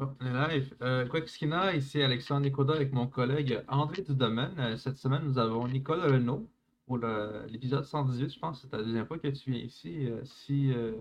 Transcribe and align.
Bon, 0.00 0.16
on 0.18 0.26
est 0.26 0.48
live. 0.48 0.74
Euh, 0.80 1.06
Quackskina, 1.06 1.76
ici 1.76 2.02
Alexandre 2.02 2.46
Nicoda 2.46 2.72
avec 2.72 2.90
mon 2.90 3.06
collègue 3.06 3.62
André 3.68 4.00
Dudomaine. 4.00 4.54
Euh, 4.58 4.78
cette 4.78 4.96
semaine, 4.96 5.20
nous 5.24 5.36
avons 5.36 5.68
Nicole 5.68 6.00
Renaud 6.00 6.48
pour 6.86 6.96
l'épisode 7.48 7.84
118. 7.84 8.32
Je 8.32 8.38
pense 8.38 8.62
que 8.62 8.68
c'est 8.70 8.76
la 8.78 8.82
deuxième 8.82 9.04
fois 9.04 9.18
que 9.18 9.28
tu 9.28 9.50
viens 9.50 9.60
ici. 9.60 10.06
Euh, 10.06 10.24
si 10.24 10.72
euh, 10.72 10.92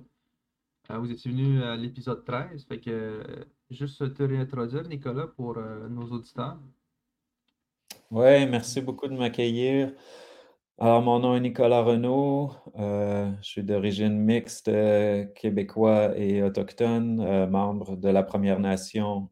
vous 0.89 1.09
étiez 1.09 1.31
venu 1.31 1.63
à 1.63 1.77
l'épisode 1.77 2.25
13, 2.25 2.65
fait 2.65 2.81
que 2.81 3.23
juste 3.71 4.13
te 4.15 4.23
réintroduire, 4.23 4.83
Nicolas, 4.83 5.27
pour 5.27 5.57
nos 5.89 6.07
auditeurs. 6.07 6.57
Oui, 8.11 8.45
merci 8.47 8.81
beaucoup 8.81 9.07
de 9.07 9.15
m'accueillir. 9.15 9.93
Alors, 10.81 11.01
mon 11.01 11.19
nom 11.19 11.35
est 11.35 11.41
Nicolas 11.41 11.81
Renaud. 11.83 12.51
euh, 12.77 13.29
je 13.41 13.49
suis 13.49 13.63
d'origine 13.63 14.17
mixte, 14.17 14.69
euh, 14.69 15.25
québécois 15.25 16.17
et 16.17 16.41
autochtone, 16.41 17.19
euh, 17.19 17.47
membre 17.47 17.97
de 17.97 18.07
la 18.07 18.23
Première 18.23 18.61
Nation 18.61 19.29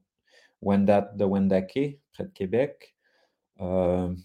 Wendat 0.61 1.14
de 1.15 1.24
Wendake, 1.24 2.02
près 2.11 2.25
de 2.25 2.32
Québec. 2.33 2.97
Je 3.60 4.15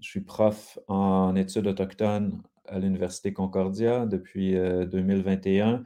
suis 0.00 0.22
prof 0.22 0.78
en 0.88 1.36
études 1.36 1.68
autochtones 1.68 2.42
à 2.66 2.80
l'Université 2.80 3.32
Concordia 3.32 4.04
depuis 4.06 4.56
euh, 4.56 4.84
2021. 4.84 5.84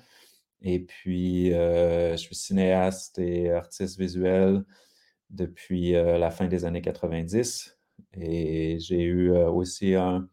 Et 0.63 0.81
puis, 0.81 1.51
je 1.51 2.17
suis 2.17 2.35
cinéaste 2.35 3.19
et 3.19 3.51
artiste 3.51 3.99
visuel 3.99 4.65
depuis 5.31 5.93
la 5.93 6.31
fin 6.31 6.47
des 6.49 6.65
années 6.65 6.83
90. 6.83 7.79
Et 8.15 8.79
j'ai 8.81 9.03
eu 9.03 9.31
aussi 9.33 9.95
un, 9.95 10.29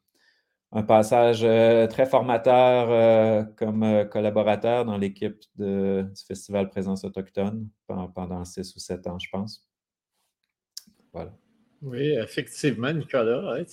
un 0.73 0.84
passage 0.84 1.44
euh, 1.44 1.86
très 1.88 2.05
formateur 2.08 2.90
euh, 2.90 3.44
comme 3.58 3.84
euh, 3.84 4.05
collaborateur 4.05 4.86
dans 4.86 4.98
l'équipe 4.98 5.40
du 5.55 6.04
Festival 6.27 6.70
Présence 6.70 7.04
autochtone 7.05 7.70
pendant, 7.88 8.08
pendant 8.08 8.44
six 8.44 8.76
ou 8.76 8.80
sept 8.80 9.05
ans, 9.08 9.20
je 9.20 9.30
pense. 9.32 9.68
Voilà. 11.13 11.32
Oui, 11.84 12.13
effectivement, 12.13 12.91
Nicolas, 12.91 13.55
hein, 13.60 13.63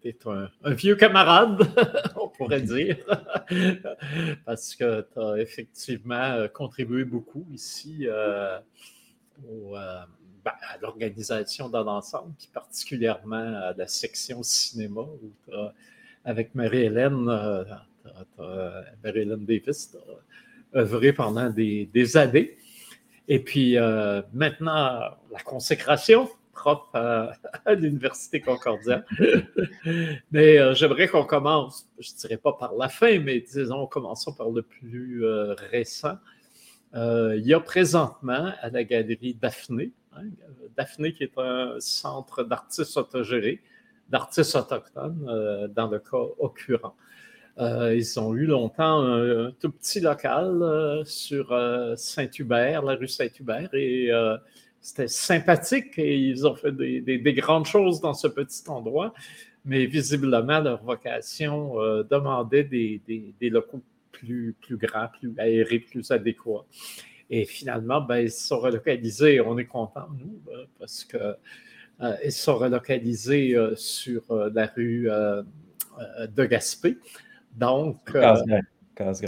t'es 0.00 0.16
un, 0.26 0.48
un 0.64 0.72
vieux 0.74 0.96
camarade, 0.96 1.60
on 2.16 2.28
pourrait 2.28 2.62
dire, 2.62 2.96
parce 4.44 4.74
que 4.74 5.06
tu 5.12 5.20
as 5.20 5.38
effectivement 5.40 6.48
contribué 6.52 7.04
beaucoup 7.04 7.46
ici 7.52 8.06
euh, 8.08 8.58
au, 9.46 9.76
euh, 9.76 10.00
ben, 10.44 10.52
à 10.68 10.78
l'organisation 10.78 11.68
dans 11.68 11.84
l'ensemble, 11.84 12.32
puis 12.38 12.48
particulièrement 12.52 13.36
à 13.36 13.72
la 13.74 13.86
section 13.86 14.42
cinéma, 14.42 15.02
où 15.02 15.32
t'as- 15.46 15.72
avec 16.24 16.54
Marie-Hélène, 16.54 17.28
euh, 17.28 17.64
t'as- 18.36 18.84
Marie-Hélène 19.02 19.44
Davis, 19.44 19.96
as 20.74 20.78
œuvré 20.78 21.12
pendant 21.12 21.50
des, 21.50 22.16
années. 22.16 22.56
Et 23.28 23.38
puis 23.38 23.78
euh, 23.78 24.22
maintenant, 24.32 25.00
la 25.32 25.40
consécration, 25.44 26.28
prof 26.54 26.88
à, 26.94 27.34
l'Université 27.74 28.40
Concordia. 28.40 29.04
mais 30.32 30.58
euh, 30.58 30.74
j'aimerais 30.74 31.08
qu'on 31.08 31.24
commence, 31.24 31.88
je 31.98 32.10
ne 32.12 32.18
dirais 32.18 32.36
pas 32.36 32.52
par 32.52 32.74
la 32.74 32.88
fin, 32.88 33.18
mais 33.18 33.40
disons, 33.40 33.86
commençons 33.86 34.32
par 34.32 34.50
le 34.50 34.62
plus 34.62 35.24
euh, 35.24 35.54
récent. 35.54 36.16
Euh, 36.94 37.36
il 37.36 37.46
y 37.46 37.52
a 37.52 37.60
présentement 37.60 38.52
à 38.60 38.70
la 38.70 38.84
galerie 38.84 39.34
Daphné, 39.34 39.90
hein, 40.12 40.22
Daphné 40.76 41.12
qui 41.12 41.24
est 41.24 41.38
un 41.38 41.74
centre 41.80 42.44
d'artistes 42.44 42.96
autogérés, 42.96 43.60
d'artistes 44.08 44.54
autochtones 44.54 45.26
euh, 45.28 45.68
dans 45.68 45.88
le 45.88 45.98
cas 45.98 46.24
occurrent. 46.38 46.94
Euh, 47.58 47.94
ils 47.94 48.18
ont 48.18 48.34
eu 48.34 48.46
longtemps 48.46 49.02
un, 49.04 49.52
tout 49.60 49.70
petit 49.70 50.00
local 50.00 50.60
euh, 50.62 51.04
sur 51.04 51.52
euh, 51.52 51.94
Saint-Hubert, 51.96 52.82
la 52.82 52.94
rue 52.96 53.06
Saint-Hubert, 53.06 53.72
et 53.74 54.10
c'était 54.80 55.08
sympathique 55.08 55.98
et 55.98 56.18
ils 56.18 56.46
ont 56.46 56.54
fait 56.56 56.72
des, 56.72 57.00
des- 57.00 57.18
des 57.18 57.32
grandes 57.32 57.64
choses 57.66 58.00
dans 58.00 58.12
ce 58.12 58.26
petit 58.28 58.62
endroit, 58.68 59.14
mais 59.64 59.86
visiblement 59.86 60.60
leur 60.60 60.82
vocation 60.82 61.76
demandait 62.10 62.64
des, 62.64 63.00
locaux 63.48 63.82
plus, 64.12 64.54
grands, 64.70 65.08
plus 65.18 65.32
aérés, 65.38 65.78
plus 65.78 66.10
adéquats. 66.10 66.66
Et 67.30 67.46
finalement, 67.46 68.02
ben, 68.02 68.18
ils 68.18 68.30
se 68.30 68.46
sont 68.48 68.58
relocalisés. 68.60 69.40
On 69.40 69.56
est 69.56 69.64
contents, 69.64 70.08
nous, 70.18 70.38
parce 70.78 71.04
que 71.04 71.34
ils 72.24 72.32
se 72.32 72.42
sont 72.44 72.56
relocalisés 72.56 73.56
euh, 73.56 73.74
sur 73.76 74.22
euh, 74.30 74.50
la 74.54 74.66
rue 74.66 75.08
euh, 75.10 75.42
euh, 76.00 76.26
de 76.26 76.44
Gaspé. 76.44 76.98
Donc, 77.54 77.98
euh, 78.14 78.20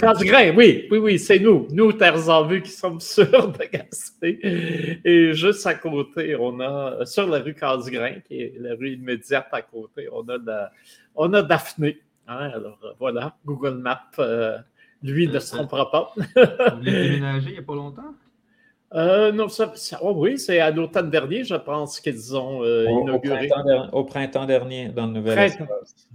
Casgrain. 0.00 0.54
Oui, 0.56 0.87
oui, 0.91 0.99
oui, 0.99 1.19
c'est 1.19 1.38
nous, 1.41 1.66
nous, 1.72 1.93
Terres 1.93 2.28
en 2.28 2.44
vue, 2.47 2.62
qui 2.62 2.71
sommes 2.71 3.00
sur 3.00 3.49
de 3.53 3.65
Gaspé. 3.72 5.00
Et 5.05 5.32
juste 5.32 5.66
à 5.66 5.75
côté, 5.75 6.37
on 6.37 6.60
a, 6.60 7.05
sur 7.05 7.26
la 7.26 7.38
rue 7.38 7.55
Casgrain, 7.55 8.21
qui 8.26 8.43
est 8.43 8.55
la 8.60 8.75
rue 8.75 8.93
immédiate 8.93 9.49
à 9.53 9.62
côté, 9.62 10.09
on 10.12 10.28
a, 10.28 10.38
la- 10.38 10.71
on 11.15 11.32
a 11.32 11.43
Daphné. 11.43 11.99
Hein, 12.28 12.50
alors 12.55 12.78
euh, 12.84 12.93
voilà, 12.99 13.37
Google 13.44 13.78
Maps, 13.78 14.03
euh, 14.19 14.59
lui, 15.03 15.28
ne 15.28 15.38
se 15.38 15.55
trompera 15.55 15.91
pas. 15.91 16.12
Vous 16.16 16.78
voulez 16.78 16.93
déménager 17.10 17.50
il 17.50 17.53
n'y 17.53 17.59
a 17.59 17.62
pas 17.62 17.75
longtemps? 17.75 18.15
Euh, 18.95 19.33
non, 19.33 19.49
ça, 19.49 19.73
ça- 19.75 19.99
oh 20.01 20.13
oui, 20.17 20.39
c'est 20.39 20.61
à 20.61 20.71
l'automne 20.71 21.11
dernier, 21.11 21.43
je 21.43 21.57
pense 21.57 21.99
qu'ils 21.99 22.37
ont 22.37 22.63
euh, 22.63 22.87
Au, 22.89 22.99
au 22.99 23.03
inauguré. 23.03 23.49
printemps 23.49 23.89
au 23.93 24.05
printemps 24.05 24.47
dernier, 24.47 24.89
dans 24.91 25.07
le 25.07 25.13
nouvel 25.15 25.35
Printemps. 25.35 25.65
espace. 25.83 26.09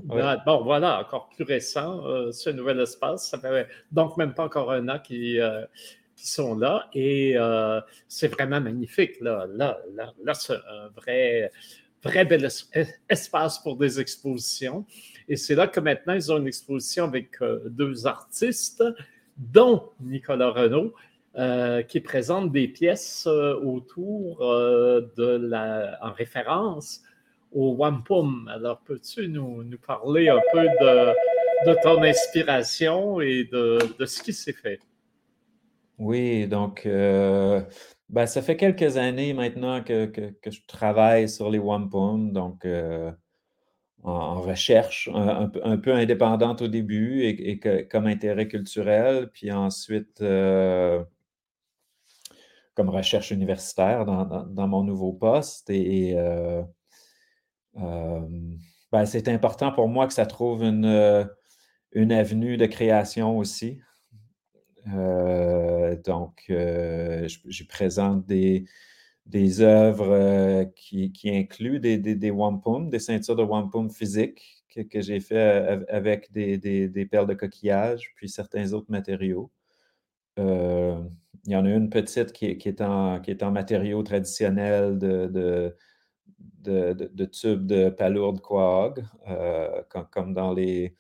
Bon, 0.45 0.61
voilà, 0.63 1.01
encore 1.01 1.27
plus 1.35 1.43
récent, 1.43 2.05
euh, 2.07 2.31
ce 2.31 2.49
nouvel 2.49 2.79
espace. 2.79 3.29
Ça 3.29 3.37
fait 3.39 3.67
donc 3.91 4.15
même 4.15 4.33
pas 4.33 4.45
encore 4.45 4.71
un 4.71 4.87
an 4.87 4.99
qu'ils 4.99 5.43
qu'ils 6.15 6.29
sont 6.29 6.55
là. 6.57 6.87
Et 6.93 7.35
c'est 8.07 8.29
vraiment 8.29 8.61
magnifique. 8.61 9.19
Là, 9.19 9.47
là, 9.53 9.77
là, 9.93 10.13
là 10.23 10.33
c'est 10.33 10.53
un 10.55 10.87
vrai, 10.95 11.51
vrai 12.03 12.23
bel 12.25 12.45
es- 12.45 12.87
espace 13.09 13.59
pour 13.59 13.75
des 13.75 13.99
expositions. 13.99 14.85
Et 15.27 15.35
c'est 15.35 15.55
là 15.55 15.67
que 15.67 15.79
maintenant, 15.81 16.13
ils 16.13 16.31
ont 16.31 16.37
une 16.37 16.47
exposition 16.47 17.03
avec 17.05 17.31
deux 17.65 18.07
artistes, 18.07 18.83
dont 19.37 19.89
Nicolas 19.99 20.51
Renaud, 20.51 20.93
euh, 21.37 21.81
qui 21.81 22.01
présente 22.01 22.51
des 22.51 22.67
pièces 22.67 23.25
euh, 23.25 23.55
autour 23.55 24.41
euh, 24.41 25.09
de 25.15 25.37
la, 25.37 25.97
en 26.01 26.11
référence 26.11 27.01
au 27.53 27.73
Wampum. 27.75 28.51
Alors, 28.53 28.81
peux-tu 28.81 29.29
nous, 29.29 29.63
parler 29.87 30.27
un 30.27 30.41
peu 30.51 30.63
de, 30.63 31.73
ton 31.83 32.03
inspiration 32.03 33.21
et 33.21 33.45
de, 33.45 33.79
ce 34.05 34.21
qui 34.21 34.33
s'est 34.33 34.51
fait? 34.51 34.81
Oui, 35.97 36.47
donc, 36.47 36.85
euh, 36.85 37.61
ben, 38.09 38.25
ça 38.25 38.41
fait 38.41 38.57
quelques 38.57 38.97
années 38.97 39.33
maintenant 39.33 39.81
que, 39.81 40.11
je 40.45 40.59
travaille 40.67 41.29
sur 41.29 41.49
les 41.49 41.59
wampum, 41.59 42.33
donc 42.33 42.67
en, 44.03 44.41
recherche, 44.41 45.09
un, 45.13 45.47
peu- 45.47 45.93
indépendante 45.93 46.61
au 46.61 46.67
début 46.67 47.23
et, 47.23 47.57
comme 47.87 48.07
intérêt 48.07 48.49
culturel, 48.49 49.29
puis 49.31 49.49
ensuite 49.53 50.21
comme 52.75 52.89
recherche 52.89 53.31
universitaire 53.31 54.05
dans, 54.05 54.67
mon 54.67 54.83
nouveau 54.83 55.13
poste. 55.13 55.69
Et, 55.69 56.13
euh, 56.15 56.63
euh, 57.77 58.21
ben, 58.91 59.05
c'est 59.05 59.27
important 59.27 59.71
pour 59.71 59.87
moi 59.87 60.07
que 60.07 60.13
ça 60.13 60.25
trouve 60.25 60.63
une, 60.63 60.85
euh, 60.85 61.25
une 61.93 62.11
avenue 62.11 62.57
de 62.57 62.65
création 62.65 63.37
aussi. 63.37 63.79
Donc, 64.85 66.45
je, 66.47 67.63
présente 67.67 68.25
des, 68.25 68.65
des 69.25 69.61
œuvres 69.61 70.63
qui, 70.75 71.11
qui 71.11 71.29
incluent 71.29 71.79
des, 71.79 71.97
des, 71.97 72.15
des 72.15 72.31
wampum, 72.31 72.89
des 72.89 72.99
ceintures 72.99 73.35
de 73.35 73.43
wampum 73.43 73.91
physiques 73.91 74.63
que, 74.69 74.81
que 74.81 75.01
j'ai 75.01 75.19
fait 75.19 75.85
avec 75.89 76.31
des, 76.31 76.57
des 76.57 77.05
perles 77.05 77.27
de 77.27 77.33
coquillage, 77.35 78.11
puis 78.15 78.29
certains 78.29 78.73
autres 78.73 78.89
matériaux. 78.89 79.51
Il 81.45 81.51
y 81.53 81.55
en 81.55 81.65
a 81.65 81.69
une 81.69 81.89
petite 81.89 82.33
qui, 82.33 82.45
est- 82.47 82.81
en, 82.81 83.19
qui 83.19 83.31
est 83.31 83.43
en 83.43 83.51
matériaux 83.51 84.03
traditionnels 84.03 84.99
de, 84.99 85.27
de, 85.27 85.75
de, 86.93 87.25
tubes 87.25 87.65
de 87.65 87.89
palourde 87.89 88.41
quahog, 88.41 89.03
euh, 89.27 89.81
com- 89.89 90.07
comme 90.11 90.33
dans 90.33 90.53
les, 90.53 90.95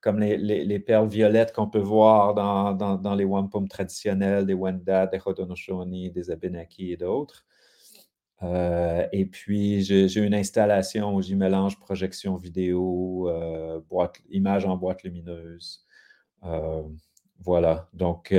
comme 0.00 0.20
les, 0.20 0.36
les- 0.36 0.64
les 0.64 0.78
perles 0.80 1.08
violettes 1.08 1.52
qu'on 1.52 1.68
peut 1.68 1.78
voir 1.80 2.34
dans, 2.34 2.72
dans- 2.74 3.14
les 3.14 3.24
wampum 3.24 3.68
traditionnels, 3.68 4.46
des 4.46 4.54
Wendat, 4.54 5.08
des 5.08 5.20
Haudenosaunee, 5.24 6.10
des 6.10 6.30
Abenaki 6.30 6.92
et 6.92 6.96
d'autres. 6.96 7.44
Euh, 8.42 9.06
et 9.12 9.24
puis, 9.26 9.82
j'ai 9.82 10.20
une 10.20 10.34
installation 10.34 11.14
où 11.14 11.22
j'y 11.22 11.36
mélange 11.36 11.78
projection 11.78 12.36
vidéo, 12.36 13.28
euh, 13.30 13.80
boîte, 13.88 14.16
images 14.30 14.66
en 14.66 14.76
boîte 14.76 15.02
lumineuse. 15.04 15.86
Euh, 16.44 16.82
voilà. 17.40 17.88
Donc, 17.94 18.32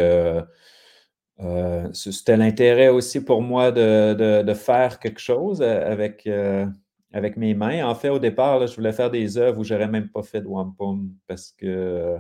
euh, 1.40 1.78
euh, 1.88 1.94
c'était 1.94 2.38
l'intérêt 2.38 2.90
aussi 2.90 3.24
pour 3.24 3.42
moi 3.42 3.72
de, 3.72 4.54
faire 4.54 5.00
quelque 5.00 5.20
chose 5.20 5.62
euh, 5.62 5.92
avec, 5.92 6.26
euh, 6.28 6.66
avec 7.14 7.38
mes 7.38 7.54
mains. 7.54 7.86
En 7.88 7.96
fait, 7.96 8.10
au 8.10 8.20
départ, 8.20 8.66
je 8.68 8.76
voulais 8.76 8.94
faire 8.94 9.12
des 9.12 9.38
œuvres 9.38 9.60
où 9.60 9.64
j'aurais 9.64 9.88
même 9.88 10.10
pas 10.10 10.24
fait 10.24 10.42
de 10.42 10.48
wampum 10.48 11.12
parce 11.28 11.52
que 11.52 12.18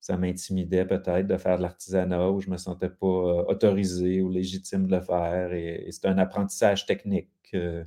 ça 0.00 0.16
m'intimidait 0.16 0.84
peut-être 0.84 1.26
de 1.26 1.36
faire 1.36 1.56
de 1.58 1.62
l'artisanat 1.62 2.30
ou 2.30 2.40
je 2.40 2.48
ne 2.48 2.52
me 2.52 2.56
sentais 2.56 2.90
pas 2.90 3.06
autorisé 3.06 4.20
ou 4.20 4.30
légitime 4.30 4.86
de 4.86 4.96
le 4.96 5.00
faire. 5.02 5.52
Et, 5.52 5.88
c'est 5.90 6.06
un 6.06 6.18
apprentissage 6.18 6.86
technique 6.86 7.30
que 7.52 7.86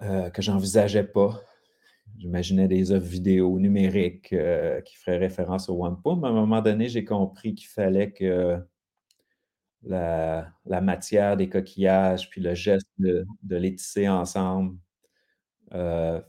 je 0.00 0.50
n'envisageais 0.50 1.04
pas. 1.04 1.40
J'imaginais 2.18 2.68
des 2.68 2.92
œuvres 2.92 3.06
vidéo 3.06 3.58
numériques 3.58 4.34
qui 4.84 4.96
feraient 4.96 5.18
référence 5.18 5.68
au 5.68 5.74
wampum. 5.76 6.24
À 6.24 6.28
un 6.28 6.32
moment 6.32 6.60
donné, 6.60 6.88
j'ai 6.88 7.04
compris 7.04 7.54
qu'il 7.54 7.68
fallait 7.68 8.10
que 8.10 8.60
la, 9.86 10.80
matière 10.80 11.36
des 11.36 11.48
coquillages, 11.48 12.30
puis 12.30 12.40
le 12.40 12.54
geste 12.54 12.88
de, 12.98 13.26
les 13.50 13.74
tisser 13.74 14.08
ensemble 14.08 14.76
euh, 15.74 16.20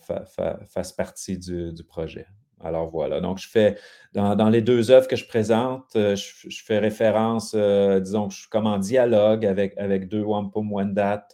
fasse 0.67 0.93
partie 0.93 1.37
du, 1.37 1.83
projet. 1.87 2.27
Alors 2.61 2.89
voilà, 2.89 3.21
donc 3.21 3.37
je 3.37 3.47
fais, 3.49 3.77
dans, 4.13 4.49
les 4.49 4.61
deux 4.61 4.89
œuvres 4.89 5.07
que 5.07 5.15
je 5.15 5.27
présente, 5.27 5.95
euh, 5.95 6.15
je, 6.15 6.63
fais 6.63 6.79
référence, 6.79 7.53
euh, 7.55 7.99
disons 7.99 8.29
que 8.29 8.33
je 8.33 8.39
suis 8.39 8.49
comme 8.49 8.65
en 8.65 8.79
dialogue 8.79 9.45
avec, 9.45 9.77
avec 9.77 10.07
deux 10.07 10.23
Wampum 10.23 10.71
Wendat 10.71 11.27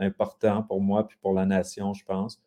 importants 0.00 0.62
pour 0.62 0.80
moi 0.80 1.06
puis 1.06 1.18
pour 1.20 1.34
la 1.34 1.44
nation, 1.44 1.92
je 1.92 2.04
pense. 2.04 2.40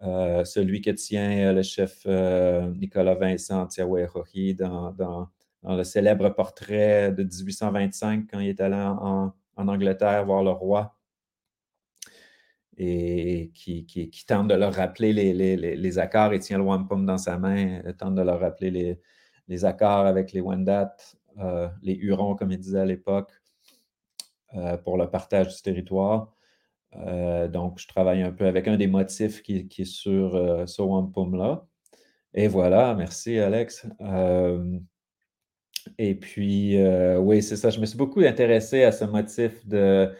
celui 0.00 0.80
que 0.82 0.90
tient 0.90 1.52
le 1.52 1.62
chef 1.62 2.06
Nicolas 2.06 3.14
Vincent 3.14 3.66
Tiawerohi 3.66 4.54
dans, 4.54 4.92
dans 4.92 5.28
dans 5.62 5.76
le 5.76 5.84
célèbre 5.84 6.28
portrait 6.30 7.12
de 7.12 7.22
1825 7.22 8.26
quand 8.30 8.40
il 8.40 8.48
est 8.48 8.60
allé 8.60 8.76
en, 8.76 9.32
Angleterre 9.56 10.24
voir 10.24 10.44
le 10.44 10.50
roi 10.50 10.96
et 12.76 13.50
qui, 13.54 14.24
tente 14.26 14.48
de 14.48 14.54
leur 14.54 14.72
rappeler 14.72 15.12
les, 15.12 15.98
accords 15.98 16.32
et 16.32 16.38
tient 16.38 16.58
le 16.58 16.64
wampum 16.64 17.04
dans 17.04 17.18
sa 17.18 17.36
main, 17.36 17.82
tente 17.98 18.14
de 18.14 18.22
leur 18.22 18.38
rappeler 18.38 19.00
les, 19.48 19.64
accords 19.64 20.06
avec 20.06 20.32
les 20.32 20.40
Wendat, 20.40 20.94
euh, 21.38 21.68
les 21.82 21.94
Hurons, 21.94 22.36
comme 22.36 22.52
il 22.52 22.58
disait 22.58 22.78
à 22.78 22.84
l'époque, 22.84 23.32
euh, 24.54 24.76
pour 24.76 24.96
le 24.96 25.10
partage 25.10 25.56
du 25.56 25.60
territoire. 25.60 26.32
Euh, 26.96 27.48
donc, 27.48 27.80
je 27.80 27.88
travaille 27.88 28.22
un 28.22 28.32
peu 28.32 28.46
avec 28.46 28.68
un 28.68 28.76
des 28.76 28.86
motifs 28.86 29.42
qui, 29.42 29.68
est 29.76 29.84
sur 29.84 30.32
ce 30.68 30.82
wampum-là. 30.82 31.66
Et 32.32 32.46
voilà, 32.46 32.94
merci 32.94 33.38
Alex. 33.40 33.86
Et 35.98 36.14
puis, 36.14 36.80
euh, 36.80 37.18
oui, 37.18 37.42
c'est 37.42 37.56
ça. 37.56 37.70
Je 37.70 37.80
me 37.80 37.86
suis 37.86 37.98
beaucoup 37.98 38.20
intéressé 38.20 38.84
à 38.84 38.92
ce 38.92 39.04
motif 39.04 39.66
de, 39.66 40.12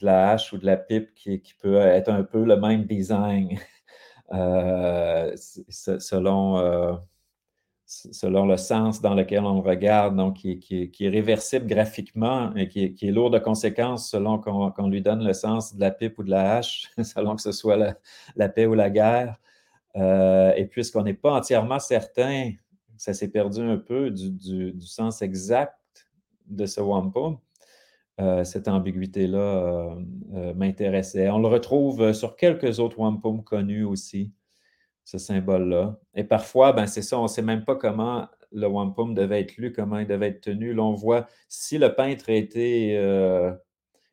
la 0.00 0.30
hache 0.30 0.52
ou 0.52 0.58
de 0.58 0.66
la 0.66 0.76
pipe 0.76 1.14
qui, 1.14 1.42
peut 1.60 1.76
être 1.76 2.10
un 2.10 2.24
peu 2.24 2.44
le 2.44 2.56
même 2.56 2.84
design 2.84 3.58
euh, 4.32 5.34
selon, 5.36 6.58
euh, 6.58 6.94
selon 7.84 8.46
le 8.46 8.56
sens 8.56 9.02
dans 9.02 9.14
lequel 9.14 9.44
on 9.44 9.60
regarde, 9.60 10.16
donc 10.16 10.36
qui, 10.36 10.92
est 11.00 11.08
réversible 11.08 11.66
graphiquement 11.66 12.54
et 12.56 12.68
qui, 12.68 12.96
est 13.00 13.12
lourd 13.12 13.30
de 13.30 13.38
conséquences 13.38 14.10
selon 14.10 14.38
qu'on 14.38 14.88
lui 14.88 15.02
donne 15.02 15.24
le 15.24 15.34
sens 15.34 15.74
de 15.74 15.80
la 15.80 15.90
pipe 15.90 16.18
ou 16.18 16.24
de 16.24 16.30
la 16.30 16.56
hache, 16.56 16.90
selon 17.02 17.36
que 17.36 17.42
ce 17.42 17.52
soit 17.52 17.76
la 18.36 18.48
paix 18.48 18.66
ou 18.66 18.74
la 18.74 18.90
guerre. 18.90 19.36
et 19.94 20.66
puisqu'on 20.70 21.02
n'est 21.02 21.14
pas 21.14 21.32
entièrement 21.32 21.78
certain 21.78 22.52
ça 22.98 23.14
s'est 23.14 23.28
perdu 23.28 23.60
un 23.60 23.78
peu 23.78 24.10
du, 24.10 24.74
sens 24.80 25.22
exact 25.22 25.78
de 26.46 26.66
ce 26.66 26.80
wampum. 26.80 27.38
Euh, 28.20 28.42
cette 28.42 28.66
ambiguïté-là 28.66 29.38
euh, 29.38 29.94
euh, 30.34 30.54
m'intéressait. 30.54 31.30
On 31.30 31.38
le 31.38 31.46
retrouve 31.46 32.12
sur 32.12 32.34
quelques 32.34 32.80
autres 32.80 32.98
wampums 32.98 33.44
connus 33.44 33.84
aussi, 33.84 34.32
ce 35.04 35.18
symbole-là. 35.18 36.00
Et 36.16 36.24
parfois, 36.24 36.72
ben, 36.72 36.86
c'est 36.88 37.02
ça, 37.02 37.18
on 37.18 37.24
ne 37.24 37.28
sait 37.28 37.42
même 37.42 37.64
pas 37.64 37.76
comment 37.76 38.26
le 38.50 38.66
wampum 38.66 39.14
devait 39.14 39.42
être 39.42 39.56
lu, 39.56 39.72
comment 39.72 39.98
il 40.00 40.08
devait 40.08 40.28
être 40.28 40.40
tenu. 40.40 40.74
Là, 40.74 40.82
on 40.82 40.94
voit 40.94 41.26
si 41.48 41.78
le 41.78 41.94
peintre 41.94 42.30
a 42.30 42.34
été 42.34 42.98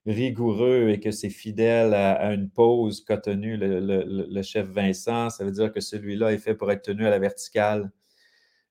rigoureux 0.05 0.89
et 0.89 0.99
que 0.99 1.09
c'est 1.11 1.29
fidèle 1.29 1.93
à, 1.93 2.31
une 2.33 2.49
pose 2.49 3.03
qu'a 3.03 3.17
tenue 3.17 3.57
le, 3.57 4.41
chef 4.43 4.67
Vincent, 4.67 5.31
ça 5.31 5.43
veut 5.43 5.51
dire 5.51 5.71
que 5.73 5.79
celui-là 5.79 6.31
est 6.31 6.37
fait 6.37 6.53
pour 6.53 6.71
être 6.71 6.83
tenu 6.83 7.07
à 7.07 7.09
la 7.09 7.17
verticale 7.17 7.91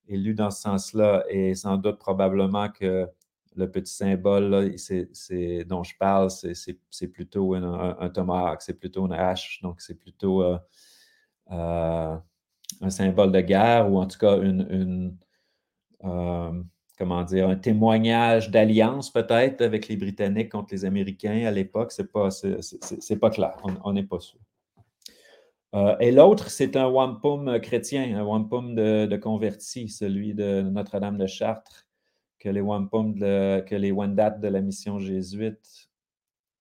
est 0.08 0.16
lu 0.16 0.34
dans 0.34 0.50
ce 0.50 0.62
sens-là. 0.62 1.24
Et 1.28 1.54
sans 1.54 1.76
doute 1.76 1.98
probablement 1.98 2.68
que 2.68 3.08
le 3.56 3.70
petit 3.70 3.92
symbole 3.92 4.50
là, 4.50 5.64
dont 5.64 5.84
je 5.84 5.96
parle, 5.98 6.30
c'est 6.30 7.08
plutôt 7.08 7.54
un, 7.54 7.96
un, 7.98 8.08
tomahawk, 8.08 8.62
c'est 8.62 8.78
plutôt 8.78 9.06
une 9.06 9.12
hache, 9.12 9.60
donc 9.62 9.80
c'est 9.80 9.94
plutôt 9.94 10.42
euh, 10.42 10.58
euh, 11.52 12.16
un 12.80 12.90
symbole 12.90 13.32
de 13.32 13.40
guerre 13.40 13.90
ou 13.90 13.98
en 13.98 14.06
tout 14.06 14.18
cas 14.18 14.38
une, 14.38 15.16
euh, 16.04 16.62
comment 16.98 17.22
dire, 17.22 17.48
un 17.48 17.56
témoignage 17.56 18.50
d'alliance 18.50 19.12
peut-être 19.12 19.62
avec 19.62 19.88
les 19.88 19.96
Britanniques 19.96 20.50
contre 20.50 20.72
les 20.72 20.84
Américains 20.84 21.46
à 21.46 21.50
l'époque. 21.50 21.92
C'est 21.92 22.10
pas, 22.10 22.28
pas 23.20 23.30
clair, 23.30 23.56
on 23.84 23.92
n'est 23.92 24.02
pas 24.02 24.20
sûr. 24.20 24.40
Euh, 25.74 25.96
et 25.98 26.12
l'autre, 26.12 26.50
c'est 26.50 26.76
un 26.76 26.86
wampum 26.86 27.60
chrétien, 27.60 28.16
un 28.16 28.24
wampum 28.24 28.74
de, 28.74 29.06
de 29.06 29.16
converti, 29.16 29.88
celui 29.88 30.34
de 30.34 30.62
Notre-Dame 30.62 31.18
de 31.18 31.26
Chartres, 31.26 31.86
que 32.38 32.48
les 32.48 32.60
wampum, 32.60 33.18
que 33.18 33.74
les 33.74 33.90
Wendat 33.90 34.30
de 34.30 34.48
la 34.48 34.60
mission 34.60 34.98
jésuite 35.00 35.90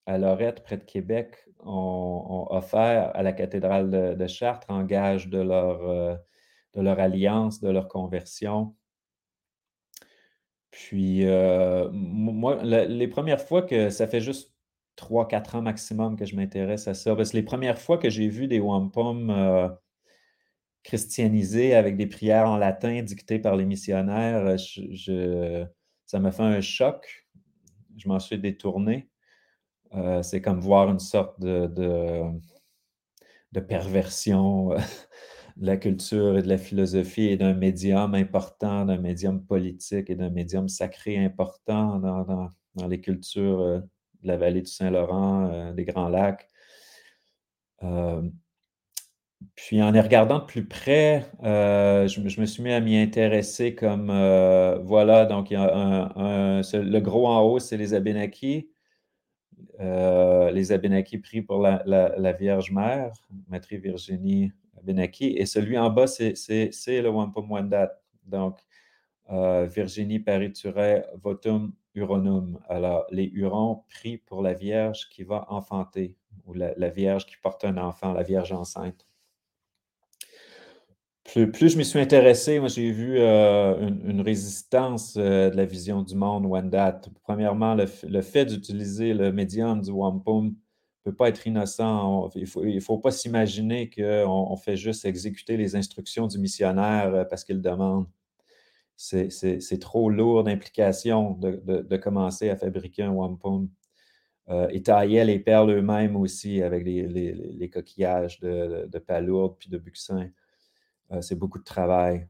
à 0.05 0.17
Lorette, 0.17 0.63
près 0.63 0.77
de 0.77 0.83
Québec, 0.83 1.45
ont, 1.59 2.47
offert 2.49 3.11
à 3.15 3.23
la 3.23 3.33
cathédrale 3.33 4.17
de, 4.17 4.27
Chartres 4.27 4.69
en 4.69 4.83
gage 4.83 5.29
de 5.29 5.39
leur, 5.39 5.87
euh, 5.89 6.15
de 6.73 6.81
leur 6.81 6.99
alliance, 6.99 7.61
de 7.61 7.69
leur 7.69 7.87
conversion. 7.87 8.75
Puis, 10.71 11.25
euh, 11.27 11.89
moi, 11.91 12.63
les 12.63 13.07
premières 13.07 13.41
fois 13.41 13.61
que 13.61 13.89
ça 13.89 14.07
fait 14.07 14.21
juste 14.21 14.52
3-4 14.97 15.57
ans 15.57 15.61
maximum 15.61 16.15
que 16.15 16.25
je 16.25 16.35
m'intéresse 16.35 16.87
à 16.87 16.93
ça. 16.93 17.15
Parce 17.15 17.31
que 17.31 17.37
les 17.37 17.43
premières 17.43 17.79
fois 17.79 17.97
que 17.97 18.09
j'ai 18.09 18.27
vu 18.27 18.47
des 18.47 18.59
wampum 18.59 19.29
euh, 19.29 19.69
christianisés 20.83 21.75
avec 21.75 21.97
des 21.97 22.07
prières 22.07 22.49
en 22.49 22.57
latin 22.57 23.01
dictées 23.01 23.39
par 23.39 23.55
les 23.55 23.65
missionnaires, 23.65 24.55
euh, 25.09 25.65
ça 26.05 26.19
m'a 26.19 26.31
fait 26.31 26.43
un 26.43 26.61
choc. 26.61 27.27
Je 27.97 28.07
m'en 28.07 28.19
suis 28.19 28.39
détourné. 28.39 29.09
Euh, 29.95 30.23
c'est 30.23 30.41
comme 30.41 30.59
voir 30.59 30.89
une 30.89 30.99
sorte 30.99 31.39
de, 31.39 31.67
de, 33.51 33.59
perversion 33.59 34.69
de 35.57 35.65
la 35.65 35.77
culture 35.77 36.37
et 36.37 36.41
de 36.41 36.47
la 36.47 36.57
philosophie 36.57 37.27
et 37.27 37.37
d'un 37.37 37.53
médium 37.53 38.15
important, 38.15 38.85
d'un 38.85 38.97
médium 38.97 39.45
politique 39.45 40.09
et 40.09 40.15
d'un 40.15 40.31
médium 40.31 40.67
sacré 40.67 41.23
important 41.23 41.99
dans, 41.99 42.49
dans 42.75 42.87
les 42.87 42.99
cultures 42.99 43.83
de 44.23 44.27
la 44.27 44.37
vallée 44.37 44.61
du 44.61 44.71
Saint-Laurent, 44.71 45.49
euh, 45.51 45.73
des 45.73 45.85
Grands 45.85 46.09
Lacs. 46.09 46.47
Euh, 47.83 48.21
puis 49.55 49.81
en 49.83 49.91
les 49.91 49.99
regardant 49.99 50.39
de 50.39 50.45
plus 50.45 50.65
près, 50.65 51.25
euh, 51.43 52.07
je, 52.07 52.21
me 52.39 52.45
suis 52.45 52.63
mis 52.63 52.71
à 52.71 52.79
m'y 52.79 52.97
intéresser 52.97 53.75
comme, 53.75 54.07
voilà, 54.85 55.25
donc 55.25 55.49
le 55.51 56.99
gros 56.99 57.27
en 57.27 57.41
haut, 57.41 57.59
c'est 57.59 57.75
les 57.77 57.93
Abénakis. 57.93 58.69
les 59.79 60.71
Abénakis 60.71 61.17
pris 61.17 61.41
pour 61.41 61.59
la, 61.59 62.33
Vierge 62.39 62.71
Mère, 62.71 63.11
Maître 63.49 63.67
Virginie 63.71 64.53
Abénaki. 64.77 65.35
Et 65.37 65.45
celui 65.45 65.77
en 65.77 65.89
bas, 65.89 66.07
c'est 66.07 66.31
le 66.87 67.09
Wampum 67.09 67.51
Wendat. 67.51 67.91
Donc, 68.25 68.59
Virginie 69.29 70.19
Parituret 70.19 71.05
Votum 71.21 71.73
Huronum. 71.95 72.59
Alors, 72.67 73.05
les 73.11 73.25
Hurons 73.25 73.83
prient 73.89 74.17
pour 74.17 74.41
la 74.41 74.53
Vierge 74.53 75.09
qui 75.09 75.23
va 75.23 75.45
enfanter, 75.49 76.15
ou 76.45 76.53
la, 76.53 76.89
Vierge 76.89 77.25
qui 77.25 77.35
porte 77.41 77.63
un 77.65 77.77
enfant, 77.77 78.13
la 78.13 78.23
Vierge 78.23 78.51
enceinte. 78.51 79.05
Plus, 81.23 81.69
je 81.69 81.77
me 81.77 81.83
suis 81.83 81.99
intéressé, 81.99 82.59
moi 82.59 82.67
j'ai 82.67 82.91
vu 82.91 83.17
euh, 83.17 83.87
une, 83.87 84.21
résistance 84.21 85.15
euh, 85.17 85.49
de 85.49 85.55
la 85.55 85.65
vision 85.65 86.03
du 86.03 86.15
monde 86.15 86.45
Wendat. 86.45 87.01
Premièrement, 87.23 87.75
le, 87.75 88.21
fait 88.21 88.45
d'utiliser 88.45 89.13
le 89.13 89.31
médium 89.31 89.81
du 89.81 89.89
wampum 89.89 90.47
ne 90.47 91.11
peut 91.11 91.15
pas 91.15 91.29
être 91.29 91.47
innocent. 91.47 92.29
il 92.35 92.75
ne 92.75 92.79
faut, 92.81 92.97
pas 92.97 93.11
s'imaginer 93.11 93.89
qu'on 93.89 94.55
fait 94.57 94.75
juste 94.75 95.05
exécuter 95.05 95.55
les 95.55 95.75
instructions 95.75 96.27
du 96.27 96.37
missionnaire 96.39 97.15
euh, 97.15 97.23
parce 97.23 97.43
qu'il 97.45 97.61
demande 97.61 98.05
c'est 98.95 99.79
trop 99.79 100.09
lourd 100.09 100.43
d'implications 100.43 101.31
de, 101.31 101.97
commencer 101.97 102.49
à 102.49 102.55
fabriquer 102.55 103.03
un 103.03 103.11
wampum. 103.11 103.69
Euh, 104.49 104.67
ils 104.73 104.83
taillaient 104.83 105.25
les 105.25 105.39
perles 105.39 105.71
eux-mêmes 105.71 106.15
aussi 106.15 106.61
avec 106.61 106.83
les, 106.83 107.69
coquillages 107.69 108.39
de, 108.41 108.87
de, 108.91 108.99
palourde 108.99 109.55
puis 109.57 109.69
de 109.69 109.77
buxin. 109.77 110.29
Euh, 111.11 111.21
c'est 111.21 111.35
beaucoup 111.35 111.59
de 111.59 111.63
travail. 111.63 112.27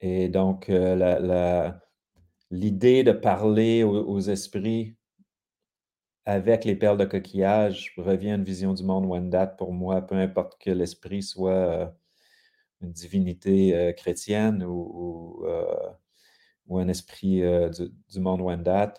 Et 0.00 0.28
donc, 0.28 0.68
euh, 0.68 1.70
l'idée 2.50 3.04
de 3.04 3.12
parler 3.12 3.82
aux, 3.84 4.20
esprits 4.20 4.96
avec 6.26 6.64
les 6.64 6.76
perles 6.76 6.98
de 6.98 7.04
coquillage 7.04 7.94
revient 7.96 8.30
à 8.30 8.34
une 8.34 8.44
vision 8.44 8.74
du 8.74 8.82
monde 8.82 9.06
Wendat 9.06 9.46
pour 9.46 9.72
moi, 9.72 10.02
peu 10.02 10.14
importe 10.16 10.60
que 10.60 10.70
l'esprit 10.70 11.22
soit 11.22 11.94
une 12.80 12.92
divinité 12.92 13.94
chrétienne 13.96 14.64
ou, 14.64 15.44
ou 16.66 16.78
un 16.78 16.88
esprit 16.88 17.42
du, 18.10 18.20
monde 18.20 18.40
Wendat. 18.40 18.94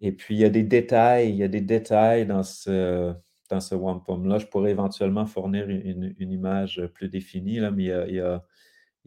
Et 0.00 0.12
puis, 0.12 0.34
il 0.36 0.40
y 0.40 0.44
a 0.44 0.50
des 0.50 0.62
détails, 0.62 1.30
il 1.30 1.36
y 1.36 1.42
a 1.42 1.48
des 1.48 1.60
détails 1.60 2.26
dans 2.26 2.42
ce, 2.42 3.14
dans 3.50 3.60
ce 3.60 3.74
wampum-là. 3.74 4.38
Je 4.38 4.46
pourrais 4.46 4.70
éventuellement 4.70 5.26
fournir 5.26 5.68
une, 5.68 6.14
image 6.18 6.82
plus 6.94 7.08
définie, 7.08 7.58
là, 7.60 7.70
mais 7.70 7.84
il 7.84 8.14
y, 8.14 8.20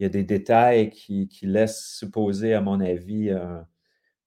a, 0.04 0.08
des 0.08 0.24
détails 0.24 0.90
qui, 0.90 1.28
laissent 1.42 1.96
supposer, 1.98 2.54
à 2.54 2.60
mon 2.60 2.80
avis, 2.80 3.30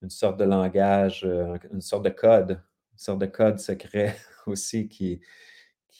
une 0.02 0.10
sorte 0.10 0.40
de 0.40 0.46
langage, 0.46 1.28
une 1.72 1.82
sorte 1.82 2.06
de 2.06 2.10
code, 2.10 2.62
une 2.94 3.00
sorte 3.00 3.20
de 3.20 3.26
code 3.26 3.60
secret 3.60 4.16
aussi 4.48 4.88
qui, 4.88 5.22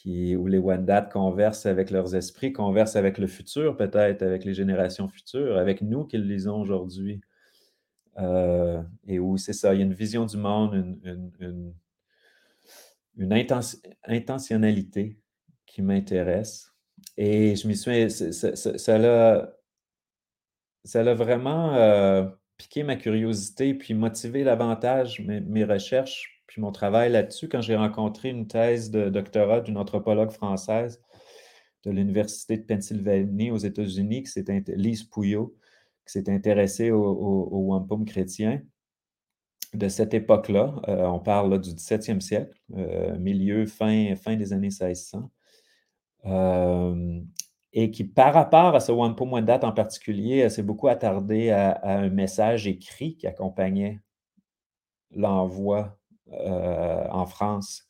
où 0.06 0.46
les 0.46 0.58
Wendat 0.58 1.02
conversent 1.02 1.66
avec 1.66 1.90
leurs 1.90 2.14
esprits, 2.14 2.52
conversent 2.52 2.96
avec 2.96 3.18
le 3.18 3.26
futur 3.26 3.76
peut-être, 3.76 4.22
avec 4.22 4.44
les 4.44 4.54
générations 4.54 5.08
futures, 5.08 5.56
avec 5.56 5.80
nous 5.82 6.04
qu'ils 6.04 6.28
lisons 6.28 6.60
aujourd'hui. 6.60 7.20
Euh, 8.18 8.82
et 9.06 9.18
où 9.18 9.36
c'est 9.36 9.52
ça, 9.52 9.74
il 9.74 9.78
y 9.78 9.82
a 9.82 9.86
une 9.86 9.94
vision 9.94 10.24
du 10.26 10.36
monde, 10.36 11.00
une, 11.40 11.74
intentionnalité 14.06 15.18
qui 15.66 15.82
m'intéresse. 15.82 16.72
Et 17.16 17.56
je 17.56 17.68
me 17.68 17.74
suis, 17.74 18.10
ça 18.10 18.98
l'a 18.98 19.54
ça, 20.84 21.02
l'a 21.02 21.14
vraiment 21.14 21.74
euh, 21.74 22.26
piqué 22.56 22.82
ma 22.82 22.96
curiosité, 22.96 23.74
puis 23.74 23.94
motivé 23.94 24.44
davantage 24.44 25.20
mes, 25.20 25.64
recherches, 25.64 26.33
puis 26.46 26.60
mon 26.60 26.72
travail 26.72 27.10
là-dessus 27.10 27.48
quand 27.48 27.60
j'ai 27.60 27.76
rencontré 27.76 28.30
une 28.30 28.46
thèse 28.46 28.90
de 28.90 29.08
doctorat 29.08 29.60
d'une 29.60 29.78
anthropologue 29.78 30.30
française 30.30 31.00
de 31.84 31.90
l'Université 31.90 32.56
de 32.56 32.62
Pennsylvanie 32.62 33.50
aux 33.50 33.58
États-Unis, 33.58 34.22
qui 34.22 34.30
s'est 34.30 34.44
Lise 34.68 35.04
Pouillot, 35.04 35.54
qui 36.06 36.12
s'est 36.12 36.30
intéressée 36.30 36.90
au, 36.90 37.66
wampum 37.68 38.04
chrétien 38.04 38.62
de 39.74 39.88
cette 39.88 40.14
époque-là. 40.14 40.80
Euh, 40.88 41.04
on 41.06 41.18
parle 41.18 41.60
du 41.60 41.70
17e 41.70 42.20
siècle, 42.20 42.58
euh, 42.76 43.18
milieu, 43.18 43.66
fin, 43.66 44.14
fin 44.16 44.36
des 44.36 44.52
années 44.52 44.68
1600. 44.68 45.30
Euh, 46.26 47.20
et 47.72 47.90
qui, 47.90 48.04
par 48.04 48.32
rapport 48.32 48.74
à 48.74 48.80
ce 48.80 48.92
wampum 48.92 49.32
wendat 49.32 49.60
en 49.64 49.72
particulier, 49.72 50.48
s'est 50.48 50.62
beaucoup 50.62 50.88
attardé 50.88 51.50
à, 51.50 51.80
un 51.82 52.08
message 52.08 52.66
écrit 52.66 53.16
qui 53.16 53.26
accompagnait 53.26 54.00
l'envoi 55.10 55.98
en 56.32 57.26
France. 57.26 57.86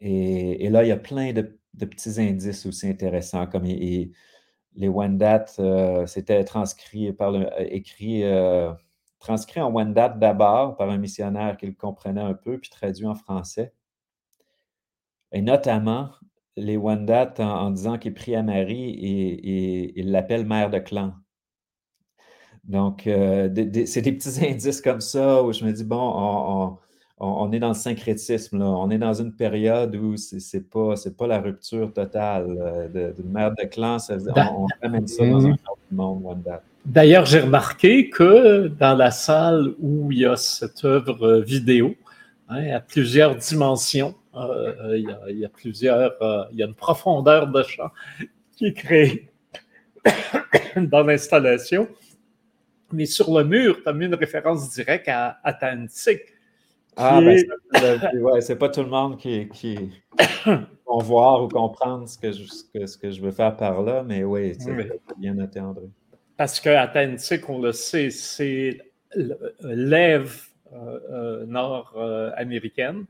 Et, 0.00 0.68
là, 0.70 0.84
il 0.84 0.88
y 0.88 0.92
a 0.92 0.96
plein 0.96 1.32
de, 1.32 1.42
petits 1.74 2.20
indices 2.20 2.66
aussi 2.66 2.88
intéressants, 2.88 3.46
comme 3.46 3.64
les 4.78 4.88
Wendat, 4.88 5.46
euh, 5.58 6.06
c'était 6.06 6.44
transcrit 6.44 7.12
par 7.12 7.34
euh, 7.34 7.46
écrit, 7.58 8.22
euh, 8.24 8.72
transcrit 9.18 9.60
en 9.60 9.72
Wendat 9.72 10.10
d'abord 10.10 10.76
par 10.76 10.90
un 10.90 10.98
missionnaire 10.98 11.56
qui 11.56 11.66
le 11.66 11.72
comprenait 11.72 12.20
un 12.20 12.34
peu, 12.34 12.58
puis 12.58 12.70
traduit 12.70 13.06
en 13.06 13.16
français. 13.16 13.72
Et 15.32 15.42
notamment, 15.42 16.10
les 16.56 16.76
Wendat, 16.76 17.34
en, 17.38 17.70
disant 17.70 17.98
qu'il 17.98 18.14
prie 18.14 18.34
à 18.36 18.42
Marie, 18.42 18.90
et, 18.90 19.98
il 19.98 20.10
l'appelle 20.12 20.46
mère 20.46 20.70
de 20.70 20.78
clan. 20.78 21.14
Donc, 22.64 23.02
c'est 23.04 23.48
des 24.02 24.12
petits 24.12 24.46
indices 24.46 24.80
comme 24.80 25.00
ça 25.00 25.42
où 25.42 25.52
je 25.52 25.64
me 25.64 25.72
dis, 25.72 25.84
bon, 25.84 25.98
on 25.98 26.66
on, 26.72 26.78
est 27.52 27.58
dans 27.58 27.68
le 27.68 27.74
syncrétisme, 27.74 28.62
on 28.62 28.90
est 28.90 28.98
dans 28.98 29.14
une 29.14 29.32
période 29.32 29.96
où 29.96 30.16
ce 30.16 30.36
n'est 30.36 30.62
pas, 30.62 30.94
pas 31.16 31.26
la 31.26 31.40
rupture 31.40 31.92
totale 31.92 32.46
euh, 32.48 33.12
d'une 33.12 33.30
mère 33.30 33.52
de 33.54 33.64
clan, 33.64 33.96
on, 34.36 34.66
ramène 34.82 35.06
ça 35.06 35.26
dans 35.26 35.46
un 35.46 35.52
autre 35.52 35.78
monde, 35.90 36.44
D'ailleurs, 36.84 37.26
j'ai 37.26 37.40
remarqué 37.40 38.08
que 38.08 38.68
dans 38.68 38.96
la 38.96 39.10
salle 39.10 39.74
où 39.78 40.10
il 40.10 40.20
y 40.20 40.26
a 40.26 40.36
cette 40.36 40.84
œuvre 40.84 41.40
vidéo, 41.40 41.94
hein, 42.48 42.70
à 42.70 42.80
plusieurs 42.80 43.34
dimensions, 43.34 44.14
euh, 44.34 44.96
il, 44.96 45.38
y 45.38 45.44
a, 45.44 45.48
plusieurs, 45.48 46.14
euh, 46.22 46.44
il 46.52 46.58
y 46.58 46.62
a 46.62 46.66
une 46.66 46.74
profondeur 46.74 47.48
de 47.48 47.62
champ 47.62 47.90
qui 48.56 48.66
est 48.66 48.72
créée 48.72 49.28
dans 50.76 51.02
l'installation. 51.02 51.88
Mais 52.92 53.04
sur 53.04 53.36
le 53.36 53.44
mur, 53.44 53.82
tu 53.82 53.88
as 53.88 53.92
mis 53.92 54.06
une 54.06 54.14
référence 54.14 54.70
directe 54.70 55.08
à 55.08 55.38
Atlantique 55.44 56.22
ah, 56.98 57.20
ben, 57.20 58.40
c'est 58.40 58.56
pas 58.56 58.68
tout 58.68 58.82
le 58.82 58.88
monde 58.88 59.16
qui, 59.18 59.48
qui 59.48 60.02
vont 60.86 60.98
voir 60.98 61.44
ou 61.44 61.48
comprendre 61.48 62.08
ce 62.08 62.18
que, 62.18 62.32
je, 62.32 62.44
ce 62.86 62.98
que, 62.98 63.10
je 63.10 63.20
veux 63.20 63.30
faire 63.30 63.56
par 63.56 63.82
là, 63.82 64.02
mais 64.02 64.24
oui, 64.24 64.56
c'est 64.58 64.72
bien 65.16 65.34
noté, 65.34 65.60
André. 65.60 65.88
Parce 66.36 66.60
qu'à 66.60 66.92
on 67.48 67.60
le 67.60 67.72
sait, 67.72 68.10
c'est 68.10 68.78
l'Ève 69.60 70.40
euh, 70.72 71.00
euh, 71.10 71.46
nord-américaine. 71.46 73.06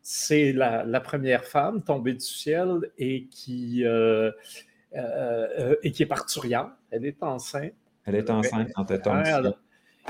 c'est 0.00 0.52
la, 0.52 1.00
première 1.00 1.44
femme 1.44 1.82
tombée 1.82 2.14
du 2.14 2.20
ciel 2.20 2.90
et 2.98 3.26
qui, 3.26 3.84
euh, 3.84 4.30
et 5.82 5.92
qui 5.92 6.02
est 6.02 6.06
parturiente. 6.06 6.70
Elle 6.90 7.04
est 7.04 7.22
enceinte. 7.22 7.74
Elle 8.06 8.14
est 8.16 8.30
enceinte 8.30 8.70
quand 8.74 8.90
elle 8.90 9.02
tombe 9.02 9.22
du 9.22 9.30
ciel. 9.30 9.54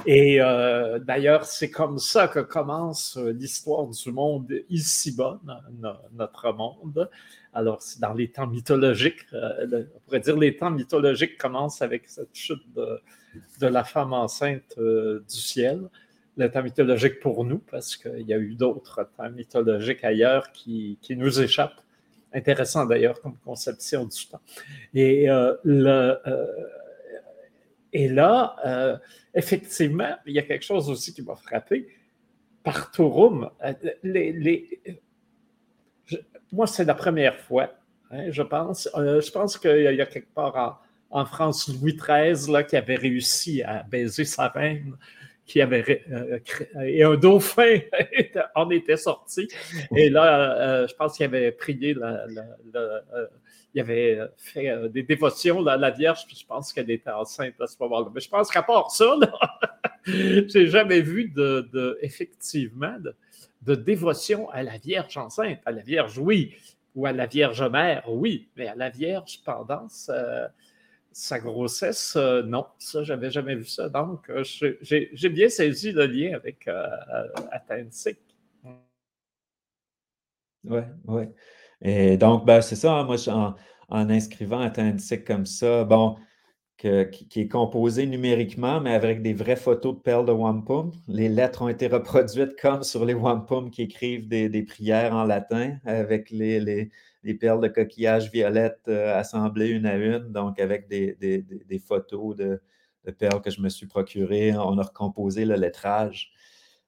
Et 0.07 0.41
euh, 0.41 0.99
d'ailleurs, 0.99 1.45
c'est 1.45 1.71
comme 1.71 1.99
ça 1.99 2.29
que 2.29 2.41
commence 2.41 3.17
euh, 3.17 3.33
l'histoire 3.33 3.87
du 3.87 4.13
monde 4.13 4.53
ici-bas, 4.69 5.41
notre 6.13 6.53
monde. 6.53 7.09
Alors, 7.55 7.81
c'est 7.81 8.01
dans 8.01 8.13
les 8.13 8.29
temps 8.29 8.47
mythologiques. 8.47 9.25
Euh, 9.33 9.85
on 9.95 10.01
pourrait 10.01 10.21
dire 10.21 10.37
les 10.37 10.57
temps 10.57 10.71
mythologiques 10.71 11.39
commencent 11.39 11.81
avec 11.81 12.09
cette 12.09 12.35
chute 12.35 12.63
de, 12.75 13.67
la 13.67 13.85
femme 13.85 14.13
enceinte 14.13 14.79
du 14.79 15.23
ciel. 15.29 15.89
Le 16.37 16.51
temps 16.51 16.63
mythologique 16.63 17.21
pour 17.21 17.45
nous, 17.45 17.59
parce 17.59 17.97
qu'il 17.97 18.27
y 18.27 18.35
a 18.35 18.39
eu 18.39 18.55
d'autres 18.57 19.09
temps 19.17 19.31
mythologiques 19.31 20.03
ailleurs 20.05 20.51
qui, 20.53 20.99
qui 21.01 21.17
nous 21.17 21.41
échappent. 21.41 21.81
Intéressant 22.33 22.85
d'ailleurs 22.85 23.21
comme 23.21 23.37
conception 23.45 24.05
du 24.05 24.27
temps. 24.27 24.41
Et 24.93 25.27
le 25.63 26.19
et 27.95 28.09
là, 28.09 28.57
euh, 28.67 28.99
effectivement, 29.33 30.17
il 30.27 30.35
y 30.35 30.39
a 30.41 30.43
quelque 30.43 30.65
chose 30.65 30.91
aussi 30.91 31.15
qui 31.15 31.23
m'a 31.23 31.37
frappé. 31.37 31.87
Par 32.65 32.91
Tourum, 32.91 33.49
euh, 33.65 33.73
les, 34.03 34.81
moi, 36.51 36.67
c'est 36.67 36.85
la 36.85 36.95
première 36.95 37.39
fois, 37.39 37.71
hein, 38.11 38.31
je 38.31 38.43
pense. 38.43 38.89
Euh, 38.97 39.21
je 39.21 39.31
pense 39.31 39.57
qu'il 39.57 39.95
y 39.95 40.01
a 40.01 40.07
quelque 40.07 40.33
part 40.35 40.83
en, 41.09 41.25
France 41.25 41.69
Louis 41.69 41.97
XIII 41.97 42.51
là, 42.53 42.65
qui 42.65 42.77
avait 42.77 42.97
réussi 42.97 43.63
à 43.63 43.85
baiser 43.85 44.25
sa 44.25 44.49
reine 44.49 44.97
qui 45.47 45.61
avait 45.61 46.03
et 46.83 47.05
un 47.05 47.17
dauphin 47.17 47.79
en 48.55 48.71
était 48.71 48.97
sorti. 48.97 49.47
Et 49.95 50.09
là, 50.09 50.87
je 50.87 50.95
pense 50.95 51.17
qu'il 51.17 51.27
avait 51.27 51.53
prié 51.53 51.93
la, 51.93 52.25
il 53.75 53.81
avait 53.81 54.19
euh, 54.19 54.29
fait 54.37 54.71
euh, 54.71 54.89
des 54.89 55.03
dévotions 55.03 55.67
à 55.67 55.77
la 55.77 55.91
Vierge, 55.91 56.25
puis 56.27 56.37
je 56.37 56.47
pense 56.47 56.73
qu'elle 56.73 56.91
était 56.91 57.11
enceinte 57.11 57.61
à 57.61 57.67
ce 57.67 57.77
moment-là. 57.81 58.11
Mais 58.15 58.21
je 58.21 58.29
pense 58.29 58.51
qu'à 58.51 58.63
part 58.63 58.91
ça, 58.91 59.17
je 60.05 60.59
n'ai 60.59 60.67
jamais 60.69 61.01
vu 61.01 61.29
de, 61.29 61.99
effectivement 62.01 62.97
de, 63.63 63.75
dévotion 63.75 64.49
à 64.51 64.63
la 64.63 64.79
Vierge 64.79 65.17
enceinte. 65.17 65.59
À 65.67 65.73
la 65.73 65.83
Vierge, 65.83 66.19
oui, 66.19 66.55
ou 66.95 67.07
à 67.07 67.13
la 67.13 67.27
Vierge 67.27 67.63
mère, 67.63 68.05
oui, 68.09 68.49
mais 68.57 68.69
à 68.69 68.77
la 68.77 68.91
Vierge 68.91 69.41
pendant 69.45 69.89
sa, 69.89 71.39
grossesse, 71.41 72.15
euh, 72.17 72.43
non, 72.43 72.67
ça, 72.79 73.03
j'avais 73.03 73.31
jamais 73.31 73.57
vu 73.57 73.65
ça. 73.65 73.89
Donc, 73.89 74.31
j'ai 74.83 75.29
bien 75.31 75.49
saisi 75.49 75.91
le 75.91 76.07
lien 76.07 76.37
avec 76.37 76.69
euh, 76.69 76.87
Oui, 80.65 80.81
oui. 81.07 81.25
Et 81.83 82.17
donc, 82.17 82.45
ben, 82.47 82.61
c'est 82.61 82.77
ça, 82.77 82.95
hein, 82.99 83.05
moi, 83.05 83.17
en, 83.29 83.55
inscrivant 84.11 84.59
un 84.61 84.67
Atlantique 84.67 85.25
comme 85.25 85.47
ça, 85.47 85.85
bon, 85.85 86.17
qui, 86.77 87.41
est 87.41 87.49
composé 87.49 88.07
numériquement, 88.07 88.81
mais 88.81 88.95
avec 88.95 89.23
des 89.23 89.33
vraies 89.33 89.57
photos 89.57 89.95
de 89.95 90.01
perles 90.01 90.27
de 90.27 90.33
wampum. 90.33 90.93
Les 91.09 91.29
lettres 91.29 91.63
ont 91.63 91.69
été 91.69 91.87
reproduites 91.87 92.61
comme 92.61 92.83
sur 92.83 93.05
les 93.05 93.15
wampum 93.15 93.71
qui 93.71 93.83
écrivent 93.83 94.29
des, 94.29 94.63
prières 94.63 95.15
en 95.15 95.25
latin, 95.25 95.77
avec 95.85 96.31
les, 96.31 96.91
perles 97.41 97.63
de 97.63 97.69
coquillage 97.69 98.31
violettes 98.31 98.83
euh, 98.89 99.19
assemblées 99.19 99.69
une 99.69 99.87
à 99.87 99.97
une, 99.97 100.31
donc 100.33 100.61
avec 100.61 100.89
des, 100.89 101.17
photos 101.87 102.37
de, 102.37 102.61
de, 103.05 103.11
perles 103.13 103.41
que 103.41 103.51
je 103.51 103.61
me 103.61 103.69
suis 103.69 103.87
procurées. 103.87 104.53
On 104.55 104.79
a 104.79 104.83
recomposé 104.83 105.45
le 105.45 105.55
lettrage 105.55 106.34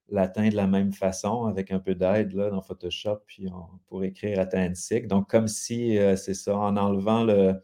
latin 0.08 0.48
de 0.48 0.56
la 0.56 0.66
même 0.66 0.92
façon, 0.92 1.46
avec 1.46 1.72
un 1.72 1.78
peu 1.78 1.94
d'aide 1.94 2.34
dans 2.34 2.62
Photoshop, 2.62 3.18
puis 3.26 3.48
on, 3.48 3.78
pour 3.88 4.04
écrire 4.04 4.40
Atlantique. 4.40 5.08
Donc, 5.08 5.28
comme 5.28 5.48
si, 5.48 5.98
euh, 5.98 6.16
c'est 6.16 6.34
ça, 6.34 6.56
en 6.56 6.76
enlevant 6.76 7.24
le. 7.24 7.54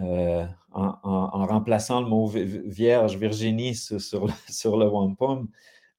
Euh, 0.00 0.44
en, 0.72 1.46
remplaçant 1.46 2.00
le 2.00 2.08
mot 2.08 2.26
vierge, 2.26 3.16
Virginie 3.16 3.76
sur, 3.76 4.26
le, 4.26 4.32
sur 4.48 4.76
le 4.76 4.88
wampum, 4.88 5.48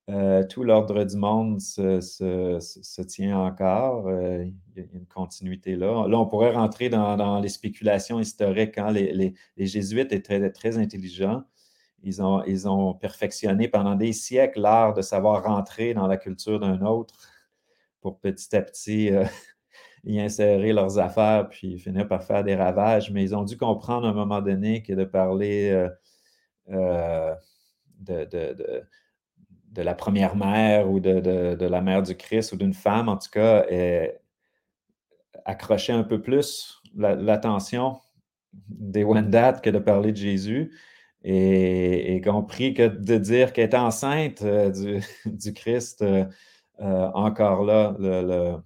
euh, 0.10 0.44
tout 0.46 0.64
l'ordre 0.64 1.06
du 1.06 1.16
monde 1.16 1.62
se, 1.62 3.02
tient 3.04 3.40
encore. 3.40 4.12
il 4.12 4.54
y 4.76 4.82
a 4.82 4.84
une 4.94 5.06
continuité 5.06 5.78
là. 5.78 6.08
Là, 6.10 6.20
on 6.20 6.26
pourrait 6.26 6.52
rentrer 6.52 6.90
dans, 6.90 7.40
les 7.40 7.48
spéculations 7.48 8.20
historiques. 8.20 8.78
Hein. 8.78 8.92
Les, 8.92 9.34
jésuites 9.58 10.12
étaient 10.12 10.52
très 10.52 10.78
intelligents 10.78 11.44
ils 12.06 12.22
ont, 12.22 12.44
ils 12.46 12.68
ont 12.68 12.94
perfectionné 12.94 13.68
pendant 13.68 13.96
des 13.96 14.14
siècles 14.14 14.62
l'art 14.62 14.94
de 14.94 15.02
savoir 15.02 15.44
rentrer 15.44 15.96
dans 15.96 16.08
la 16.08 16.18
culture 16.18 16.60
d'un 16.60 16.82
autre 16.86 17.16
pour 18.00 18.20
petit 18.20 18.56
à 18.56 18.62
petit 18.62 19.12
euh, 19.12 19.26
y 20.04 20.22
insérer 20.22 20.72
leurs 20.72 21.00
affaires 21.00 21.50
puis 21.50 21.80
finir 21.80 22.08
par 22.08 22.24
faire 22.24 22.44
des 22.44 22.56
ravages. 22.56 23.10
Mais 23.10 23.24
ils 23.24 23.36
ont 23.36 23.44
dû 23.44 23.58
comprendre 23.58 24.06
à 24.06 24.12
un 24.12 24.14
moment 24.14 24.42
donné 24.42 24.84
que 24.84 24.94
de 24.94 25.04
parler 25.04 25.72
euh, 25.72 25.90
euh, 26.70 27.34
de, 28.00 28.26
de, 28.26 28.84
de, 29.72 29.82
la 29.82 29.96
première 29.96 30.36
mère 30.36 30.90
ou 30.90 31.00
de, 31.00 31.66
la 31.66 31.82
mère 31.82 32.04
du 32.04 32.16
Christ 32.16 32.54
ou 32.54 32.58
d'une 32.58 32.74
femme, 32.76 33.10
en 33.10 33.18
tout 33.18 33.30
cas, 33.32 33.66
accrocher 35.44 35.94
un 35.94 36.04
peu 36.04 36.22
plus 36.22 36.82
l'attention 36.96 38.00
des 38.70 39.04
Wendat 39.04 39.54
que 39.54 39.70
de 39.70 39.80
parler 39.80 40.12
de 40.12 40.18
Jésus. 40.18 40.72
Et, 41.28 42.22
compris 42.24 42.74
que 42.76 42.88
de 42.88 43.18
dire 43.18 43.52
qu'elle 43.52 43.70
est 43.70 43.76
enceinte 43.76 44.44
du, 44.44 45.02
du, 45.26 45.54
Christ, 45.54 46.04
euh, 46.04 46.26
encore 47.14 47.64
là, 47.64 47.96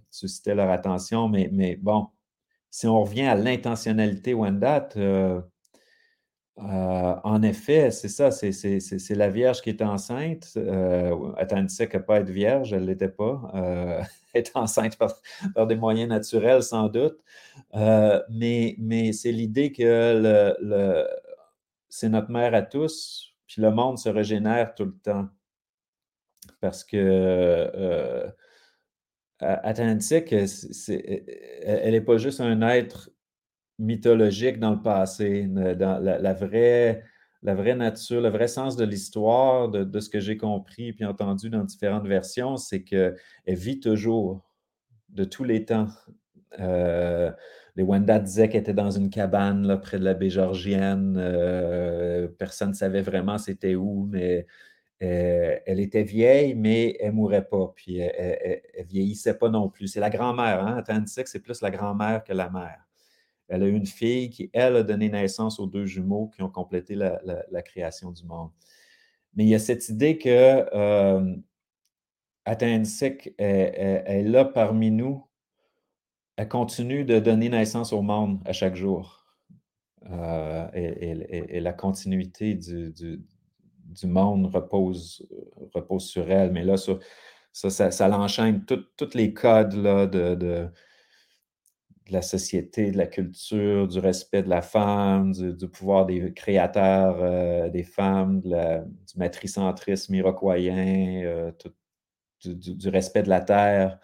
suscitait 0.09 0.55
leur 0.55 0.69
attention. 0.69 1.29
Mais, 1.29 1.77
bon, 1.81 2.07
si 2.71 2.87
on 2.87 3.01
revient 3.03 3.23
à 3.23 3.35
l'intentionnalité 3.35 4.33
Wendat, 4.33 4.89
euh, 4.97 5.41
euh, 6.57 7.15
en 7.23 7.41
effet, 7.43 7.91
c'est 7.91 8.09
ça, 8.09 8.31
c'est 8.31 9.15
la 9.15 9.29
Vierge 9.29 9.61
qui 9.61 9.69
est 9.69 9.81
enceinte. 9.81 10.49
Euh, 10.57 11.31
Atlantique 11.37 11.93
n'a 11.93 11.99
pas 12.01 12.19
être 12.19 12.29
vierge, 12.29 12.73
elle 12.73 12.81
ne 12.81 12.87
l'était 12.87 13.07
pas. 13.09 13.41
elle 14.33 14.41
est 14.41 14.51
enceinte 14.55 14.97
par, 14.97 15.67
des 15.67 15.75
moyens 15.75 16.09
naturels, 16.09 16.63
sans 16.63 16.89
doute. 16.89 17.19
mais 18.29 18.75
mais 18.79 19.13
c'est 19.13 19.31
l'idée 19.31 19.71
que 19.71 20.19
le, 20.61 21.07
c'est 21.89 22.09
notre 22.09 22.31
mère 22.31 22.53
à 22.53 22.61
tous, 22.61 23.33
puis 23.47 23.61
le 23.61 23.71
monde 23.71 23.97
se 23.97 24.09
régénère 24.09 24.75
tout 24.75 24.85
le 24.85 24.97
temps 25.03 25.29
parce 26.61 26.83
que 26.83 26.97
euh, 26.97 28.29
Atlantique, 29.39 30.33
elle 30.33 31.91
n'est 31.91 32.01
pas 32.01 32.17
juste 32.17 32.41
un 32.41 32.61
être 32.61 33.09
mythologique 33.77 34.59
dans 34.59 34.71
le 34.71 34.81
passé, 34.81 35.47
dans 35.47 36.03
la, 36.03 36.33
vraie, 36.33 37.03
la 37.41 37.55
vraie 37.55 37.75
nature, 37.75 38.19
le 38.19 38.29
vrai 38.29 38.49
sens 38.49 38.75
de 38.75 38.83
l'histoire, 38.83 39.69
de, 39.69 39.99
ce 39.99 40.09
que 40.09 40.19
j'ai 40.19 40.37
compris 40.37 40.91
puis 40.91 41.05
entendu 41.05 41.49
dans 41.49 41.63
différentes 41.63 42.05
versions, 42.05 42.57
c'est 42.57 42.83
qu'elle 42.83 43.15
vit 43.47 43.79
toujours, 43.79 44.45
de 45.07 45.23
tous 45.23 45.43
les 45.43 45.65
temps. 45.65 45.87
Euh, 46.59 47.31
les 47.75 47.83
Wenda 47.83 48.19
disaient 48.19 48.49
qu'elle 48.49 48.61
était 48.61 48.73
dans 48.73 48.91
une 48.91 49.09
cabane 49.09 49.67
là, 49.67 49.77
près 49.77 49.99
de 49.99 50.03
la 50.03 50.13
baie 50.13 50.29
Georgienne. 50.29 51.15
Euh, 51.17 52.27
personne 52.27 52.69
ne 52.69 52.73
savait 52.75 53.01
vraiment 53.01 53.37
c'était 53.37 53.75
où, 53.75 54.07
mais 54.11 54.47
euh, 55.01 55.57
elle 55.65 55.79
était 55.79 56.03
vieille, 56.03 56.55
mais 56.55 56.97
elle 56.99 57.11
ne 57.11 57.15
mourait 57.15 57.47
pas, 57.47 57.71
puis 57.75 57.99
elle 57.99 58.61
ne 58.79 58.83
vieillissait 58.83 59.37
pas 59.37 59.49
non 59.49 59.69
plus. 59.69 59.87
C'est 59.87 59.99
la 59.99 60.09
grand-mère, 60.09 60.65
hein? 60.65 60.83
c'est 61.05 61.39
plus 61.39 61.61
la 61.61 61.71
grand-mère 61.71 62.23
que 62.23 62.33
la 62.33 62.49
mère. 62.49 62.89
Elle 63.49 63.63
a 63.63 63.67
eu 63.67 63.73
une 63.75 63.87
fille 63.87 64.29
qui, 64.29 64.49
elle, 64.53 64.75
a 64.77 64.83
donné 64.83 65.09
naissance 65.09 65.59
aux 65.59 65.65
deux 65.65 65.85
jumeaux 65.85 66.27
qui 66.27 66.43
ont 66.43 66.49
complété 66.49 66.95
la, 66.95 67.61
création 67.63 68.11
du 68.11 68.23
monde. 68.25 68.51
Mais 69.35 69.43
il 69.43 69.49
y 69.49 69.55
a 69.55 69.59
cette 69.59 69.89
idée 69.89 70.17
que 70.17 70.65
euh, 70.73 71.35
est, 72.45 74.23
là 74.23 74.45
parmi 74.45 74.91
nous. 74.91 75.25
Elle 76.39 76.47
continue 76.47 77.03
de 77.03 77.19
donner 77.19 77.49
naissance 77.49 77.91
au 77.91 78.01
monde 78.01 78.39
à 78.45 78.53
chaque 78.53 78.77
jour. 78.77 79.25
Euh, 80.09 80.69
et, 80.73 81.59
la 81.59 81.73
continuité 81.73 82.53
du, 82.55 83.19
monde 84.05 84.45
repose, 84.45 85.27
repose 85.73 86.05
sur 86.05 86.31
elle. 86.31 86.53
Mais 86.53 86.63
là, 86.63 86.75
ça, 87.51 88.07
l'enchaîne 88.07 88.63
tous 88.63 89.13
les 89.15 89.33
codes 89.33 89.73
là, 89.73 90.07
de, 90.07 90.35
de, 90.35 90.69
la 92.09 92.21
société, 92.21 92.91
de 92.91 92.97
la 92.97 93.07
culture, 93.07 93.89
du 93.89 93.99
respect 93.99 94.41
de 94.41 94.49
la 94.49 94.61
femme, 94.61 95.33
du, 95.33 95.67
pouvoir 95.67 96.05
des 96.05 96.33
créateurs 96.33 97.17
euh, 97.19 97.67
des 97.67 97.83
femmes, 97.83 98.39
du 98.39 99.17
matricentrisme 99.17 100.15
iroquoien, 100.15 101.21
euh, 101.25 101.51
du, 102.45 102.87
respect 102.87 103.23
de 103.23 103.29
la 103.29 103.41
terre. 103.41 103.99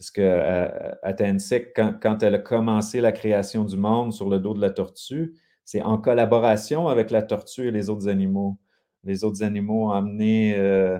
Parce 0.00 0.10
que 0.10 0.22
euh, 0.22 1.92
quand, 2.00 2.22
elle 2.22 2.34
a 2.34 2.38
commencé 2.38 3.02
la 3.02 3.12
création 3.12 3.64
du 3.64 3.76
monde 3.76 4.14
sur 4.14 4.30
le 4.30 4.38
dos 4.38 4.54
de 4.54 4.60
la 4.60 4.70
tortue, 4.70 5.34
c'est 5.66 5.82
en 5.82 5.98
collaboration 5.98 6.88
avec 6.88 7.10
la 7.10 7.22
tortue 7.22 7.68
et 7.68 7.70
les 7.70 7.90
autres 7.90 8.08
animaux 8.08 8.58
les 9.04 9.24
autres 9.24 9.42
animaux 9.42 9.88
ont 9.88 9.90
amené 9.92 10.54
euh, 10.56 10.98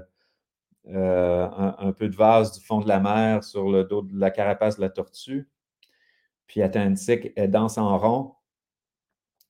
euh, 0.88 1.48
un, 1.78 1.92
peu 1.92 2.08
de 2.08 2.16
vase 2.16 2.52
du 2.52 2.64
fond 2.64 2.80
de 2.80 2.88
la 2.88 3.00
mer 3.00 3.44
sur 3.44 3.70
le 3.70 3.84
dos 3.84 4.02
de 4.02 4.18
la 4.18 4.30
carapace 4.30 4.76
de 4.76 4.82
la 4.82 4.90
tortue. 4.90 5.48
Puis 6.46 6.62
Atlantique, 6.62 7.32
elle 7.36 7.50
danse 7.50 7.78
en 7.78 7.96
rond. 7.98 8.34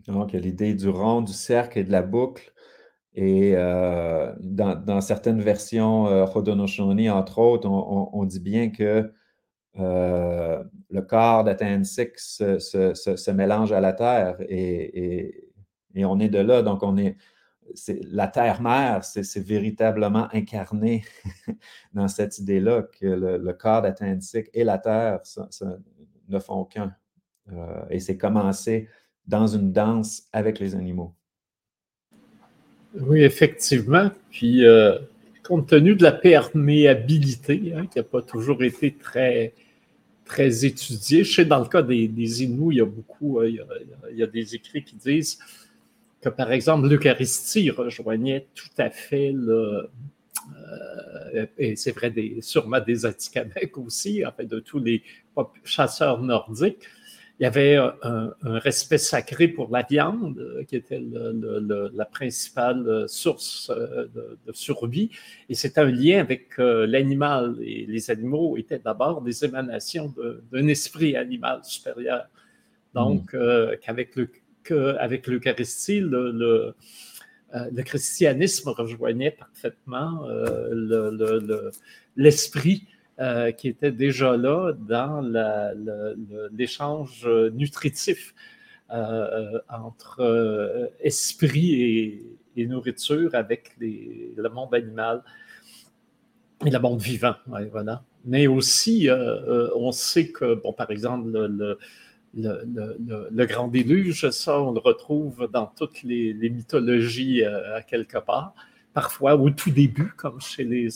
Donc, 0.06 0.32
l'idée 0.32 0.74
du 0.74 0.88
rond, 0.88 1.22
du 1.22 1.32
cercle 1.32 1.78
et 1.78 1.84
de 1.84 1.92
la 1.92 2.02
boucle. 2.02 2.52
Et 3.14 3.52
dans, 3.54 5.00
certaines 5.00 5.40
versions 5.40 6.06
euh, 6.06 6.24
entre 6.24 7.38
autres, 7.38 7.68
on, 7.68 8.24
dit 8.24 8.40
bien 8.40 8.70
que 8.70 9.12
le 9.74 11.00
corps 11.00 11.44
d'Atlantique 11.44 12.18
se, 12.18 12.58
se, 12.58 13.30
mélange 13.30 13.72
à 13.72 13.80
la 13.80 13.92
terre 13.92 14.36
et, 14.40 15.46
on 15.96 16.20
est 16.20 16.28
de 16.28 16.38
là. 16.38 16.62
Donc, 16.62 16.82
on 16.82 16.96
est, 16.96 17.16
la 18.10 18.28
terre-mère, 18.28 19.04
c'est 19.04 19.40
véritablement 19.40 20.28
incarné 20.32 21.04
dans 21.94 22.08
cette 22.08 22.38
idée-là 22.38 22.82
que 22.82 23.06
le, 23.06 23.52
corps 23.52 23.82
d'Atlantique 23.82 24.48
et 24.54 24.64
la 24.64 24.78
terre 24.78 25.20
ne 26.28 26.38
font 26.38 26.64
qu'un. 26.64 26.94
Euh, 27.52 27.82
et 27.90 28.00
c'est 28.00 28.16
commencé 28.16 28.88
dans 29.26 29.46
une 29.46 29.72
danse 29.72 30.24
avec 30.32 30.58
les 30.58 30.74
animaux. 30.74 31.14
Oui, 32.94 33.22
effectivement. 33.22 34.10
Puis, 34.30 34.64
euh, 34.64 34.98
compte 35.50 35.66
tenu 35.66 35.96
de 35.96 36.04
la 36.04 36.12
perméabilité, 36.12 37.72
hein, 37.74 37.86
qui 37.86 37.98
n'a 37.98 38.04
pas 38.04 38.22
toujours 38.22 38.62
été 38.62 38.94
très, 38.94 39.52
très 40.24 40.64
étudiée, 40.64 41.24
je 41.24 41.34
sais 41.34 41.44
dans 41.44 41.58
le 41.58 41.66
cas 41.66 41.82
des, 41.82 42.06
des 42.06 42.44
Inuits, 42.44 42.76
il 42.76 42.78
y 42.78 42.80
a 42.80 42.84
beaucoup, 42.84 43.40
euh, 43.40 43.50
il 44.12 44.16
y 44.16 44.22
a 44.22 44.28
des 44.28 44.54
écrits 44.54 44.84
qui 44.84 44.94
disent 44.94 45.40
que, 46.20 46.28
par 46.28 46.52
exemple, 46.52 46.86
l'Eucharistie 46.86 47.68
rejoignait 47.70 48.46
tout 48.54 48.76
à 48.78 48.90
fait 48.90 49.32
le, 49.34 49.90
euh, 51.34 51.46
et 51.58 51.74
c'est 51.74 51.90
vrai 51.90 52.12
des, 52.12 52.38
sûrement 52.42 52.78
des 52.78 53.04
Atikamekw 53.04 53.78
aussi, 53.84 54.24
en 54.24 54.30
fait, 54.30 54.46
de 54.46 54.60
tous 54.60 54.78
les 54.78 55.02
chasseurs 55.64 56.22
nordiques. 56.22 56.86
Il 57.40 57.44
y 57.44 57.46
avait 57.46 57.76
un, 57.76 58.34
respect 58.42 58.98
sacré 58.98 59.48
pour 59.48 59.70
la 59.72 59.82
viande, 59.82 60.64
qui 60.68 60.76
était 60.76 61.02
la 61.02 62.04
principale 62.04 63.08
source 63.08 63.70
euh, 63.74 64.06
de, 64.46 64.52
survie, 64.52 65.10
et 65.48 65.54
c'était 65.54 65.80
un 65.80 65.90
lien 65.90 66.20
avec 66.20 66.58
euh, 66.58 66.86
l'animal. 66.86 67.56
Et 67.62 67.86
les 67.86 68.10
animaux 68.10 68.58
étaient 68.58 68.78
d'abord 68.78 69.22
des 69.22 69.44
émanations 69.44 70.14
d'un 70.52 70.66
esprit 70.66 71.16
animal 71.16 71.60
supérieur. 71.64 72.26
Donc, 72.94 73.32
mmh. 73.32 73.76
qu'avec 73.82 74.16
le 74.16 74.30
qu'avec 74.62 75.26
l'Eucharistie, 75.26 76.00
le, 76.00 76.74
euh, 77.54 77.68
le, 77.72 77.82
christianisme 77.82 78.70
rejoignait 78.70 79.32
parfaitement 79.32 80.24
euh, 80.28 81.70
l'esprit 82.16 82.86
euh, 83.20 83.52
qui 83.52 83.68
était 83.68 83.92
déjà 83.92 84.36
là 84.36 84.72
dans 84.72 85.20
l'échange 86.52 87.26
nutritif 87.52 88.34
entre 89.68 90.90
esprit 91.00 92.26
et, 92.56 92.66
nourriture 92.66 93.34
avec 93.34 93.70
le 93.78 94.48
monde 94.48 94.74
animal 94.74 95.22
et 96.66 96.70
le 96.70 96.78
monde 96.78 97.00
vivant. 97.00 97.34
voilà. 97.72 98.02
Mais 98.24 98.46
aussi, 98.46 99.08
on 99.76 99.92
sait 99.92 100.28
que, 100.28 100.54
bon, 100.54 100.72
par 100.74 100.90
exemple, 100.90 101.30
le, 102.34 103.46
grand 103.46 103.68
déluge, 103.68 104.30
ça, 104.30 104.60
on 104.60 104.72
le 104.72 104.80
retrouve 104.80 105.48
dans 105.52 105.66
toutes 105.66 106.02
les, 106.02 106.34
mythologies 106.50 107.44
euh, 107.44 107.76
à 107.76 107.82
quelque 107.82 108.18
part. 108.18 108.54
Parfois 108.92 109.36
au 109.36 109.50
tout 109.50 109.70
début, 109.70 110.12
comme 110.16 110.40
chez 110.40 110.64
les 110.64 110.88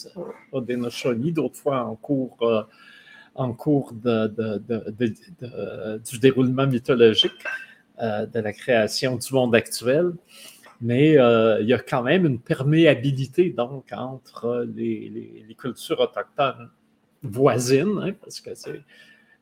Haudenosaunee, 0.51 1.31
d'autres 1.31 1.57
fois 1.57 1.85
en 1.85 1.95
cours, 1.95 2.37
euh, 2.43 2.63
en 3.37 3.53
cours 3.53 3.93
du 3.93 4.03
déroulement 6.21 6.67
mythologique 6.67 7.33
euh, 8.03 8.27
de 8.27 8.41
la 8.41 8.53
création 8.53 9.17
du 9.17 9.33
monde 9.33 9.55
actuel. 9.55 10.13
Mais 10.81 11.13
il 11.13 11.67
y 11.67 11.73
a 11.73 11.79
quand 11.79 12.03
même 12.03 12.27
une 12.27 12.41
perméabilité 12.41 13.51
donc 13.51 13.93
entre 13.93 14.67
les, 14.75 15.47
cultures 15.57 16.01
autochtones 16.01 16.69
voisines, 17.23 18.01
hein, 18.03 18.13
parce 18.21 18.41
que 18.41 18.51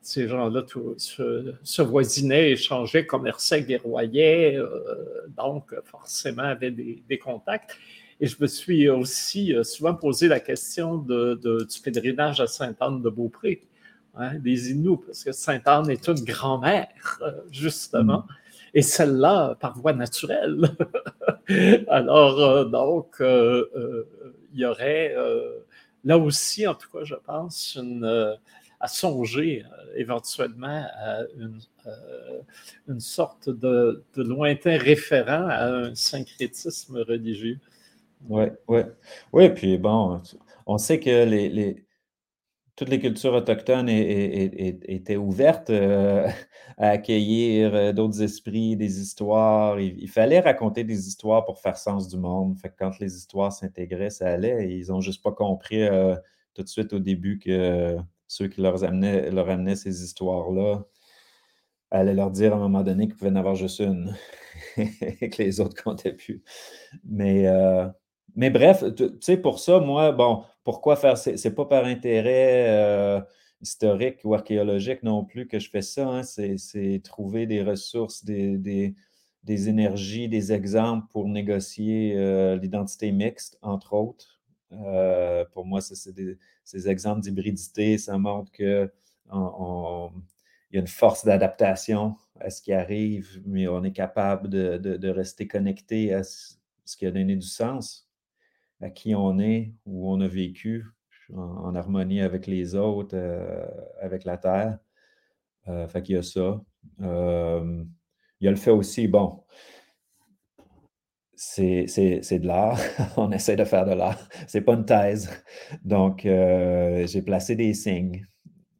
ces 0.01 0.27
gens-là 0.27 0.63
se, 0.97 1.55
se, 1.63 1.81
voisinaient, 1.81 2.51
échangeaient, 2.51 3.07
commerçaient, 3.07 3.63
guerroyaient, 3.63 4.59
donc 5.35 5.73
forcément 5.85 6.43
avaient 6.43 6.69
des, 6.71 7.17
contacts. 7.17 7.75
Et 8.19 8.27
je 8.27 8.37
me 8.39 8.47
suis 8.47 8.89
aussi 8.89 9.53
souvent 9.63 9.95
posé 9.95 10.27
la 10.27 10.39
question 10.39 10.97
de, 10.97 11.39
du 11.43 11.79
pèlerinage 11.81 12.41
à 12.41 12.47
Sainte-Anne-de-Beaupré, 12.47 13.61
hein, 14.15 14.35
des 14.39 14.71
Inuits, 14.71 14.99
parce 15.05 15.23
que 15.23 15.31
Sainte-Anne 15.31 15.89
est 15.89 16.07
une 16.07 16.23
grand-mère, 16.23 16.87
justement. 17.51 18.19
Mm 18.19 18.27
et 18.73 18.81
celle-là 18.81 19.55
par 19.59 19.77
voie 19.77 19.93
naturelle. 19.93 20.75
Alors, 21.87 22.39
euh, 22.39 22.65
donc, 22.65 23.15
euh, 23.21 23.69
euh, 23.75 24.07
il 24.53 24.61
y 24.61 24.65
aurait 24.65 25.15
là 26.03 26.17
aussi, 26.17 26.67
en 26.67 26.75
tout 26.75 26.89
cas, 26.91 27.03
je 27.03 27.15
pense, 27.15 27.79
à 28.79 28.87
songer 28.87 29.65
éventuellement 29.95 30.85
à 30.95 31.21
une, 32.87 32.99
sorte 32.99 33.49
de, 33.49 34.03
lointain 34.15 34.77
référent 34.77 35.47
à 35.47 35.65
un 35.69 35.95
syncrétisme 35.95 36.99
religieux. 36.99 37.57
Oui, 38.29 38.45
oui. 38.67 38.81
Oui, 39.33 39.49
puis 39.49 39.77
bon, 39.77 40.21
on 40.65 40.77
sait 40.77 40.99
que 40.99 41.25
les 41.25 41.85
toutes 42.75 42.89
les 42.89 42.99
cultures 42.99 43.33
autochtones 43.33 43.87
étaient 43.89 45.15
ouvertes 45.17 45.69
euh, 45.69 46.27
à 46.77 46.89
accueillir 46.89 47.73
euh, 47.75 47.93
d'autres 47.93 48.21
esprits, 48.23 48.75
des 48.75 48.99
histoires. 48.99 49.79
Il, 49.79 50.09
fallait 50.09 50.39
raconter 50.39 50.83
des 50.83 51.07
histoires 51.07 51.45
pour 51.45 51.59
faire 51.59 51.77
sens 51.77 52.07
du 52.07 52.17
monde. 52.17 52.57
Fait 52.59 52.69
que 52.69 52.75
quand 52.79 52.97
les 52.99 53.15
histoires 53.15 53.51
s'intégraient, 53.53 54.09
ça 54.09 54.29
allait. 54.29 54.75
ils 54.75 54.87
n'ont 54.89 55.01
juste 55.01 55.23
pas 55.23 55.31
compris 55.31 55.83
euh, 55.83 56.15
tout 56.55 56.63
de 56.63 56.67
suite 56.67 56.93
au 56.93 56.99
début 56.99 57.39
que 57.39 57.97
ceux 58.27 58.47
qui 58.47 58.61
leur 58.61 58.83
amenaient, 58.83 59.29
leur 59.31 59.49
amenaient 59.49 59.75
ces 59.75 60.03
histoires-là 60.03 60.83
allaient 61.91 62.15
leur 62.15 62.31
dire 62.31 62.53
à 62.53 62.55
un 62.55 62.59
moment 62.59 62.81
donné 62.83 63.05
qu'ils 63.05 63.15
pouvaient 63.15 63.29
en 63.31 63.35
avoir 63.35 63.55
juste 63.55 63.79
une 63.79 64.15
et 64.77 65.29
que 65.29 65.43
les 65.43 65.59
autres 65.59 65.81
comptaient 65.83 66.13
plus. 66.13 66.43
Mais 67.03 67.47
mais 68.35 68.49
bref, 68.49 68.83
tu 68.95 69.09
sais, 69.21 69.37
pour 69.37 69.59
ça, 69.59 69.79
moi, 69.79 70.11
bon, 70.11 70.43
pourquoi 70.63 70.95
faire, 70.95 71.17
c'est 71.17 71.55
pas 71.55 71.65
par 71.65 71.85
intérêt 71.85 72.67
euh, 72.69 73.21
historique 73.61 74.19
ou 74.23 74.33
archéologique 74.33 75.03
non 75.03 75.23
plus 75.23 75.47
que 75.47 75.59
je 75.59 75.69
fais 75.69 75.81
ça, 75.81 76.07
hein, 76.07 76.23
c'est 76.23 77.01
trouver 77.03 77.45
des 77.45 77.61
ressources, 77.61 78.25
des, 78.25 78.57
des, 79.43 79.69
énergies, 79.69 80.29
des 80.29 80.51
exemples 80.51 81.07
pour 81.11 81.27
négocier 81.27 82.15
euh, 82.17 82.57
l'identité 82.57 83.11
mixte, 83.11 83.57
entre 83.61 83.93
autres. 83.93 84.41
Euh, 84.71 85.45
pour 85.53 85.65
moi, 85.65 85.81
c'est 85.81 85.95
ces 86.63 86.89
exemples 86.89 87.21
d'hybridité, 87.21 87.97
ça 87.99 88.17
montre 88.17 88.51
qu'il 88.51 88.89
y 89.31 90.77
a 90.77 90.79
une 90.79 90.87
force 90.87 91.23
d'adaptation 91.23 92.15
à 92.39 92.49
ce 92.49 92.61
qui 92.63 92.73
arrive, 92.73 93.41
mais 93.45 93.67
on 93.67 93.83
est 93.83 93.91
capable 93.91 94.49
de, 94.49 94.77
de 94.77 95.09
rester 95.09 95.47
connecté 95.47 96.13
à 96.13 96.23
ce 96.23 96.97
qui 96.97 97.05
a 97.05 97.11
donné 97.11 97.35
du 97.35 97.45
sens 97.47 98.07
à 98.83 98.89
qui 98.89 99.15
on 99.15 99.39
est, 99.39 99.73
où 99.85 100.11
on 100.11 100.19
a 100.19 100.27
vécu, 100.27 100.85
en, 101.33 101.73
harmonie 101.73 102.21
avec 102.21 102.47
les 102.47 102.75
autres, 102.75 103.15
euh, 103.15 103.65
avec 104.01 104.25
la 104.25 104.37
Terre. 104.37 104.77
Euh, 105.69 105.87
fait 105.87 106.03
qu'il 106.03 106.15
y 106.15 106.17
a 106.17 106.23
ça. 106.23 106.61
Euh, 107.01 107.83
il 108.41 108.45
y 108.45 108.47
a 108.47 108.51
le 108.51 108.57
fait 108.57 108.71
aussi, 108.71 109.07
bon, 109.07 109.43
c'est 111.35 111.85
de 111.85 112.45
l'art. 112.47 112.77
on 113.17 113.31
essaie 113.31 113.55
de 113.55 113.63
faire 113.63 113.85
de 113.85 113.93
l'art. 113.93 114.27
C'est 114.47 114.61
pas 114.61 114.73
une 114.73 114.85
thèse. 114.85 115.29
Donc, 115.83 116.21
j'ai 116.23 117.21
placé 117.21 117.55
des 117.55 117.73
signes. 117.73 118.27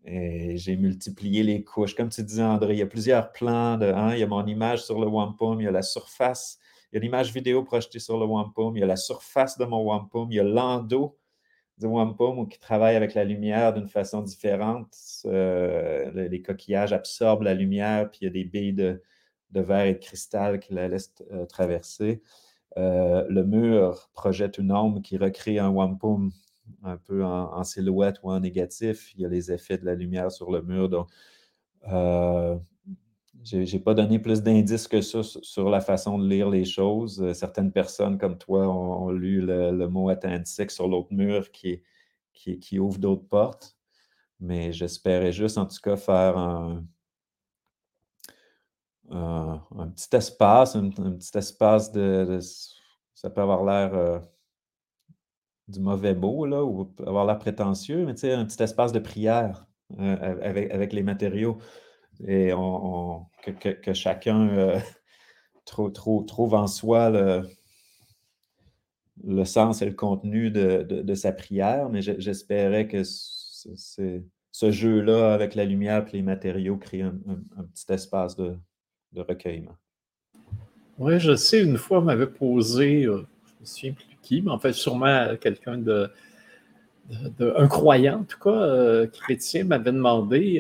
Et 0.06 0.58
j'ai 0.58 0.76
multiplié 0.76 1.44
les 1.44 1.64
couches. 1.64 1.96
Comme 1.96 2.10
tu 2.10 2.24
disais, 2.24 2.44
André, 2.44 2.74
il 2.74 2.80
y 2.80 2.82
a 2.82 2.88
plusieurs 2.88 3.32
plans. 3.32 3.78
De, 3.78 3.86
hein, 3.86 4.14
il 4.14 4.20
y 4.20 4.24
a 4.24 4.28
mon 4.28 4.46
image 4.46 4.84
sur 4.84 5.00
le 5.00 5.08
wampum, 5.08 5.62
il 5.62 5.64
y 5.64 5.68
a 5.68 5.72
la 5.72 5.82
surface 5.82 6.60
il 6.94 6.98
y 6.98 7.00
a 7.00 7.02
l'image 7.02 7.34
vidéo 7.34 7.64
projetée 7.64 7.98
sur 7.98 8.20
le 8.20 8.26
wampum, 8.26 8.78
il 8.78 8.82
y 8.82 8.84
a 8.84 8.86
la 8.86 8.96
surface 8.96 9.58
de 9.58 9.66
mon 9.66 9.82
wampum, 9.82 10.32
il 10.32 10.36
y 10.36 10.40
a 10.40 10.44
l'endos 10.44 11.18
du 11.80 11.88
wampum 11.88 12.48
qui 12.48 12.60
travaille 12.60 12.96
avec 12.96 13.16
la 13.16 13.24
lumière 13.24 13.74
d'une 13.74 13.88
façon 13.88 14.22
différente. 14.22 14.96
Euh, 15.26 16.28
les 16.30 16.42
coquillages 16.44 16.94
absorbent 16.94 17.42
la 17.42 17.56
lumière, 17.56 18.12
puis 18.12 18.20
il 18.22 18.26
y 18.26 18.28
a 18.28 18.32
des 18.32 18.44
billes 18.44 18.74
de, 18.74 19.02
verre 19.56 19.86
et 19.86 19.94
de 19.94 20.00
cristal 20.00 20.60
qui 20.60 20.76
la 20.76 20.88
laissent 20.88 21.16
euh, 21.32 21.48
traverser. 21.48 22.22
Euh, 22.78 23.26
le 23.28 23.44
mur 23.44 24.12
projette 24.14 24.60
une 24.60 24.72
ombre 24.72 25.02
qui 25.02 25.18
recrée 25.18 25.58
un 25.58 25.70
wampum 25.70 26.32
un 26.84 26.98
peu 26.98 27.24
en, 27.26 27.64
silhouette 27.64 28.18
ou 28.22 28.32
en 28.32 28.40
négatif. 28.40 29.14
Il 29.16 29.22
y 29.22 29.26
a 29.26 29.30
les 29.30 29.52
effets 29.52 29.80
de 29.80 29.86
la 29.86 29.96
lumière 29.96 30.32
sur 30.32 30.52
le 30.52 30.62
mur. 30.62 30.90
Donc, 30.90 31.10
je 33.44 33.58
n'ai 33.58 33.80
pas 33.80 33.94
donné 33.94 34.20
plus 34.20 34.42
d'indices 34.42 34.88
que 34.88 35.02
ça 35.02 35.22
sur 35.24 35.70
la 35.70 35.82
façon 35.82 36.18
de 36.18 36.28
lire 36.28 36.50
les 36.50 36.66
choses. 36.66 37.22
Euh, 37.22 37.34
certaines 37.34 37.72
personnes 37.72 38.18
comme 38.18 38.38
toi 38.38 38.68
ont, 38.68 39.10
lu 39.10 39.42
le, 39.42 39.88
mot 39.88 40.10
atlantique 40.10 40.72
sur 40.72 40.88
l'autre 40.88 41.12
mur 41.12 41.52
qui, 41.52 41.82
qui, 42.34 42.80
ouvre 42.80 43.00
d'autres 43.00 43.28
portes. 43.28 43.76
Mais 44.40 44.72
j'espérais 44.72 45.32
juste, 45.32 45.58
en 45.58 45.66
tout 45.66 45.78
cas, 45.82 45.96
faire 45.96 46.38
un, 46.38 46.84
petit 49.96 50.16
espace, 50.16 50.76
un, 50.76 50.90
petit 50.90 51.38
espace 51.38 51.92
de, 51.92 52.40
Ça 53.14 53.30
peut 53.30 53.42
avoir 53.42 53.64
l'air 53.64 53.94
euh, 53.94 54.20
du 55.68 55.80
mauvais 55.80 56.14
beau, 56.14 56.46
là, 56.46 56.64
ou 56.64 56.94
avoir 57.06 57.26
l'air 57.26 57.40
prétentieux, 57.40 58.06
mais 58.06 58.14
tu 58.14 58.22
sais, 58.22 58.34
un 58.34 58.46
petit 58.46 58.62
espace 58.64 58.92
de 58.92 59.00
prière 59.00 59.66
euh, 60.00 60.40
avec, 60.42 60.72
avec 60.72 60.94
les 60.94 61.04
matériaux 61.04 61.58
et 62.28 62.52
que, 63.62 63.94
chacun 63.94 64.50
euh, 64.50 64.80
trouve, 65.66 66.54
en 66.54 66.68
soi 66.68 67.10
le, 69.24 69.46
sens 69.46 69.82
et 69.82 69.86
le 69.86 69.94
contenu 69.94 70.52
de, 70.52 71.14
sa 71.16 71.32
prière, 71.32 71.90
mais 71.90 72.02
j'espérais 72.02 72.88
que 72.88 73.04
ce 73.04 74.72
jeu-là 74.72 75.34
avec 75.34 75.56
la 75.56 75.66
lumière 75.66 76.06
et 76.08 76.18
les 76.18 76.22
matériaux 76.22 76.78
crée 76.78 77.02
un, 77.02 77.14
petit 77.74 77.92
espace 77.92 78.36
de, 78.36 78.56
recueillement. 79.16 79.78
Oui, 81.00 81.20
je 81.20 81.36
sais, 81.36 81.64
une 81.64 81.78
fois, 81.78 82.00
on 82.00 82.04
m'avait 82.04 82.28
posé, 82.28 83.06
euh, 83.06 83.26
je 83.46 83.52
ne 83.54 83.62
me 83.62 83.66
souviens 83.66 83.94
plus 83.94 84.06
qui, 84.22 84.42
mais 84.42 84.52
en 84.52 84.60
fait, 84.60 84.74
sûrement 84.74 85.36
quelqu'un 85.42 85.78
de, 85.78 86.10
un 87.40 87.68
croyant, 87.68 88.22
en 88.22 88.24
tout 88.24 88.40
cas, 88.40 88.50
euh, 88.50 89.08
chrétien, 89.08 89.66
m'avait 89.66 89.92
demandé 89.92 90.60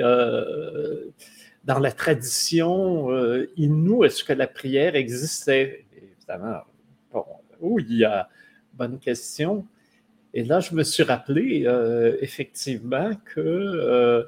dans 1.63 1.80
la 1.80 1.91
tradition 1.91 3.12
euh, 3.12 3.47
est-ce 3.58 4.23
que 4.23 4.34
la 4.34 4.47
prière 4.47 4.95
existait? 4.95 5.86
Évidemment, 5.95 6.62
bon, 7.12 7.26
oui, 7.62 7.86
il 7.89 7.97
y 7.97 8.06
a 8.06 8.30
bonne 8.73 8.99
question. 8.99 9.65
Et 10.34 10.43
là, 10.43 10.60
je 10.60 10.73
me 10.73 10.84
suis 10.84 11.04
rappelé 11.04 11.63
euh, 11.65 12.17
effectivement 12.21 13.12
que 13.34 13.39
euh, 13.39 14.23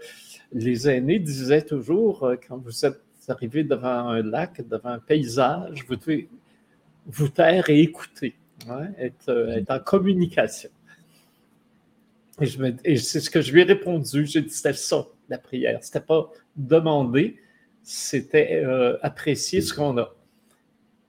les 0.54 0.88
aînés 0.88 1.20
disaient 1.20 1.64
toujours, 1.64 2.32
quand 2.48 2.58
vous 2.58 2.86
êtes 2.86 3.02
arrivé 3.28 3.64
devant 3.64 4.10
un 4.10 4.22
lac, 4.22 4.62
devant 4.68 4.90
un 4.90 5.00
paysage, 5.00 5.84
vous 5.88 5.96
devez 5.96 6.30
vous 7.08 7.28
taire 7.28 7.70
et 7.70 7.82
écouter, 7.82 8.36
hein, 8.70 8.88
être, 9.00 9.64
en 9.68 9.80
communication. 9.80 10.70
Et, 12.40 12.48
et 12.84 12.98
c'est 12.98 13.20
ce 13.20 13.30
que 13.30 13.42
je 13.42 13.52
lui 13.52 13.62
ai 13.62 13.64
répondu. 13.64 14.26
J'ai 14.28 14.42
dit, 14.42 14.50
c'était 14.50 14.74
ça, 14.74 15.08
la 15.28 15.40
prière. 15.40 15.80
C'était 15.82 16.02
pas 16.02 16.30
demander, 16.56 17.38
c'était 17.84 18.64
euh, 18.64 18.98
apprécier 19.02 19.62
ce 19.62 19.74
qu'on 19.74 19.98
a. 19.98 20.14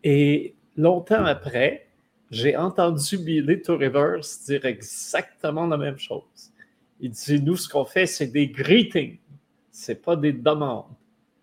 Et 0.04 0.54
longtemps 0.76 1.24
après, 1.24 1.88
j'ai 2.30 2.56
entendu 2.56 3.18
Billy 3.18 3.62
to 3.62 3.76
Rivers 3.76 4.20
dire 4.46 4.64
exactement 4.64 5.66
la 5.66 5.76
même 5.76 5.98
chose. 5.98 6.52
Il 7.00 7.11
dit 7.11 7.40
Nous, 7.40 7.56
ce 7.56 7.68
qu'on 7.68 7.85
fait, 7.85 8.06
c'est 8.06 8.26
des 8.26 8.48
greetings, 8.48 9.18
ce 9.70 9.92
n'est 9.92 9.98
pas 9.98 10.16
des 10.16 10.32
demandes. 10.32 10.87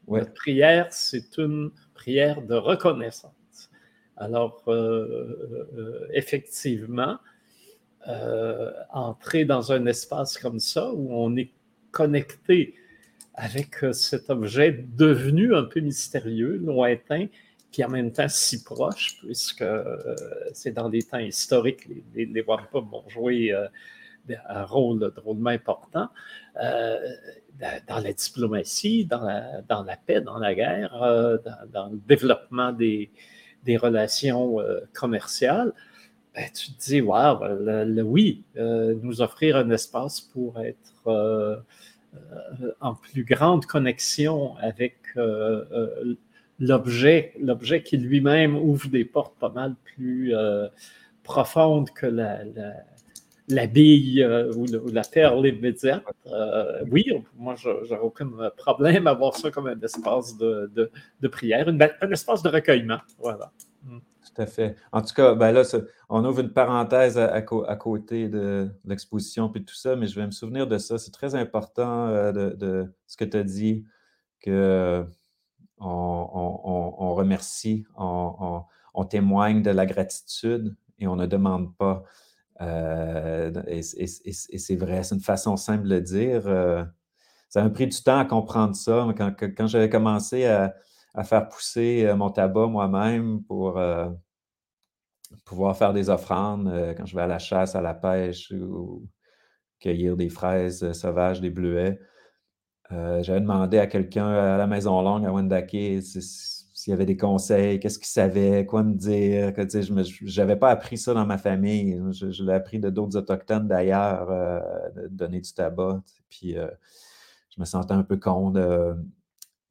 Notre 0.08 0.34
prière, 0.34 0.88
c'est 0.92 1.38
une 1.38 1.72
prière 1.94 2.42
de 2.42 2.56
reconnaissance. 2.56 3.32
Alors, 4.18 4.64
euh, 4.68 5.70
euh, 5.78 6.08
effectivement, 6.14 7.18
entrer 8.92 9.46
dans 9.46 9.72
un 9.72 9.86
espace 9.86 10.38
comme 10.38 10.60
ça 10.60 10.92
où 10.92 11.14
on 11.14 11.38
est 11.38 11.52
connecté 11.92 12.76
avec 13.36 13.84
euh, 13.84 13.94
cet 13.94 14.30
objet 14.30 14.86
devenu 14.96 15.56
un 15.56 15.64
peu 15.64 15.80
mystérieux, 15.80 16.58
lointain, 16.58 17.28
puis 17.72 17.84
en 17.84 17.90
même 17.90 18.12
temps 18.12 18.30
si 18.30 18.64
proche, 18.64 19.18
puisque 19.20 19.62
euh, 19.62 20.16
c'est 20.54 20.72
dans 20.72 20.90
des 20.90 21.02
temps 21.02 21.18
historiques, 21.20 21.88
les, 22.14 22.26
les, 22.26 22.42
Wampum 22.44 22.94
ont 22.94 23.10
joué 23.10 23.52
euh, 23.52 23.68
un 24.48 24.64
rôle 24.64 25.12
drôlement 25.16 25.50
important 25.50 26.08
dans 26.56 28.00
la 28.00 28.14
diplomatie, 28.14 29.04
dans 29.06 29.22
la, 29.22 29.98
paix, 29.98 30.22
dans 30.22 30.38
la 30.38 30.56
guerre, 30.56 30.92
dans, 31.74 31.90
le 31.90 31.98
développement 32.08 32.72
des, 32.72 33.12
relations 33.68 34.60
commerciales. 34.94 35.74
Ben, 36.34 36.46
tu 36.54 36.72
te 36.72 36.86
dis, 36.86 37.02
wow, 37.02 37.38
oui, 38.06 38.46
nous 38.56 39.22
offrir 39.22 39.58
un 39.58 39.70
espace 39.72 40.22
pour 40.22 40.58
être 40.62 41.66
en 42.82 42.96
plus 42.96 43.24
grande 43.24 43.66
connexion 43.66 44.56
avec 44.58 44.98
l'objet, 46.60 47.34
l'objet 47.40 47.84
qui 47.84 47.98
lui-même 47.98 48.56
ouvre 48.56 48.88
des 48.90 49.06
portes 49.06 49.38
pas 49.40 49.50
mal 49.50 49.76
plus 49.84 50.34
profondes 51.24 51.90
que 51.92 52.06
la, 52.06 53.68
bille 53.68 54.26
ou, 54.56 54.66
la 54.92 55.02
perle 55.02 55.48
immédiate. 55.48 56.04
oui, 56.92 57.06
moi, 57.38 57.56
n'aurais 57.66 58.00
aucun 58.00 58.30
problème 58.58 59.08
à 59.08 59.14
voir 59.14 59.36
ça 59.36 59.52
comme 59.52 59.68
un 59.68 59.80
espace 59.80 60.38
de, 60.38 60.72
de, 61.22 61.28
prière, 61.28 61.68
un 61.68 62.12
espace 62.12 62.44
de 62.44 62.50
recueillement. 62.50 63.00
Voilà. 63.20 63.52
Tout 64.34 64.42
à 64.42 64.46
fait. 64.48 64.76
En 64.92 65.02
tout 65.02 65.14
cas, 65.14 65.36
ben 65.36 65.52
là, 65.52 65.64
on 66.10 66.26
ouvre 66.26 66.40
une 66.40 66.54
parenthèse 66.54 67.18
à, 67.18 67.42
côté 67.42 68.30
de, 68.30 68.70
l'exposition 68.86 69.50
puis 69.50 69.64
tout 69.64 69.76
ça, 69.76 69.96
mais 69.96 70.08
je 70.08 70.16
vais 70.20 70.26
me 70.26 70.32
souvenir 70.32 70.68
de 70.68 70.78
ça. 70.78 70.98
C'est 70.98 71.12
très 71.12 71.36
important 71.36 72.08
euh, 72.08 72.32
de, 72.32 72.94
ce 73.06 73.18
que 73.18 73.26
tu 73.26 73.38
as 73.38 73.44
dit, 73.44 73.86
que 74.42 75.06
on, 75.80 77.14
remercie, 77.16 77.86
on, 77.96 78.64
témoigne 79.10 79.62
de 79.62 79.72
la 79.72 79.86
gratitude 79.86 80.76
et 81.00 81.08
on 81.08 81.16
ne 81.16 81.26
demande 81.26 81.76
pas. 81.76 82.04
Euh, 82.62 83.52
et, 83.68 83.82
c'est 83.82 84.76
vrai, 84.76 85.04
c'est 85.04 85.16
une 85.16 85.22
façon 85.22 85.58
simple 85.58 85.88
de 85.88 86.00
dire. 86.00 86.48
Euh, 86.48 86.84
ça 87.50 87.64
m'a 87.64 87.70
pris 87.70 87.88
du 87.88 88.02
temps 88.02 88.20
à 88.20 88.26
comprendre 88.26 88.76
ça. 88.76 89.08
Quand, 89.18 89.32
quand 89.40 89.68
j'avais 89.68 89.90
commencé 89.90 90.46
à, 90.46 90.74
faire 91.24 91.48
pousser 91.50 92.06
euh, 92.06 92.16
mon 92.16 92.32
tabac 92.32 92.68
moi-même 92.68 93.44
pour 93.44 93.78
euh, 93.78 94.10
pouvoir 95.46 95.78
faire 95.78 95.94
des 95.94 96.10
offrandes 96.10 96.68
euh, 96.68 96.94
quand 96.94 97.06
je 97.06 97.16
vais 97.16 97.22
à 97.22 97.28
la 97.28 97.40
chasse, 97.40 97.76
à 97.76 97.82
la 97.82 97.94
pêche 97.94 98.52
ou 98.52 99.08
cueillir 99.80 100.16
des 100.16 100.30
fraises 100.30 100.92
sauvages, 100.94 101.42
des 101.42 101.50
bleuets. 101.50 102.00
J'avais 103.22 103.42
demandé 103.42 103.80
à 103.80 103.88
quelqu'un 103.88 104.28
à 104.30 104.56
la 104.56 104.68
Maison 104.68 105.02
Longue, 105.02 105.26
à 105.26 105.32
Wendake, 105.32 105.72
s'il 106.04 106.92
y 106.92 106.94
avait 106.94 107.08
des 107.08 107.18
conseils, 107.18 107.80
qu'est-ce 107.80 107.98
qu'il 107.98 108.08
savait, 108.08 108.68
quoi 108.68 108.84
me 108.84 108.94
dire. 108.94 109.52
je 109.58 110.40
n'avais 110.40 110.56
pas 110.58 110.70
appris 110.70 111.00
ça 111.00 111.16
dans 111.16 111.26
ma 111.26 111.40
famille. 111.40 112.00
Je, 112.12 112.44
l'ai 112.44 112.54
appris 112.54 112.80
de 112.80 112.92
d'autres 112.92 113.18
autochtones 113.18 113.68
d'ailleurs, 113.68 114.28
de 114.96 115.08
donner 115.08 115.42
du 115.42 115.52
tabac. 115.52 116.04
Puis 116.30 116.54
je 116.54 117.60
me 117.60 117.66
sentais 117.66 117.94
un 117.94 118.04
peu 118.04 118.18
con. 118.18 118.54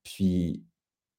puis 0.03 0.64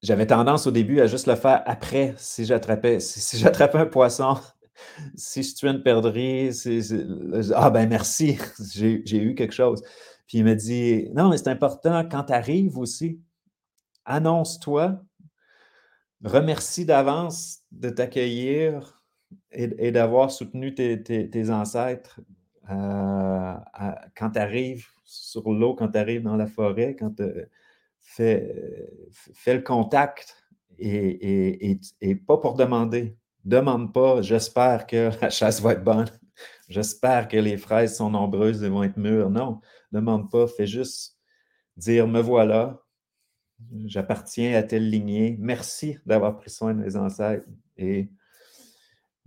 j'avais 0.04 0.26
tendance 0.26 0.66
au 0.66 0.70
début 0.70 1.00
à 1.00 1.06
juste 1.06 1.26
le 1.26 1.34
faire 1.34 1.62
après, 1.64 2.14
si 2.18 2.44
j'attrapais, 2.44 3.00
si, 3.00 3.38
j'attrapais 3.38 3.78
un 3.78 3.86
poisson, 3.86 4.36
si 5.14 5.42
je 5.42 5.54
tuais 5.54 5.70
une 5.70 5.82
perdrix, 5.82 6.50
ah 7.54 7.70
ben 7.70 7.88
merci, 7.88 8.38
j'ai 8.74 9.16
eu 9.16 9.34
quelque 9.34 9.54
chose. 9.54 9.82
Puis 10.26 10.38
il 10.38 10.44
me 10.44 10.54
dit, 10.54 11.08
non, 11.14 11.30
mais 11.30 11.38
c'est 11.38 11.48
important 11.48 12.06
quand 12.06 12.24
tu 12.24 12.32
arrives 12.34 12.76
aussi, 12.76 13.18
annonce-toi, 14.04 15.00
remercie 16.22 16.84
d'avance 16.84 17.60
de 17.72 17.88
t'accueillir 17.88 19.02
et, 19.52 19.90
d'avoir 19.90 20.30
soutenu 20.30 20.74
tes, 20.74 21.50
ancêtres 21.50 22.20
euh, 22.70 23.54
quand 24.16 24.30
tu 24.32 24.38
arrives 24.38 24.86
sur 25.04 25.50
l'eau, 25.50 25.74
quand 25.74 25.88
tu 25.88 25.98
arrives 25.98 26.22
dans 26.22 26.36
la 26.36 26.46
forêt, 26.46 26.94
quand 26.94 27.16
tu 27.16 27.24
fais, 28.04 28.54
le 29.46 29.60
contact 29.60 30.36
et, 30.78 31.80
pas 32.26 32.38
pour 32.38 32.54
demander. 32.54 33.16
Demande 33.44 33.92
pas, 33.92 34.22
j'espère 34.22 34.86
que 34.86 35.10
la 35.20 35.30
chasse 35.30 35.60
va 35.60 35.72
être 35.72 35.84
bonne. 35.84 36.08
J'espère 36.68 37.28
que 37.28 37.36
les 37.36 37.56
fraises 37.56 37.96
sont 37.96 38.10
nombreuses 38.10 38.62
et 38.62 38.68
vont 38.68 38.82
être 38.82 38.96
mûres. 38.96 39.30
Non, 39.30 39.60
demande 39.92 40.30
pas, 40.30 40.46
fais 40.46 40.66
juste 40.66 41.16
dire 41.76 42.08
me 42.08 42.20
voilà, 42.20 42.80
j'appartiens 43.84 44.56
à 44.56 44.62
telle 44.62 44.88
lignée. 44.88 45.36
Merci 45.40 45.98
d'avoir 46.06 46.36
pris 46.36 46.50
soin 46.50 46.74
de 46.74 46.82
mes 46.82 46.96
ancêtres. 46.96 47.46
Et 47.76 48.08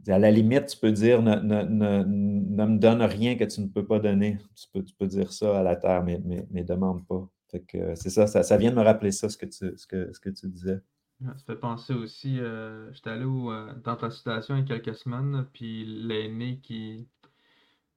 à 0.08 0.18
la 0.18 0.32
limite, 0.32 0.68
tu 0.68 0.78
peux 0.78 0.92
dire 0.92 1.22
ne, 1.22 1.36
me 1.36 2.78
donne 2.78 3.04
rien 3.04 3.36
que 3.36 3.44
tu 3.44 3.62
ne 3.62 3.68
peux 3.68 3.86
pas 3.86 4.00
donner. 4.00 4.38
Tu 4.56 4.84
peux, 4.98 5.08
dire 5.08 5.32
ça 5.32 5.60
à 5.60 5.64
la 5.64 5.76
terre, 5.76 6.04
mais, 6.04 6.20
mais 6.50 6.64
demande 6.64 7.06
pas 7.06 7.30
c'est 7.50 8.10
ça, 8.10 8.28
ça, 8.28 8.58
vient 8.58 8.72
de 8.72 8.76
me 8.76 8.84
rappeler 8.84 9.12
ça, 9.12 9.30
ce 9.30 9.38
que 9.38 9.46
tu, 9.46 9.72
que, 9.88 10.12
que 10.20 10.48
disais. 10.48 10.82
Ça 11.24 11.34
fait 11.48 11.56
penser 11.56 11.94
aussi, 11.94 12.40
euh, 12.40 12.92
j'étais 12.94 13.10
allé 13.10 13.26
euh, 13.26 13.74
dans 13.84 13.96
ta 13.96 14.12
situation 14.12 14.56
il 14.56 14.70
y 14.70 14.72
a 14.72 14.80
quelques 14.80 14.96
semaines, 14.96 15.48
puis 15.52 15.84
l'aîné 15.86 16.60
qui 16.60 17.08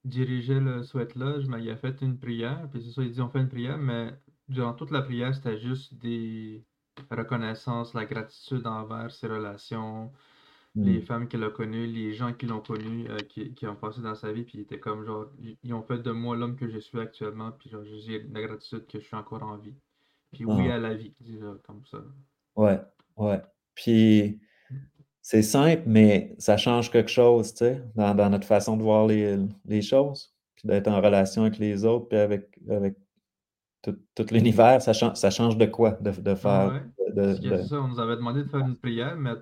dirigeait 0.05 0.59
le 0.59 0.81
souhait 0.83 1.07
lodge, 1.15 1.45
il 1.59 1.69
a 1.69 1.77
fait 1.77 2.01
une 2.01 2.17
prière, 2.17 2.67
puis 2.71 2.81
c'est 2.81 2.91
ça, 2.91 3.03
il 3.03 3.11
dit 3.11 3.21
on 3.21 3.29
fait 3.29 3.41
une 3.41 3.49
prière, 3.49 3.77
mais 3.77 4.11
durant 4.49 4.73
toute 4.73 4.89
la 4.89 5.03
prière, 5.03 5.35
c'était 5.35 5.59
juste 5.59 5.93
des 5.95 6.65
reconnaissances, 7.11 7.93
la 7.93 8.05
gratitude 8.05 8.65
envers 8.65 9.11
ses 9.11 9.27
relations, 9.27 10.11
les 10.75 10.99
mm. 10.99 11.01
femmes 11.01 11.27
qu'il 11.27 11.43
a 11.43 11.49
connues, 11.49 11.85
les 11.85 12.13
gens 12.13 12.33
qui 12.33 12.45
l'ont 12.45 12.61
connu, 12.61 13.09
euh, 13.09 13.17
qui, 13.17 13.53
qui, 13.53 13.67
ont 13.67 13.75
passé 13.75 14.01
dans 14.01 14.15
sa 14.15 14.31
vie, 14.31 14.43
puis 14.43 14.59
ils 14.59 14.61
étaient 14.61 14.79
comme 14.79 15.05
genre, 15.05 15.27
ils 15.63 15.73
ont 15.73 15.81
fait 15.81 15.97
de 15.97 16.11
moi 16.11 16.35
l'homme 16.35 16.55
que 16.55 16.69
je 16.69 16.79
suis 16.79 16.99
actuellement, 16.99 17.51
puis 17.51 17.69
genre, 17.69 17.83
j'ai 17.83 18.23
la 18.31 18.41
gratitude 18.41 18.87
que 18.87 18.99
je 18.99 19.05
suis 19.05 19.15
encore 19.15 19.43
en 19.43 19.57
vie. 19.57 19.75
Puis 20.31 20.45
oui 20.45 20.67
ah. 20.69 20.75
à 20.75 20.77
la 20.77 20.93
vie, 20.93 21.13
comme 21.63 21.81
ça. 21.89 21.97
Ouais, 22.55 22.79
ouais. 23.17 23.41
Puis 23.75 24.39
c'est 25.21 25.41
simple, 25.41 25.83
mais 25.85 26.35
ça 26.37 26.55
change 26.55 26.89
quelque 26.89 27.11
chose, 27.11 27.51
tu 27.53 27.59
sais, 27.59 27.83
dans, 27.95 28.15
dans, 28.15 28.29
notre 28.29 28.47
façon 28.47 28.77
de 28.77 28.81
voir 28.81 29.07
les, 29.07 29.37
les 29.65 29.81
choses, 29.81 30.33
puis 30.55 30.67
d'être 30.69 30.87
en 30.87 31.01
relation 31.01 31.43
avec 31.43 31.57
les 31.57 31.83
autres, 31.83 32.07
puis 32.07 32.17
avec, 32.17 32.49
avec 32.69 32.95
tout, 33.81 33.97
tout 34.15 34.25
l'univers, 34.31 34.81
ça, 34.81 34.93
change, 34.93 35.15
ça 35.15 35.29
change 35.29 35.57
de 35.57 35.65
quoi 35.65 35.91
de, 36.01 36.11
de 36.11 36.35
faire. 36.35 36.81
de, 37.13 37.33
ça, 37.63 37.81
on 37.81 37.89
nous 37.89 37.99
avait 37.99 38.15
demandé 38.15 38.43
de 38.43 38.49
faire 38.49 38.61
une 38.61 38.77
prière, 38.77 39.17
mais 39.17 39.33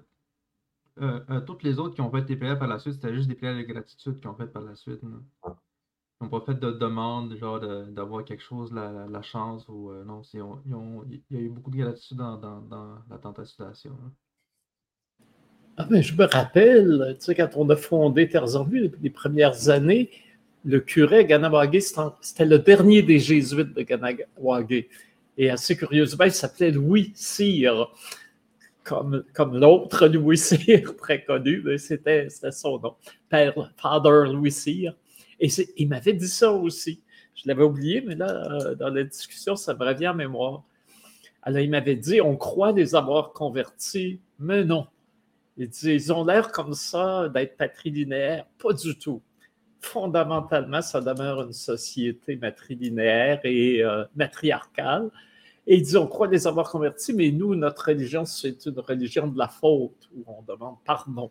euh, 1.02 1.20
euh, 1.30 1.42
toutes 1.42 1.64
les 1.64 1.80
autres 1.80 1.96
qui 1.96 2.02
ont 2.02 2.12
fait 2.12 2.22
des 2.24 2.36
prières 2.36 2.60
par 2.60 2.68
la 2.68 2.80
suite, 2.80 2.96
c'était 2.96 3.14
juste 3.14 3.28
des 3.28 3.36
prières 3.36 3.56
de 3.56 3.62
gratitude 3.62 4.20
qui 4.20 4.28
ont 4.28 4.36
fait 4.36 4.48
par 4.48 4.62
la 4.62 4.76
suite. 4.76 5.00
Ils 5.04 6.26
n'ont 6.26 6.30
pas 6.30 6.42
fait 6.42 6.60
de 6.60 6.72
demande, 6.72 7.36
genre 7.38 7.60
d'avoir 7.60 8.26
quelque 8.26 8.44
chose, 8.44 8.74
la, 8.74 9.08
la, 9.10 9.22
chance 9.22 9.66
ou 9.70 9.92
euh, 9.92 10.04
non. 10.04 10.22
Ils 10.34 10.42
ont, 10.42 11.06
il 11.10 11.22
y 11.32 11.38
a 11.38 11.42
eu 11.42 11.50
beaucoup 11.50 11.72
de 11.72 11.78
gratitude 11.78 12.18
dans, 12.18 12.38
dans, 12.38 12.62
dans 12.62 12.98
la 13.10 13.18
tentation. 13.18 13.96
Ah, 15.78 15.88
mais 15.90 16.04
je 16.04 16.14
me 16.14 16.26
rappelle, 16.26 17.16
tu 17.20 17.26
sais, 17.26 17.36
quand 17.36 17.50
on 17.56 17.70
a 17.70 17.78
fondé 17.78 18.28
Terres 18.28 18.58
en 18.58 18.66
Vue, 18.66 18.92
les, 19.02 19.10
premières 19.10 19.70
années, 19.70 20.10
le 20.66 20.82
curé 20.82 21.24
Ganawagé, 21.24 21.80
c'était 21.80 22.46
le 22.46 22.60
dernier 22.60 23.02
des 23.02 23.20
jésuites 23.20 23.74
de 23.74 23.82
Ganawagé. 23.84 24.90
Et 25.38 25.50
assez 25.50 25.78
curieusement, 25.78 26.26
il 26.26 26.34
s'appelait 26.34 26.72
Louis 26.72 27.14
Cyr 27.16 27.90
comme, 28.90 29.58
l'autre 29.58 30.08
Louis 30.08 30.38
Cyr, 30.38 30.96
très 30.98 31.24
connu, 31.24 31.64
c'était 31.78 32.28
son 32.30 32.80
nom, 32.80 32.96
Père, 33.30 33.54
Father 33.78 34.32
Louis 34.32 34.52
Cyr. 34.52 34.96
Et 35.40 35.50
il 35.78 35.88
m'avait 35.88 36.14
dit 36.14 36.28
ça 36.28 36.52
aussi. 36.52 37.02
Je 37.36 37.48
l'avais 37.48 37.64
oublié, 37.64 38.02
mais 38.02 38.16
là, 38.16 38.52
euh, 38.52 38.76
dans 38.76 38.90
la 38.90 39.04
discussion, 39.04 39.56
ça 39.56 39.74
me 39.74 39.86
revient 39.86 40.10
en 40.10 40.16
mémoire. 40.16 40.64
Alors, 41.42 41.60
il 41.60 41.70
m'avait 41.70 41.96
dit 41.96 42.20
on 42.20 42.36
croit 42.36 42.74
les 42.74 42.96
avoir 42.96 43.32
convertis, 43.32 44.20
mais 44.40 44.66
non. 44.66 44.88
Il 45.58 45.70
dit 45.70 45.92
ils 45.92 46.12
ont 46.12 46.26
l'air 46.26 46.52
comme 46.52 46.74
ça 46.74 47.30
d'être 47.30 47.56
patrilinéaires. 47.56 48.46
Pas 48.62 48.74
du 48.74 48.98
tout. 48.98 49.22
Fondamentalement, 49.80 50.82
ça 50.82 51.00
demeure 51.00 51.44
une 51.44 51.54
société 51.54 52.36
matrilinéaire 52.36 53.40
et 53.46 53.82
euh, 53.84 54.04
matriarcale. 54.16 55.10
Et 55.72 55.76
il 55.76 55.84
dit, 55.84 55.98
on 55.98 56.08
croit 56.08 56.28
les 56.28 56.48
avoir 56.48 56.72
convertis, 56.72 57.14
mais 57.14 57.30
nous, 57.30 57.54
notre 57.54 57.86
religion, 57.90 58.26
c'est 58.26 58.66
une 58.66 58.80
religion 58.80 59.28
de 59.28 59.38
la 59.38 59.48
faute, 59.48 60.10
où 60.16 60.24
on 60.26 60.42
demande 60.42 60.78
pardon. 60.84 61.30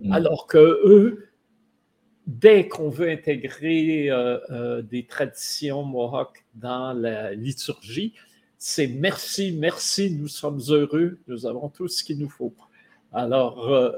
Mm. 0.00 0.10
Alors 0.10 0.46
que 0.46 0.58
eux, 0.58 1.28
dès 2.26 2.66
qu'on 2.66 2.88
veut 2.88 3.10
intégrer 3.10 4.10
euh, 4.10 4.38
euh, 4.48 4.80
des 4.80 5.04
traditions 5.04 5.82
mohawks 5.82 6.46
dans 6.54 6.94
la 6.94 7.34
liturgie, 7.34 8.14
c'est 8.56 8.86
merci, 8.86 9.52
merci, 9.52 10.10
nous 10.10 10.28
sommes 10.28 10.62
heureux, 10.70 11.18
nous 11.26 11.44
avons 11.44 11.68
tout 11.68 11.86
ce 11.86 12.02
qu'il 12.02 12.18
nous 12.18 12.30
faut. 12.30 12.54
Alors, 13.12 13.68
euh, 13.68 13.92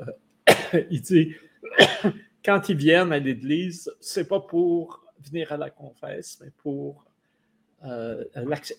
il 0.91 1.01
dit, 1.01 1.33
quand 2.45 2.69
ils 2.69 2.77
viennent 2.77 3.13
à 3.13 3.21
l'église, 3.21 3.89
c'est 4.01 4.27
pas 4.27 4.41
pour 4.41 5.05
venir 5.25 5.53
à 5.53 5.57
la 5.57 5.71
confesse, 5.71 6.39
mais 6.43 6.51
pour 6.59 7.06
euh, 7.85 8.25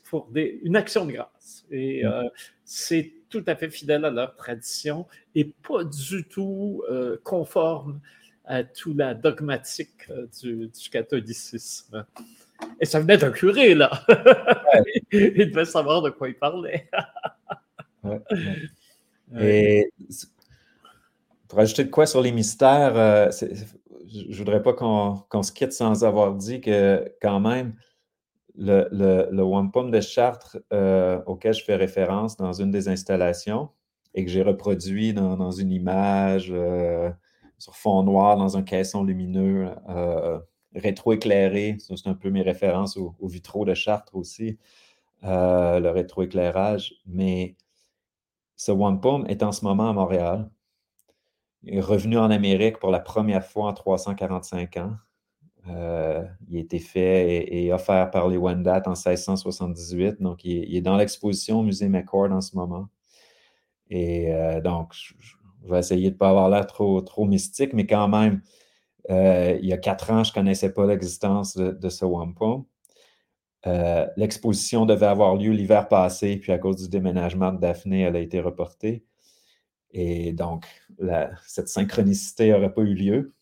pour 0.09 0.27
une 0.35 0.75
action 0.75 1.05
de 1.05 1.11
grâce. 1.13 1.65
Et 1.69 2.03
mm. 2.03 2.07
euh, 2.07 2.29
c'est 2.65 3.13
tout 3.29 3.43
à 3.45 3.55
fait 3.55 3.69
fidèle 3.69 4.05
à 4.05 4.09
leur 4.09 4.35
tradition 4.35 5.05
et 5.35 5.45
pas 5.45 5.83
du 5.83 6.23
tout 6.27 6.83
euh, 6.89 7.17
conforme 7.23 7.99
à 8.45 8.63
tout 8.63 8.93
la 8.95 9.13
dogmatique 9.13 10.09
du, 10.41 10.71
catholicisme. 10.89 12.05
Et 12.79 12.85
ça 12.85 12.99
venait 12.99 13.17
d'un 13.17 13.31
curé, 13.31 13.75
là. 13.75 14.03
il 15.11 15.51
devait 15.51 15.65
savoir 15.65 16.01
de 16.01 16.09
quoi 16.09 16.29
il 16.29 16.35
parlait. 16.35 16.89
Et 19.39 19.91
pour 21.49 21.59
ajouter 21.59 21.83
de 21.83 21.89
quoi 21.89 22.05
sur 22.07 22.21
les 22.21 22.31
mystères, 22.31 23.29
je 23.33 23.45
ne 24.29 24.35
voudrais 24.35 24.63
pas 24.63 24.73
qu'on 24.73 25.43
se 25.43 25.51
quitte 25.51 25.73
sans 25.73 26.05
avoir 26.05 26.33
dit 26.33 26.61
que 26.61 27.13
quand 27.21 27.41
même, 27.41 27.75
le, 28.57 28.87
le, 29.31 29.43
wampum 29.43 29.91
de 29.91 30.01
Chartres 30.01 30.57
auquel 31.25 31.53
je 31.53 31.63
fais 31.63 31.75
référence 31.75 32.37
dans 32.37 32.53
une 32.53 32.71
des 32.71 32.89
installations 32.89 33.69
et 34.13 34.25
que 34.25 34.31
j'ai 34.31 34.41
reproduit 34.41 35.13
dans, 35.13 35.51
une 35.51 35.71
image 35.71 36.53
sur 37.59 37.75
fond 37.75 38.03
noir 38.03 38.37
dans 38.37 38.57
un 38.57 38.63
caisson 38.63 39.03
lumineux 39.03 39.69
rétroéclairé. 40.75 41.77
C'est 41.79 42.07
un 42.07 42.15
peu 42.15 42.29
mes 42.29 42.41
références 42.41 42.97
aux, 42.97 43.15
vitraux 43.27 43.65
de 43.65 43.73
Chartres 43.73 44.15
aussi, 44.15 44.57
le 45.21 45.89
rétroéclairage. 45.89 46.95
Mais 47.05 47.55
ce 48.55 48.71
wampum 48.71 49.25
est 49.27 49.43
en 49.43 49.51
ce 49.51 49.63
moment 49.63 49.89
à 49.89 49.93
Montréal. 49.93 50.49
Il 51.63 51.75
est 51.75 51.81
revenu 51.81 52.17
en 52.17 52.31
Amérique 52.31 52.79
pour 52.79 52.91
la 52.91 52.99
première 52.99 53.45
fois 53.45 53.67
en 53.67 53.73
345 53.73 54.77
ans. 54.77 54.95
Euh, 55.69 56.23
il 56.49 56.57
a 56.57 56.59
été 56.59 56.79
fait 56.79 57.53
et, 57.53 57.73
offert 57.73 58.09
par 58.11 58.27
les 58.27 58.37
Wendat 58.37 58.83
en 58.85 58.91
1678. 58.91 60.21
Donc, 60.21 60.43
il, 60.45 60.75
est 60.75 60.81
dans 60.81 60.97
l'exposition 60.97 61.59
au 61.59 61.63
musée 61.63 61.89
McCord 61.89 62.31
en 62.31 62.41
ce 62.41 62.55
moment. 62.55 62.87
Et 63.89 64.33
euh, 64.33 64.61
donc, 64.61 64.93
je, 64.93 65.13
vais 65.69 65.79
essayer 65.79 66.09
de 66.09 66.15
ne 66.15 66.19
pas 66.19 66.29
avoir 66.29 66.49
l'air 66.49 66.65
trop, 66.67 67.01
trop 67.01 67.25
mystique, 67.25 67.73
mais 67.73 67.85
quand 67.85 68.07
même, 68.07 68.41
euh, 69.09 69.57
il 69.61 69.67
y 69.67 69.73
a 69.73 69.77
quatre 69.77 70.11
ans, 70.11 70.23
je 70.23 70.31
ne 70.31 70.35
connaissais 70.35 70.73
pas 70.73 70.85
l'existence 70.85 71.55
de, 71.57 71.89
ce 71.89 72.05
wampum. 72.05 72.65
L'exposition 74.15 74.85
devait 74.85 75.07
avoir 75.07 75.35
lieu 75.35 75.51
l'hiver 75.51 75.89
passé, 75.89 76.37
puis 76.37 76.53
à 76.53 76.57
cause 76.57 76.77
du 76.77 76.87
déménagement 76.87 77.51
de 77.51 77.59
Daphné, 77.59 78.01
elle 78.01 78.15
a 78.15 78.19
été 78.19 78.39
reportée. 78.39 79.03
Et 79.91 80.31
donc, 80.31 80.65
cette 81.45 81.67
synchronicité 81.67 82.51
n'aurait 82.51 82.73
pas 82.73 82.81
eu 82.81 82.93
lieu. 82.93 83.33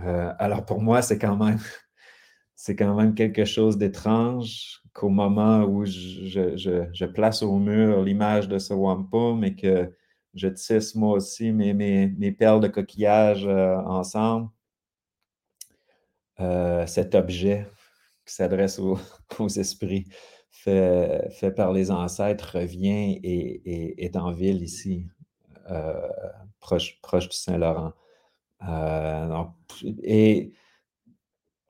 Euh, 0.00 0.32
alors 0.38 0.64
pour 0.64 0.80
moi, 0.82 1.02
c'est 1.02 1.18
quand 1.18 1.36
même 1.36 1.58
c'est 2.54 2.76
quand 2.76 2.94
même 2.94 3.14
quelque 3.14 3.44
chose 3.44 3.78
d'étrange 3.78 4.82
qu'au 4.92 5.08
moment 5.08 5.64
où 5.64 5.84
je, 5.84 7.04
place 7.06 7.42
au 7.42 7.58
mur 7.58 8.02
l'image 8.02 8.48
de 8.48 8.58
ce 8.58 8.72
wampum 8.72 9.44
et 9.44 9.54
que 9.54 9.92
je 10.34 10.48
tisse 10.48 10.94
moi 10.94 11.12
aussi 11.12 11.52
mes, 11.52 11.74
mes, 11.74 12.32
perles 12.32 12.60
de 12.60 12.68
coquillage 12.68 13.46
euh, 13.46 13.76
ensemble, 13.76 14.50
euh, 16.40 16.86
cet 16.86 17.14
objet 17.14 17.66
qui 18.26 18.34
s'adresse 18.34 18.78
aux, 18.78 18.98
esprits 19.56 20.06
fait, 20.50 21.30
fait, 21.30 21.52
par 21.52 21.72
les 21.72 21.90
ancêtres 21.90 22.58
revient 22.58 23.18
et, 23.22 24.04
est 24.04 24.16
en 24.16 24.32
ville 24.32 24.62
ici, 24.62 25.06
proche, 26.60 27.00
proche 27.00 27.28
du 27.28 27.36
Saint-Laurent. 27.36 27.92
Euh, 28.62 29.44
et 30.02 30.52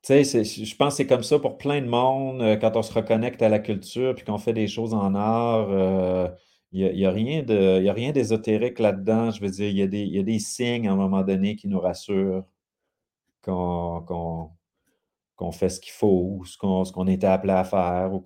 je 0.09 0.77
pense 0.77 0.94
que 0.94 0.96
c'est 0.99 1.07
comme 1.07 1.22
ça 1.22 1.38
pour 1.38 1.59
plein 1.59 1.81
de 1.81 1.88
monde, 1.88 2.40
euh, 2.42 2.57
quand 2.57 2.77
on 2.77 2.83
se 2.83 2.92
reconnecte 2.92 3.42
à 3.42 3.49
la 3.49 3.59
culture 3.59 4.14
puis 4.14 4.25
qu'on 4.25 4.38
fait 4.38 4.53
des 4.53 4.68
choses 4.68 4.94
en 4.94 5.14
art. 5.14 5.68
Euh, 5.70 6.29
il 6.72 6.92
n'y 6.94 7.07
a, 7.07 7.11
rien 7.11 7.42
de, 7.42 7.87
a 7.88 7.92
rien 7.92 8.12
d'ésotérique 8.12 8.79
là-dedans. 8.81 9.31
Je 9.31 9.40
veux 9.40 9.51
dire, 9.51 9.68
il 9.68 9.77
y, 9.77 9.83
a 9.83 9.87
des, 9.87 10.05
y 10.05 10.18
a 10.18 10.22
des 10.22 10.38
signes 10.38 10.88
à 10.88 10.92
un 10.92 10.96
moment 10.96 11.22
donné 11.22 11.57
qui 11.57 11.68
nous 11.68 11.81
rassurent 11.81 12.44
qu'on 13.42 14.51
fait 15.53 15.68
ce 15.68 15.81
qu'il 15.81 15.92
faut, 15.92 16.38
ou 16.38 16.44
ce 16.44 16.59
qu'on 16.59 17.07
était 17.07 17.27
appelé 17.27 17.53
à 17.53 17.64
faire, 17.64 18.12
ou 18.12 18.20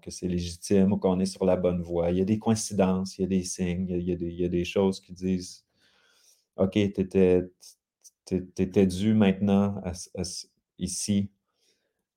que 0.00 0.10
c'est 0.10 0.28
légitime, 0.28 0.92
ou 0.92 0.96
qu'on 0.98 1.20
est 1.20 1.26
sur 1.26 1.44
la 1.44 1.56
bonne 1.56 1.82
voie. 1.82 2.10
Il 2.10 2.18
y 2.18 2.20
a 2.22 2.24
des 2.24 2.38
coïncidences, 2.38 3.18
il 3.18 3.22
y 3.22 3.24
a 3.24 3.28
des 3.28 3.42
signes, 3.44 3.86
il 3.90 4.02
y 4.02 4.12
a, 4.12 4.16
y 4.18 4.44
a 4.44 4.48
des 4.48 4.64
choses 4.64 5.00
qui 5.00 5.12
disent 5.12 5.64
OK, 6.56 6.72
tu 6.72 7.00
étais, 7.00 7.42
tu 8.26 8.44
étais 8.58 8.86
dû 8.86 9.14
maintenant 9.14 9.82
ici 10.78 11.30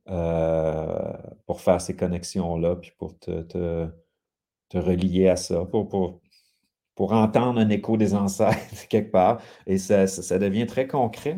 euh, 0.09 1.13
pour 1.45 1.61
faire 1.61 1.79
ces 1.79 1.95
connexions-là, 1.95 2.77
puis 2.77 2.91
pour 2.97 3.17
te, 3.19 3.43
te, 3.43 4.77
relier 4.77 5.27
à 5.27 5.35
ça, 5.35 5.65
pour, 5.65 5.87
pour, 5.87 6.21
pour, 6.95 7.13
entendre 7.13 7.59
un 7.59 7.69
écho 7.69 7.95
des 7.95 8.15
ancêtres 8.15 8.57
quelque 8.89 9.11
part. 9.11 9.41
Et 9.67 9.77
ça, 9.77 10.07
ça, 10.07 10.39
devient 10.39 10.65
très 10.65 10.87
concret. 10.87 11.37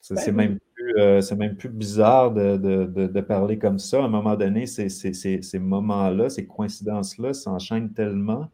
C'est 0.00 0.32
même, 0.32 0.58
plus, 0.74 0.94
euh, 0.98 1.20
même 1.36 1.56
plus 1.56 1.68
bizarre 1.68 2.32
de, 2.32 2.56
de, 2.56 3.06
de, 3.06 3.20
parler 3.20 3.58
comme 3.58 3.78
ça. 3.78 4.02
À 4.02 4.04
un 4.04 4.08
moment 4.08 4.36
donné, 4.36 4.66
ces, 4.66 4.88
ces 4.88 5.58
moments-là, 5.58 6.28
ces 6.28 6.46
coïncidences-là 6.46 7.34
s'enchaînent 7.34 7.92
tellement 7.92 8.50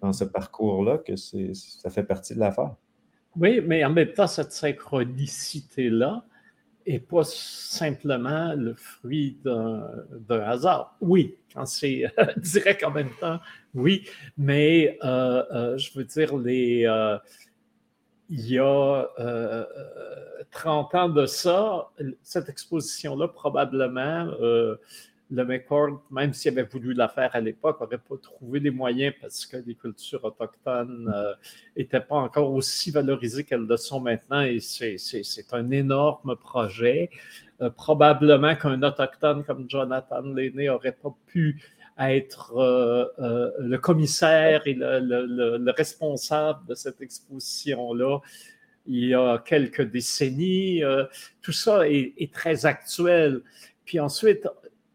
dans 0.00 0.12
ce 0.12 0.24
parcours-là 0.24 0.98
que 0.98 1.16
ça 1.16 1.90
fait 1.90 2.04
partie 2.04 2.34
de 2.34 2.40
l'affaire. 2.40 2.74
Oui, 3.36 3.60
mais 3.64 3.84
en 3.84 3.90
même 3.90 4.12
temps, 4.12 4.26
cette 4.26 4.52
synchronicité-là 4.52 6.24
n'est 6.86 6.98
pas 6.98 7.22
simplement 7.24 8.54
le 8.54 8.74
fruit 8.74 9.38
d'un 9.44 10.40
hasard. 10.40 10.96
Oui, 11.00 11.36
quand 11.54 11.66
c'est 11.66 12.04
direct 12.38 12.82
en 12.82 12.90
même 12.90 13.10
temps, 13.20 13.38
oui, 13.74 14.08
mais 14.36 14.98
euh, 15.04 15.44
euh, 15.52 15.78
je 15.78 15.96
veux 15.96 16.04
dire, 16.04 16.36
les, 16.36 16.86
euh, 16.86 17.18
il 18.30 18.50
y 18.50 18.58
a 18.58 19.06
30 20.50 20.94
ans 20.94 21.08
de 21.08 21.26
ça, 21.26 21.88
cette 22.22 22.48
exposition-là, 22.48 23.28
probablement, 23.28 24.30
le 25.30 25.44
McCord, 25.44 26.02
même 26.10 26.32
s'il 26.32 26.52
avait 26.58 26.68
voulu 26.68 26.94
la 26.94 27.08
faire 27.08 27.30
à 27.34 27.40
l'époque, 27.40 27.80
n'aurait 27.80 27.98
pas 27.98 28.16
trouvé 28.16 28.60
les 28.60 28.70
moyens 28.70 29.14
parce 29.20 29.44
que 29.44 29.58
les 29.58 29.74
cultures 29.74 30.24
autochtones 30.24 31.12
n'étaient 31.76 31.98
euh, 31.98 32.00
pas 32.00 32.16
encore 32.16 32.50
aussi 32.52 32.90
valorisées 32.90 33.44
qu'elles 33.44 33.66
le 33.66 33.76
sont 33.76 34.00
maintenant 34.00 34.40
et 34.40 34.60
c'est 34.60 35.52
un 35.52 35.70
énorme 35.70 36.36
projet. 36.36 37.10
Euh, 37.60 37.68
probablement 37.68 38.54
qu'un 38.56 38.82
autochtone 38.82 39.44
comme 39.44 39.68
Jonathan 39.68 40.22
Lenné 40.22 40.66
n'aurait 40.66 40.92
pas 40.92 41.14
pu 41.26 41.60
être 41.98 42.56
euh, 42.56 43.50
le 43.58 43.76
commissaire 43.76 44.62
et 44.66 44.74
le, 44.74 45.70
responsable 45.72 46.66
de 46.68 46.74
cette 46.74 47.00
exposition-là 47.02 48.20
il 48.86 49.08
y 49.08 49.14
a 49.14 49.36
quelques 49.44 49.82
décennies. 49.82 50.80
tout 51.42 51.52
ça 51.52 51.86
est, 51.86 52.32
très 52.32 52.64
actuel. 52.64 53.42
Puis 53.84 54.00
ensuite, 54.00 54.48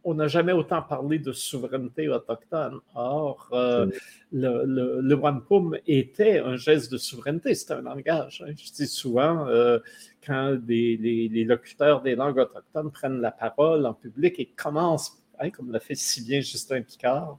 on 0.03 0.15
n'a 0.15 0.27
jamais 0.27 0.51
autant 0.51 0.81
parlé 0.81 1.19
de 1.19 1.31
souveraineté 1.31 2.09
autochtone. 2.09 2.79
Or, 2.93 3.47
euh, 3.53 3.87
le, 4.31 4.65
le, 4.65 5.01
le, 5.01 5.15
wampum 5.15 5.77
était 5.87 6.39
un 6.39 6.57
geste 6.57 6.91
de 6.91 6.97
souveraineté, 6.97 7.55
c'était 7.55 7.73
un 7.73 7.81
langage. 7.81 8.43
Hein. 8.45 8.51
Je 8.57 8.71
dis 8.71 8.87
souvent, 8.87 9.47
euh, 9.47 9.79
quand 10.25 10.57
les, 10.67 11.45
locuteurs 11.45 12.01
des 12.01 12.15
langues 12.15 12.39
autochtones 12.39 12.91
prennent 12.91 13.21
la 13.21 13.31
parole 13.31 13.85
en 13.85 13.93
public 13.93 14.39
et 14.39 14.45
commencent, 14.45 15.23
hein, 15.39 15.49
comme 15.49 15.71
l'a 15.71 15.79
fait 15.79 15.95
si 15.95 16.23
bien 16.23 16.41
Justin 16.41 16.81
Picard, 16.81 17.37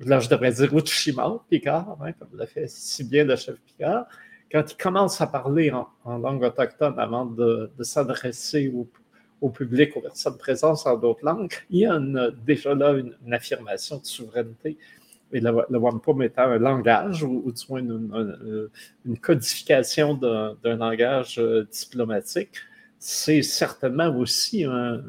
là 0.00 0.20
je 0.20 0.28
devrais 0.28 0.52
dire 0.52 0.72
Uchima 0.74 1.42
Picard, 1.48 1.98
hein, 2.02 2.12
comme 2.12 2.30
l'a 2.34 2.46
fait 2.46 2.68
si 2.68 3.04
bien 3.04 3.24
le 3.24 3.36
chef 3.36 3.56
Picard, 3.60 4.06
quand 4.52 4.64
ils 4.70 4.76
commencent 4.76 5.20
à 5.20 5.26
parler 5.26 5.70
en, 5.70 6.18
langue 6.18 6.42
autochtone 6.42 6.98
avant 6.98 7.24
de, 7.26 7.70
de 7.76 7.82
s'adresser 7.84 8.68
au 8.74 8.88
au 9.40 9.48
public, 9.48 9.96
aux 9.96 10.00
personnes 10.00 10.36
présentes 10.36 10.86
en 10.86 10.96
d'autres 10.96 11.24
langues, 11.24 11.52
il 11.70 11.80
y 11.80 11.86
a 11.86 11.98
déjà 12.44 12.74
là 12.74 12.92
une, 12.92 13.14
affirmation 13.32 13.98
de 13.98 14.06
souveraineté. 14.06 14.76
Et 15.32 15.40
le, 15.40 15.64
le 15.70 15.78
wampum 15.78 16.22
étant 16.22 16.42
un 16.42 16.58
langage, 16.58 17.22
ou, 17.22 17.52
du 17.52 17.62
moins 17.68 17.80
une, 17.80 19.18
codification 19.20 20.14
d'un 20.14 20.76
langage 20.76 21.38
euh, 21.38 21.64
diplomatique, 21.70 22.56
c'est 22.98 23.42
certainement 23.42 24.14
aussi 24.14 24.64
un, 24.64 25.02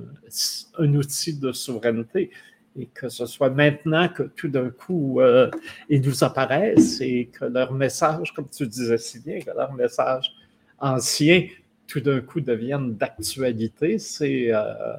outil 0.80 1.38
de 1.38 1.52
souveraineté. 1.52 2.32
Et 2.80 2.86
que 2.86 3.10
ce 3.10 3.26
soit 3.26 3.50
maintenant 3.50 4.08
que 4.08 4.24
tout 4.24 4.48
d'un 4.48 4.70
coup, 4.70 5.20
euh, 5.20 5.52
ils 5.90 6.02
nous 6.02 6.24
apparaissent 6.24 7.02
et 7.02 7.26
que 7.26 7.44
leur 7.44 7.74
message, 7.74 8.32
comme 8.34 8.48
tu 8.48 8.66
disais 8.66 8.98
si 8.98 9.20
bien, 9.20 9.42
que 9.42 9.52
leur 9.52 9.74
message 9.74 10.32
ancien 10.80 11.48
tout 11.92 12.00
d'un 12.00 12.22
coup 12.22 12.40
deviennent 12.40 12.96
d'actualité, 12.96 14.00
c'est. 14.00 14.48
Euh, 14.54 14.96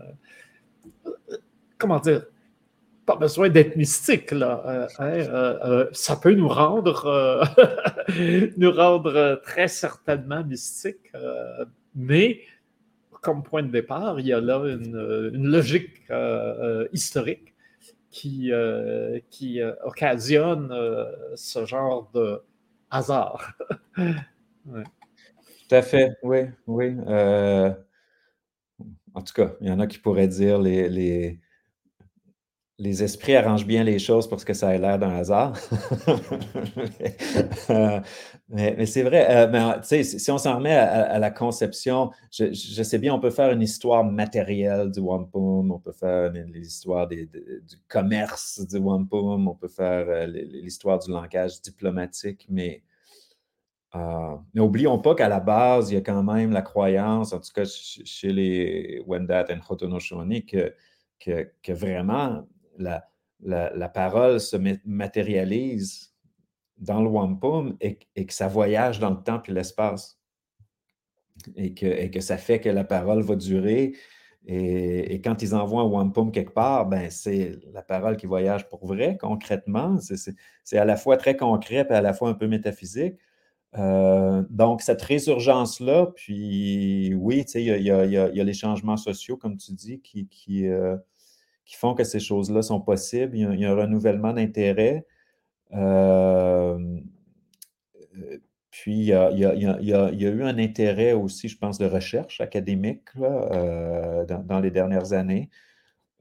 comment 1.78 1.98
dire? 1.98 2.26
Pas 3.07 3.16
besoin 3.16 3.48
d'être 3.48 3.76
mystique, 3.76 4.31
là. 4.31 4.62
Euh, 4.66 4.87
hein, 4.98 5.12
euh, 5.12 5.88
ça 5.92 6.16
peut 6.16 6.35
nous 6.35 6.48
rendre, 6.48 7.48
nous 8.59 8.70
rendre 8.70 9.40
très 9.42 9.68
certainement 9.68 10.45
mystiques, 10.45 11.11
mais 11.95 12.43
comme 13.22 13.43
point 13.43 13.62
de 13.62 13.70
départ, 13.70 14.20
il 14.20 14.26
y 14.26 14.32
a 14.34 14.40
là 14.40 14.59
une, 14.66 15.32
logique 15.32 16.03
historique 16.93 17.55
qui, 18.11 18.53
qui 19.30 19.61
occasionne 19.82 20.74
ce 21.34 21.64
genre 21.64 22.11
de 22.14 22.43
hasard. 22.90 23.55
Tout 25.73 25.77
à 25.79 25.83
fait, 25.83 26.11
oui, 26.23 26.41
oui. 26.66 26.95
Euh, 27.07 27.73
en 29.14 29.23
tout 29.23 29.33
cas, 29.33 29.55
il 29.62 29.68
y 29.68 29.70
en 29.70 29.81
a 29.81 29.87
qui 29.87 29.99
pourraient 29.99 30.29
dire 30.29 30.59
les, 30.59 31.39
les 32.79 33.03
esprits 33.03 33.37
arrangent 33.37 33.66
bien 33.66 33.83
les 33.83 33.99
choses 33.99 34.29
pour 34.29 34.45
que 34.45 34.53
ça 34.53 34.75
ait 34.75 34.79
l'air 34.79 34.99
d'un 34.99 35.16
hasard. 35.16 35.59
Euh, 37.70 38.01
mais, 38.49 38.85
c'est 38.85 39.03
vrai, 39.03 39.27
euh, 39.31 39.49
mais, 39.51 39.83
si 40.03 40.31
on 40.31 40.37
s'en 40.37 40.57
remet 40.57 40.75
à, 40.75 41.18
la 41.18 41.31
conception, 41.31 42.11
je, 42.31 42.53
sais 42.83 42.99
bien, 42.99 43.14
on 43.14 43.20
peut 43.20 43.31
faire 43.31 43.53
une 43.53 43.62
histoire 43.62 44.05
matérielle 44.05 44.91
du 44.91 45.01
wampum, 45.01 45.70
on 45.70 45.79
peut 45.79 45.93
faire 45.93 46.31
l'histoire 46.33 47.09
du 47.09 47.29
commerce 47.89 48.61
du 48.68 48.77
wampum, 48.77 49.49
on 49.49 49.55
peut 49.55 49.68
faire 49.68 50.27
l'histoire 50.27 50.99
du 50.99 51.11
langage 51.11 51.62
diplomatique, 51.62 52.47
mais, 52.51 52.83
mais 53.95 54.61
oublions 54.61 54.99
pas 54.99 55.14
qu'à 55.14 55.28
la 55.28 55.40
base, 55.40 55.90
il 55.90 55.95
y 55.95 55.99
a 55.99 56.01
quand 56.01 56.22
même 56.22 56.53
la 56.53 56.62
croyance, 56.62 57.32
en 57.32 57.40
tout 57.40 57.53
cas 57.55 57.64
chez 57.64 58.32
les 58.32 59.03
Wendat 59.07 59.47
et 59.51 59.59
Haudenosaunee, 59.68 60.47
que, 60.47 60.74
que, 61.20 61.51
que 61.62 61.72
vraiment 61.72 62.47
la, 62.78 63.07
la, 63.43 63.88
parole 63.88 64.40
se 64.40 64.57
matérialise 64.84 66.14
dans 66.78 67.03
le 67.03 67.09
wampum 67.09 67.76
et, 67.80 67.97
que 67.97 68.32
ça 68.32 68.49
voyage 68.49 68.99
dans 68.99 69.11
le 69.11 69.22
temps 69.22 69.43
et 69.47 69.53
l'espace. 69.53 70.18
Et 71.57 71.74
que, 71.74 72.07
que 72.09 72.20
ça 72.20 72.36
fait 72.36 72.61
que 72.61 72.68
la 72.68 72.84
parole 72.84 73.22
va 73.22 73.36
durer. 73.36 73.95
Et, 74.47 75.20
quand 75.22 75.43
ils 75.43 75.55
envoient 75.55 75.82
un 75.82 75.86
wampum 75.86 76.32
quelque 76.32 76.53
part, 76.53 76.86
ben 76.86 77.11
c'est 77.11 77.59
la 77.72 77.82
parole 77.82 78.16
qui 78.16 78.26
voyage 78.26 78.68
pour 78.68 78.86
vrai, 78.86 79.16
concrètement. 79.20 79.99
C'est 80.64 80.78
à 80.78 80.84
la 80.84 80.97
fois 80.97 81.16
très 81.16 81.36
concret 81.36 81.86
et 81.88 81.93
à 81.93 82.01
la 82.01 82.12
fois 82.12 82.28
un 82.28 82.34
peu 82.34 82.49
métaphysique. 82.49 83.18
Euh, 83.79 84.43
donc, 84.51 84.83
cette 84.83 85.03
résurgence-là, 85.03 86.07
puis 86.14 87.14
oui, 87.14 87.45
il 87.55 87.61
y, 87.61 87.85
y, 87.85 87.91
a 87.91 88.45
les 88.45 88.55
changements 88.55 88.97
sociaux, 88.97 89.37
comme 89.37 89.57
tu 89.57 89.73
dis, 89.73 90.01
qui, 90.01 90.66
euh, 90.66 90.97
font 91.77 91.95
que 91.95 92.05
ces 92.05 92.20
choses-là 92.20 92.62
sont 92.62 92.81
possibles. 92.81 93.37
Il 93.37 93.61
y 93.61 93.64
a, 93.64 93.70
un 93.70 93.75
renouvellement 93.75 94.33
d'intérêt. 94.35 95.07
puis, 98.70 98.93
il 98.93 99.05
y, 99.05 99.12
a, 99.14 100.12
eu 100.12 100.43
un 100.43 100.59
intérêt 100.59 101.12
aussi, 101.14 101.49
je 101.49 101.57
pense, 101.57 101.79
de 101.79 101.87
recherche 101.87 102.41
académique 102.41 103.09
euh, 103.18 104.27
dans, 104.27 104.61
les 104.61 104.70
dernières 104.70 105.14
années. 105.14 105.49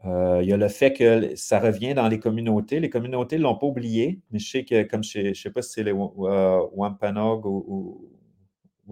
Euh, 0.06 0.39
il 0.41 0.49
y 0.49 0.54
a 0.54 0.58
le 0.58 0.68
fait 0.68 0.93
que 0.93 1.36
ça 1.36 1.60
revient 1.60 1.93
dans 1.93 2.08
les 2.08 2.20
communautés. 2.20 2.80
Les 2.80 2.89
communautés 2.89 3.38
ne 3.38 3.43
l'ont 3.43 3.58
pas 3.58 3.68
oublié, 3.68 4.22
mais 4.32 4.39
je 4.39 4.49
sais 4.49 4.66
que, 4.66 4.84
comme 4.84 5.04
je 5.04 5.20
ne 5.20 5.34
sais 5.34 5.52
pas 5.52 5.62
si 5.62 5.74
c'est 5.74 5.84
les 5.84 5.91
Wampanog 5.91 7.45
ou, 7.45 8.10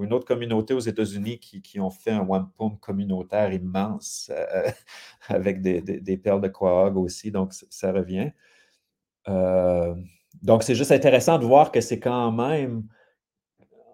une 0.01 0.13
autre 0.13 0.25
communauté 0.25 0.73
aux 0.73 0.79
États-Unis 0.79 1.39
qui, 1.39 1.79
ont 1.79 1.89
fait 1.89 2.11
un 2.11 2.21
wampum 2.21 2.77
communautaire 2.79 3.51
immense 3.51 4.31
euh, 4.33 4.69
avec 5.27 5.61
des, 5.61 6.17
perles 6.17 6.39
de 6.41 6.47
quahog 6.47 6.95
aussi, 6.95 7.31
donc 7.31 7.53
ça 7.69 7.91
revient. 7.91 8.31
Euh, 9.27 9.93
donc, 10.41 10.63
c'est 10.63 10.75
juste 10.75 10.91
intéressant 10.91 11.37
de 11.37 11.45
voir 11.45 11.71
que 11.71 11.81
c'est 11.81 11.99
quand 11.99 12.31
même 12.31 12.83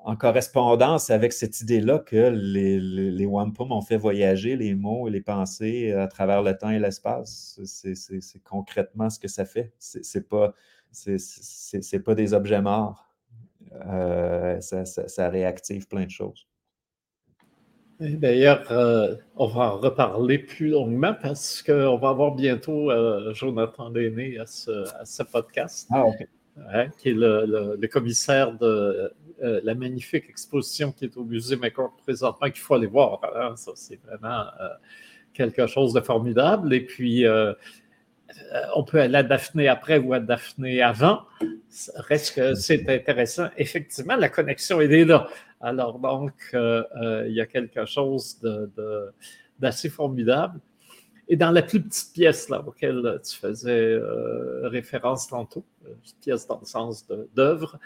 en 0.06 0.16
correspondance 0.16 1.10
avec 1.10 1.34
cette 1.34 1.62
idée-là 1.62 1.97
que 1.97 2.30
les, 2.30 2.80
les, 2.80 3.26
wampum 3.26 3.72
ont 3.72 3.82
fait 3.82 3.97
voyager 3.97 4.56
les 4.56 4.76
mots 4.76 5.08
et 5.08 5.12
les 5.12 5.22
pensées 5.22 5.91
à 5.93 6.08
travers 6.08 6.43
le 6.43 6.56
temps 6.56 6.70
et 6.70 6.78
l'espace. 6.78 7.60
C'est 7.66 8.43
concrètement 8.43 9.10
ce 9.10 9.18
que 9.18 9.28
ça 9.28 9.45
fait. 9.45 9.74
C'est 9.80 10.30
pas, 10.30 10.53
pas 12.06 12.16
des 12.16 12.34
objets 12.36 12.62
morts. 12.62 13.06
Euh, 13.88 14.62
ça, 14.62 15.30
réactive 15.30 15.88
plein 15.88 16.06
de 16.06 16.12
choses. 16.12 16.47
D'ailleurs, 17.99 18.72
euh, 18.72 19.16
on 19.38 19.47
va 19.47 19.74
en 19.74 19.78
reparler 19.78 20.38
plus 20.38 20.70
longuement 20.70 21.16
parce 21.20 21.64
qu'on 21.64 21.97
va 21.97 22.10
avoir 22.10 22.36
bientôt 22.36 22.91
euh, 22.91 23.34
Jonathan 23.34 23.89
Déné 23.89 24.38
à 24.38 24.45
ce, 24.45 25.24
podcast, 25.24 25.88
ah, 25.91 26.03
hein, 26.74 26.88
qui 26.97 27.10
est 27.10 27.16
le, 27.16 27.88
commissaire 27.88 28.53
de 28.53 29.12
la 29.39 29.76
magnifique 29.76 30.30
exposition 30.30 30.91
qui 30.91 31.06
est 31.06 31.18
au 31.18 31.24
musée 31.24 31.56
McCord 31.56 31.95
présentement, 32.03 32.49
qu'il 32.49 32.62
faut 32.62 32.76
aller 32.76 32.88
voir. 32.88 33.20
Hein. 33.36 33.56
Ça, 33.56 33.72
c'est 33.76 33.99
vraiment 34.03 34.45
quelque 35.34 35.68
chose 35.68 35.93
de 35.93 36.01
formidable. 36.01 36.74
Et 36.74 36.82
puis, 36.82 37.26
euh, 38.53 38.62
on 38.76 38.84
peut 38.84 38.99
aller 38.99 39.18
à 39.18 39.24
Daphné 39.24 39.68
après 39.68 39.97
ou 39.97 40.14
à 40.14 40.20
Daphné 40.20 40.82
avant. 40.82 41.24
reste 41.95 42.36
que 42.36 42.56
c'est 42.56 42.89
intéressant. 42.89 43.47
Effectivement, 43.58 44.16
la 44.16 44.30
connexion 44.30 44.82
est 44.82 45.06
là. 45.06 45.28
Alors, 45.62 45.99
donc, 45.99 46.34
euh, 46.53 46.84
euh, 47.01 47.26
il 47.28 47.36
y 47.36 47.41
a 47.41 47.45
quelque 47.45 47.86
chose 47.86 48.39
d'assez 49.60 49.89
formidable. 49.89 50.60
Et 51.28 51.36
dans 51.36 51.51
la 51.51 51.63
plus 51.63 51.82
petite 51.82 52.13
pièce 52.13 52.49
là, 52.49 52.63
auquel 52.65 53.19
tu 53.28 53.36
faisais 53.36 53.99
référence 54.63 55.28
tantôt, 55.28 55.63
pièce 56.21 56.45
dans 56.47 56.59
le 56.59 56.65
sens 56.65 57.07
d'œuvre, 57.36 57.80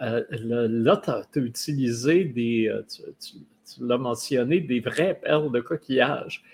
là, 0.00 0.96
tu 1.02 1.10
as, 1.10 1.42
utilisé 1.42 2.24
des, 2.24 2.70
tu 2.88 3.36
l'as 3.80 3.98
mentionné, 3.98 4.60
des 4.60 4.80
vraies 4.80 5.18
perles 5.20 5.50
de 5.50 5.60
coquillage. 5.60 6.44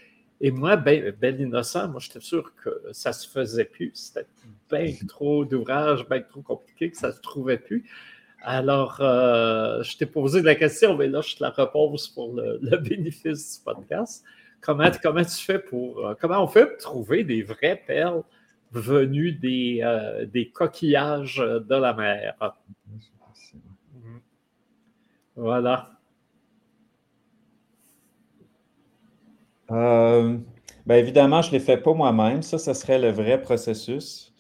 Et 0.41 0.51
moi, 0.51 0.77
ben, 0.77 1.15
ben 1.21 1.41
innocent, 1.41 1.89
moi, 1.89 2.01
j'étais 2.01 2.21
sûr 2.21 2.53
que 2.57 2.71
ça 2.93 3.12
se 3.12 3.29
faisait 3.29 3.65
plus. 3.65 3.93
C'était 3.95 4.27
bien 4.71 4.93
trop 5.09 5.45
d'ouvrages, 5.45 6.09
bien 6.09 6.21
trop 6.21 6.43
compliqué, 6.43 6.91
que 6.91 6.97
ça 6.97 7.12
se 7.12 7.21
trouvait 7.21 7.59
plus. 7.59 7.89
Alors, 8.43 8.99
euh, 9.01 9.83
je 9.83 9.97
t'ai 9.97 10.07
posé 10.07 10.43
la 10.43 10.55
question, 10.55 10.97
mais 10.97 11.09
là, 11.09 11.23
je 11.23 11.37
te 11.37 11.43
la 11.43 11.51
repose 11.51 12.09
pour 12.09 12.35
le, 12.35 12.77
bénéfice 12.83 13.59
du 13.59 13.65
podcast. 13.65 14.25
Comment, 14.65 14.91
comment 15.03 15.23
tu 15.23 15.45
fais 15.45 15.59
pour. 15.59 16.07
Euh, 16.07 16.15
comment 16.19 16.43
on 16.43 16.49
fait 16.49 16.67
pour 16.67 16.79
trouver 16.79 17.23
des 17.23 17.43
vraies 17.43 17.83
perles 17.87 18.23
venues 18.73 19.33
des, 19.33 19.81
euh, 19.83 20.25
des 20.27 20.51
coquillages 20.51 21.37
de 21.37 21.75
la 21.75 21.93
mer? 21.93 22.35
Voilà. 25.37 25.91
Euh, 29.71 30.39
ben 30.87 30.95
évidemment, 30.95 31.43
je 31.43 31.49
ne 31.49 31.53
les 31.55 31.61
fais 31.61 31.77
pas 31.77 31.93
moi-même. 31.93 32.43
Ça, 32.43 32.59
ce 32.59 32.73
serait 32.73 32.99
le 32.99 33.11
vrai 33.11 33.41
processus. 33.41 34.34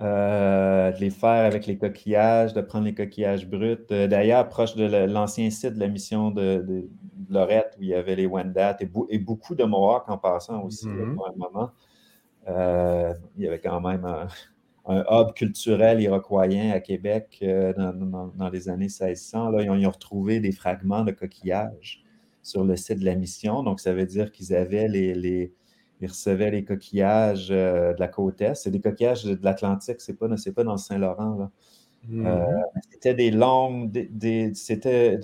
Euh, 0.00 0.90
de 0.90 0.98
les 0.98 1.10
faire 1.10 1.44
avec 1.44 1.66
les 1.66 1.76
coquillages, 1.76 2.54
de 2.54 2.60
prendre 2.60 2.86
les 2.86 2.94
coquillages 2.94 3.46
bruts. 3.46 3.76
Euh, 3.92 4.08
d'ailleurs, 4.08 4.48
proche 4.48 4.74
de 4.74 4.84
l'ancien 5.06 5.50
site 5.50 5.74
de 5.74 5.80
la 5.80 5.86
mission 5.86 6.30
de, 6.30 6.88
Lorette, 7.30 7.76
où 7.78 7.82
il 7.82 7.88
y 7.88 7.94
avait 7.94 8.16
les 8.16 8.26
Wendat 8.26 8.78
et, 8.80 8.90
et, 9.10 9.18
beaucoup 9.18 9.54
de 9.54 9.64
Mohawks 9.64 10.08
en 10.08 10.18
passant 10.18 10.62
aussi, 10.64 10.88
mm-hmm. 10.88 11.14
pour 11.14 11.28
un 11.28 11.32
moment. 11.36 11.70
il 13.36 13.44
y 13.44 13.46
avait 13.46 13.60
quand 13.60 13.80
même 13.80 14.04
un, 14.04 14.26
hub 14.88 15.34
culturel 15.34 16.00
iroquoien 16.00 16.72
à 16.72 16.80
Québec 16.80 17.44
dans, 17.76 18.50
les 18.52 18.68
années 18.68 18.86
1600. 18.86 19.50
Là, 19.50 19.62
ils 19.62 19.86
ont 19.86 19.90
retrouvé 19.90 20.40
des 20.40 20.52
fragments 20.52 21.04
de 21.04 21.12
coquillages 21.12 22.02
sur 22.42 22.64
le 22.64 22.76
site 22.76 22.98
de 22.98 23.04
la 23.04 23.14
mission. 23.14 23.62
Donc, 23.62 23.78
ça 23.78 23.92
veut 23.92 24.06
dire 24.06 24.32
qu'ils 24.32 24.54
avaient 24.54 24.88
les, 24.88 25.54
ils 26.02 26.08
recevaient 26.08 26.50
les 26.50 26.64
coquillages 26.64 27.48
euh, 27.52 27.94
de 27.94 28.00
la 28.00 28.08
côte 28.08 28.40
Est. 28.40 28.56
C'est 28.56 28.70
des 28.70 28.80
coquillages 28.80 29.24
de, 29.24 29.38
l'Atlantique, 29.42 30.00
c'est 30.00 30.18
pas, 30.18 30.26
pas 30.28 30.64
dans 30.64 30.72
le 30.72 30.78
Saint-Laurent. 30.78 31.48
Mm-hmm. 32.10 32.26
Euh, 32.26 32.60
c'était 32.90 33.14
des 33.14 33.30
longues, 33.30 34.08
c'était 34.54 35.20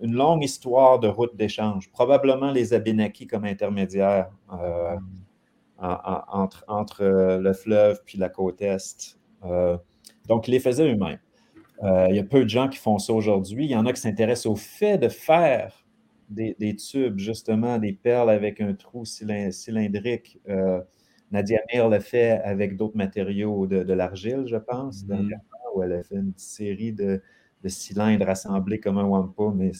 une 0.00 0.14
longue 0.14 0.42
histoire 0.42 0.98
de 1.00 1.08
route 1.08 1.36
d'échange. 1.36 1.90
Probablement 1.92 2.50
les 2.50 2.72
Abénakis 2.72 3.26
comme 3.26 3.44
intermédiaires 3.44 4.30
euh, 4.54 4.96
entre, 5.78 6.64
entre 6.66 7.04
le 7.04 7.52
fleuve 7.52 8.00
puis 8.06 8.16
la 8.16 8.30
côte 8.30 8.62
Est. 8.62 9.18
donc, 10.26 10.48
ils 10.48 10.52
les 10.52 10.60
faisaient 10.60 10.90
eux-mêmes. 10.90 11.18
il 12.08 12.16
y 12.16 12.18
a 12.18 12.24
peu 12.24 12.44
de 12.44 12.48
gens 12.48 12.68
qui 12.68 12.78
font 12.78 12.98
ça 12.98 13.12
aujourd'hui. 13.12 13.66
Il 13.66 13.70
y 13.70 13.76
en 13.76 13.84
a 13.84 13.92
qui 13.92 14.00
s'intéressent 14.00 14.46
au 14.46 14.56
fait 14.56 14.96
de 14.96 15.10
faire 15.10 15.81
des, 16.32 16.76
tubes, 16.76 17.18
justement, 17.18 17.78
des 17.78 17.92
perles 17.92 18.30
avec 18.30 18.60
un 18.60 18.74
trou 18.74 19.04
cylindrique. 19.04 20.40
Euh, 20.48 20.80
Nadia 21.30 21.60
Mir 21.72 21.88
l'a 21.88 22.00
fait 22.00 22.40
avec 22.44 22.76
d'autres 22.76 22.96
matériaux 22.96 23.66
de, 23.66 23.92
l'argile, 23.92 24.44
je 24.46 24.56
pense, 24.56 25.04
mm-hmm. 25.04 25.30
où 25.74 25.82
elle 25.82 25.92
a 25.92 26.02
fait 26.02 26.16
une 26.16 26.34
série 26.36 26.92
de, 26.92 27.22
cylindres 27.66 28.28
assemblés 28.28 28.80
comme 28.80 28.98
un 28.98 29.04
wampum. 29.04 29.56
Mais 29.56 29.72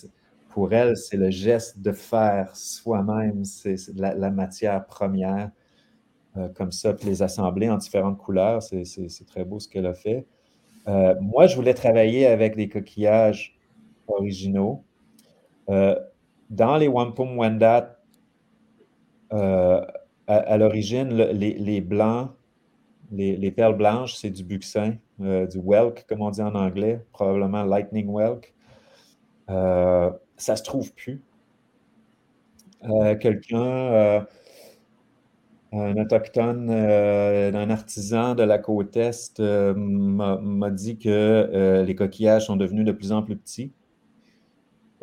pour 0.51 0.73
elle, 0.73 0.97
c'est 0.97 1.17
le 1.17 1.31
geste 1.31 1.81
de 1.81 1.93
faire 1.93 2.55
soi-même, 2.55 3.45
c'est 3.45 3.77
la, 3.95 4.31
matière 4.31 4.87
première, 4.87 5.51
euh, 6.37 6.49
comme 6.49 6.73
ça, 6.73 6.95
puis 6.95 7.09
les 7.09 7.23
assembler 7.23 7.69
en 7.69 7.77
différentes 7.77 8.19
couleurs. 8.19 8.63
C'est 8.63 9.27
très 9.27 9.45
beau 9.45 9.59
ce 9.59 9.69
qu'elle 9.69 9.87
a 9.87 9.95
fait. 9.95 10.27
Euh, 10.89 11.15
moi, 11.21 11.47
je 11.47 11.57
voulais 11.57 11.75
travailler 11.75 12.27
avec 12.27 12.57
des 12.57 12.69
coquillages 12.69 13.59
originaux 14.09 14.85
dans 16.53 16.77
les 16.77 16.87
Wampum 16.87 17.39
Wendat, 17.39 17.97
euh, 19.33 19.81
à, 20.29 20.57
l'origine, 20.57 21.09
les, 21.09 21.81
blancs, 21.81 22.31
les, 23.11 23.51
perles 23.51 23.77
blanches, 23.77 24.15
c'est 24.15 24.31
du 24.31 24.45
buxin, 24.45 24.95
euh, 25.21 25.47
du 25.47 25.59
whelk, 25.59 26.05
comme 26.09 26.21
on 26.23 26.31
dit 26.31 26.43
en 26.43 26.55
anglais, 26.55 27.05
probablement 27.13 27.65
lightning 27.65 28.09
whelk. 28.09 28.55
Euh, 29.51 30.11
ça 30.37 30.57
se 30.57 30.63
trouve 30.63 30.93
plus. 30.95 31.21
Quelqu'un 33.21 34.27
un 35.73 35.97
autochtone, 35.97 36.71
un 36.71 37.71
artisan 37.71 38.35
de 38.35 38.43
la 38.43 38.59
côte 38.59 38.97
Est 38.97 39.41
m'a 39.41 40.71
dit 40.71 40.99
que 40.99 41.83
les 41.87 41.95
coquillages 41.95 42.47
sont 42.47 42.57
devenus 42.57 42.85
de 42.85 42.93
plus 42.93 43.13
en 43.13 43.23
plus 43.23 43.37
petits. 43.37 43.73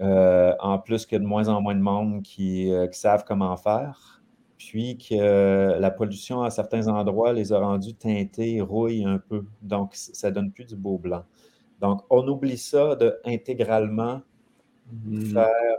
En 0.02 0.80
plus 0.80 1.06
qu'il 1.06 1.18
y 1.18 1.22
a 1.22 1.24
de 1.24 1.28
moins 1.28 1.48
en 1.48 1.62
moins 1.62 1.76
de 1.76 1.82
monde 1.82 2.24
qui 2.24 2.72
savent 2.92 3.24
comment 3.26 3.56
faire 3.58 4.20
puis 4.60 4.98
que 4.98 5.80
la 5.80 5.90
pollution 5.90 6.44
à 6.44 6.50
certains 6.52 6.88
endroits 6.90 7.32
les 7.32 7.54
a 7.54 7.60
rendus 7.60 7.96
teintés, 7.96 8.60
rouillent 8.60 9.06
un 9.06 9.18
peu. 9.18 9.46
Donc, 9.62 9.92
ça 9.96 10.32
donne 10.32 10.52
plus 10.52 10.66
du 10.66 10.76
beau 10.76 10.98
blanc. 10.98 11.24
Donc, 11.80 12.02
on 12.10 12.28
oublie 12.28 12.58
ça 12.58 12.96
de 12.98 13.18
intégralement 13.26 14.22
hmm. 14.92 15.22
faire 15.22 15.78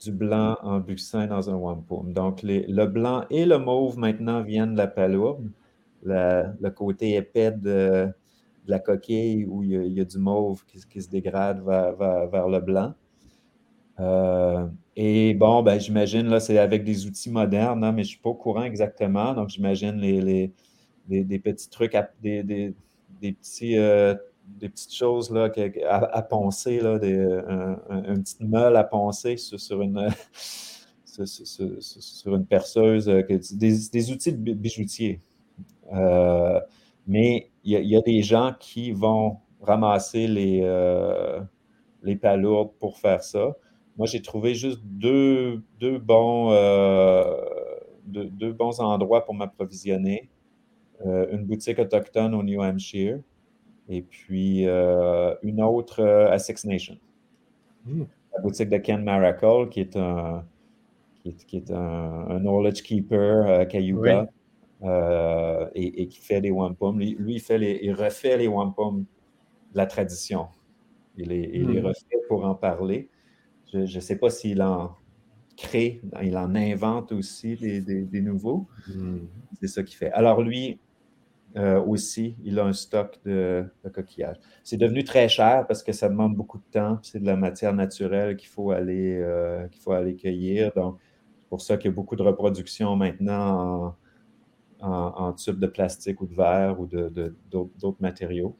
du 0.00 0.10
blanc 0.10 0.56
en 0.62 0.80
buxin 0.80 1.26
dans 1.26 1.50
un 1.50 1.54
wampum. 1.54 2.14
Donc, 2.14 2.40
le 2.42 2.86
blanc 2.86 3.26
et 3.28 3.44
le 3.44 3.58
mauve 3.58 3.98
maintenant 3.98 4.42
viennent 4.42 4.72
de 4.72 4.78
la 4.78 4.86
palourde. 4.86 5.50
le 6.02 6.68
côté 6.70 7.14
épais 7.14 7.52
de, 7.52 8.08
la 8.66 8.78
coquille 8.78 9.44
où 9.46 9.62
il 9.62 9.92
y, 9.92 10.00
a, 10.00 10.04
du 10.04 10.18
mauve 10.18 10.64
qui, 10.64 11.02
se 11.02 11.10
dégrade 11.10 11.62
vers, 11.62 12.48
le 12.48 12.60
blanc. 12.60 12.94
Euh, 14.00 14.66
et 14.96 15.34
bon, 15.34 15.62
ben, 15.62 15.78
j'imagine, 15.78 16.28
là, 16.28 16.40
c'est 16.40 16.58
avec 16.58 16.84
des 16.84 17.06
outils 17.06 17.30
modernes, 17.30 17.82
hein, 17.84 17.92
mais 17.92 18.02
je 18.02 18.08
ne 18.08 18.12
suis 18.12 18.18
pas 18.18 18.30
au 18.30 18.34
courant 18.34 18.64
exactement. 18.64 19.34
Donc, 19.34 19.48
j'imagine 19.48 19.96
les, 19.96 20.52
des 21.08 21.38
petits 21.38 21.70
trucs, 21.70 21.96
des, 22.22 22.42
des, 22.42 22.74
petits, 23.32 23.76
euh, 23.78 24.14
des 24.46 24.68
petites 24.68 24.94
choses 24.94 25.30
là, 25.32 25.50
à, 25.88 26.22
poncer, 26.22 26.80
là, 26.80 26.98
des, 26.98 27.18
un, 27.18 27.78
une 28.08 28.22
petite 28.22 28.40
meule 28.40 28.76
à 28.76 28.84
poncer 28.84 29.36
sur, 29.36 29.82
une, 29.82 30.08
sur, 31.04 32.34
une 32.34 32.46
perceuse, 32.46 33.08
euh, 33.08 33.22
des, 33.52 34.12
outils 34.12 34.32
de 34.32 34.52
bijoutier. 34.52 35.20
Euh, 35.92 36.60
mais 37.06 37.50
il 37.64 37.72
y, 37.72 37.96
a 37.96 38.00
des 38.02 38.22
gens 38.22 38.54
qui 38.60 38.92
vont 38.92 39.38
ramasser 39.62 40.26
les, 40.26 40.60
les 42.02 42.16
palourdes 42.16 42.72
pour 42.78 42.98
faire 42.98 43.22
ça. 43.22 43.56
Moi, 43.98 44.06
j'ai 44.06 44.22
trouvé 44.22 44.54
juste 44.54 44.80
deux, 44.84 45.60
bons, 45.80 46.52
euh, 46.52 47.24
deux, 48.06 48.52
bons 48.52 48.78
endroits 48.80 49.24
pour 49.24 49.34
m'approvisionner. 49.34 50.28
Euh, 51.04 51.26
une 51.32 51.44
boutique 51.44 51.78
autochtone 51.80 52.34
au 52.34 52.42
New 52.42 52.60
Hampshire 52.60 53.20
et 53.88 54.02
puis 54.02 54.66
euh, 54.66 55.34
une 55.42 55.62
autre 55.62 56.02
à 56.04 56.38
Six 56.38 56.64
Nations. 56.64 56.98
Hmm. 57.84 58.04
La 58.34 58.40
boutique 58.40 58.68
de 58.68 58.78
Ken 58.78 59.02
Maracle, 59.02 59.68
qui 59.68 59.80
est 59.80 59.96
un, 59.96 60.44
qui 61.22 61.56
est, 61.56 61.70
un, 61.70 62.38
knowledge 62.40 62.82
keeper 62.82 63.46
à 63.48 63.66
Cayuga 63.66 64.28
et, 65.74 66.06
qui 66.06 66.20
fait 66.20 66.40
des 66.40 66.52
wampum. 66.52 67.00
Lui, 67.00 67.16
il, 67.34 67.40
fait 67.40 67.58
les, 67.58 67.80
il 67.82 67.92
refait 67.92 68.36
les 68.36 68.48
wampum 68.48 69.04
de 69.72 69.76
la 69.76 69.86
tradition. 69.86 70.46
Il 71.16 71.30
les, 71.30 71.50
il 71.52 71.68
les 71.68 71.80
hmm. 71.80 71.86
refait 71.86 72.18
pour 72.28 72.44
en 72.44 72.54
parler. 72.54 73.08
Je 73.72 73.78
ne 73.78 74.00
sais 74.00 74.16
pas 74.16 74.30
s'il 74.30 74.62
en 74.62 74.96
crée, 75.56 76.00
il 76.22 76.36
en 76.36 76.54
invente 76.54 77.12
aussi 77.12 77.56
des, 77.56 78.20
nouveaux. 78.20 78.68
Hmm. 78.88 79.18
C'est 79.60 79.66
ça 79.68 79.82
qu'il 79.82 79.96
fait. 79.96 80.12
Alors 80.12 80.40
lui, 80.42 80.78
euh, 81.56 81.82
aussi, 81.82 82.36
il 82.44 82.58
a 82.58 82.64
un 82.64 82.72
stock 82.72 83.18
de, 83.24 83.66
coquillages. 83.92 84.36
C'est 84.62 84.76
devenu 84.76 85.02
très 85.02 85.28
cher 85.28 85.66
parce 85.66 85.82
que 85.82 85.92
ça 85.92 86.08
demande 86.08 86.36
beaucoup 86.36 86.58
de 86.58 86.70
temps. 86.70 86.98
C'est 87.02 87.20
de 87.20 87.26
la 87.26 87.36
matière 87.36 87.74
naturelle 87.74 88.36
qu'il 88.36 88.48
faut 88.48 88.70
aller, 88.70 89.18
euh, 89.20 89.66
qu'il 89.68 89.80
faut 89.80 89.92
aller 89.92 90.14
cueillir. 90.14 90.72
Donc, 90.76 90.98
c'est 91.40 91.48
pour 91.48 91.60
ça 91.60 91.76
qu'il 91.76 91.90
y 91.90 91.92
a 91.92 91.94
beaucoup 91.94 92.16
de 92.16 92.22
reproduction 92.22 92.94
maintenant 92.96 93.96
en, 94.80 94.88
en, 94.88 95.32
tubes 95.32 95.58
de 95.58 95.66
plastique 95.66 96.20
ou 96.20 96.26
de 96.26 96.34
verre 96.34 96.78
ou 96.78 96.86
d'autres 96.86 98.00
matériaux. 98.00 98.56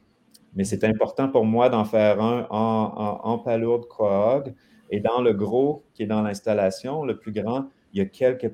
Mais 0.54 0.64
c'est 0.64 0.82
important 0.84 1.28
pour 1.28 1.44
moi 1.44 1.68
d'en 1.68 1.84
faire 1.84 2.20
un 2.20 2.46
en, 2.50 3.20
en, 3.22 3.38
palourde 3.38 3.86
Quahog 3.86 4.54
et 4.90 5.00
dans 5.00 5.20
le 5.20 5.32
gros, 5.32 5.84
qui 5.94 6.04
est 6.04 6.06
dans 6.06 6.22
l'installation, 6.22 7.04
le 7.04 7.18
plus 7.18 7.32
grand, 7.32 7.68
il 7.92 7.98
y 7.98 8.02
a 8.02 8.06
quelques 8.06 8.50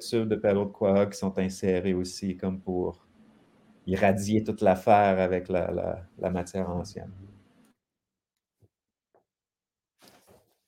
tubes 0.00 0.28
de 0.28 0.36
palourdes 0.36 0.68
de 0.68 0.72
Quahog 0.72 1.10
qui 1.10 1.18
sont 1.18 1.38
insérés 1.38 1.94
aussi, 1.94 2.36
comme 2.36 2.60
pour 2.60 3.06
irradier 3.86 4.44
toute 4.44 4.60
l'affaire 4.60 5.18
avec 5.18 5.48
la, 5.48 6.04
matière 6.30 6.70
ancienne. 6.70 7.10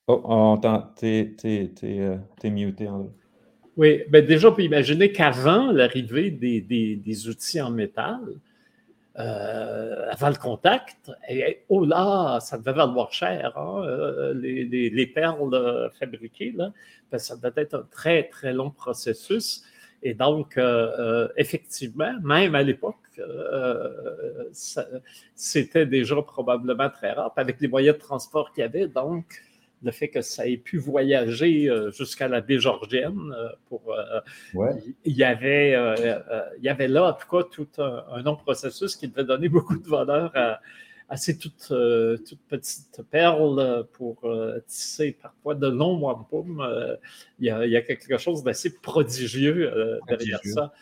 Oh, 0.08 0.20
on 0.24 0.56
t'es, 0.96 1.36
euh, 1.84 2.18
muté. 2.44 2.88
Oui, 3.76 4.02
ben 4.08 4.26
déjà, 4.26 4.48
on 4.48 4.54
peut 4.54 4.62
imaginer 4.62 5.12
qu'avant 5.12 5.70
l'arrivée 5.70 6.30
des, 6.30 7.28
outils 7.28 7.60
en 7.60 7.70
métal, 7.70 8.20
euh, 9.18 10.06
avant 10.08 10.28
le 10.28 10.36
contact. 10.36 11.10
Et 11.28 11.64
oh 11.68 11.84
là, 11.84 12.38
ça 12.40 12.58
devait 12.58 12.72
valoir 12.72 13.12
cher, 13.12 13.58
hein, 13.58 13.82
euh, 13.84 14.32
les, 14.34 15.06
perles 15.06 15.52
euh, 15.52 15.90
fabriquées. 15.90 16.54
Là, 16.56 16.72
ça 17.18 17.34
devait 17.36 17.62
être 17.62 17.74
un 17.74 17.86
très, 17.90 18.28
très 18.28 18.52
long 18.52 18.70
processus. 18.70 19.64
Et 20.02 20.14
donc, 20.14 20.58
effectivement, 21.36 22.14
même 22.22 22.54
à 22.54 22.62
l'époque, 22.62 22.96
c'était 25.34 25.84
déjà 25.84 26.22
probablement 26.22 26.88
très 26.88 27.12
rare. 27.12 27.32
avec 27.36 27.60
les 27.60 27.68
moyens 27.68 27.96
de 27.96 28.00
transport 28.00 28.52
qu'il 28.52 28.62
y 28.62 28.64
avait, 28.64 28.86
donc, 28.86 29.26
le 29.82 29.90
fait 29.90 30.08
que 30.08 30.20
ça 30.20 30.46
ait 30.46 30.56
pu 30.56 30.78
voyager 30.78 31.68
euh, 31.68 31.90
jusqu'à 31.90 32.28
la 32.28 32.40
baie 32.40 32.58
Georgienne. 32.58 33.34
Euh, 33.36 33.48
pour, 33.68 33.94
euh, 33.94 34.72
il, 35.04 35.16
y 35.16 35.24
avait, 35.24 35.72
il 36.58 36.64
y 36.64 36.68
avait 36.68 36.88
là, 36.88 37.08
en 37.08 37.12
tout 37.12 37.28
cas, 37.28 37.48
tout 37.50 37.68
un, 37.78 38.22
long 38.22 38.36
processus 38.36 38.96
qui 38.96 39.08
devait 39.08 39.24
donner 39.24 39.48
beaucoup 39.48 39.78
de 39.78 39.88
valeur 39.88 40.32
à, 41.08 41.16
ces 41.16 41.38
toutes, 41.38 41.72
petites 42.48 43.02
perles 43.10 43.86
pour 43.94 44.22
tisser 44.66 45.16
parfois 45.20 45.54
de 45.54 45.66
longs 45.66 45.98
wampum. 45.98 46.64
Il, 47.40 47.46
il, 47.64 47.70
y 47.70 47.76
a 47.76 47.82
quelque 47.82 48.16
chose 48.16 48.44
d'assez 48.44 48.76
prodigieux 48.76 49.98
derrière 50.06 50.40
ça. 50.44 50.72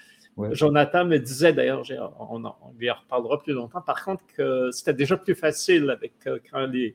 Jonathan 0.52 1.04
me 1.04 1.18
disait 1.18 1.52
d'ailleurs, 1.52 1.82
on, 2.18 2.42
lui 2.78 2.90
en 2.90 2.94
reparlera 2.94 3.42
plus 3.42 3.52
longtemps, 3.52 3.80
par 3.80 4.04
contre, 4.04 4.22
que 4.36 4.70
c'était 4.70 4.94
déjà 4.94 5.16
plus 5.16 5.34
facile 5.34 5.90
avec 5.90 6.12
euh, 6.26 6.38
quand 6.50 6.66
les, 6.66 6.94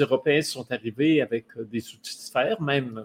Européens 0.00 0.42
sont 0.42 0.70
arrivés 0.70 1.20
avec 1.20 1.46
euh, 1.56 1.64
des 1.64 1.94
outils 1.94 2.16
de 2.16 2.30
fer, 2.30 2.60
même 2.60 3.04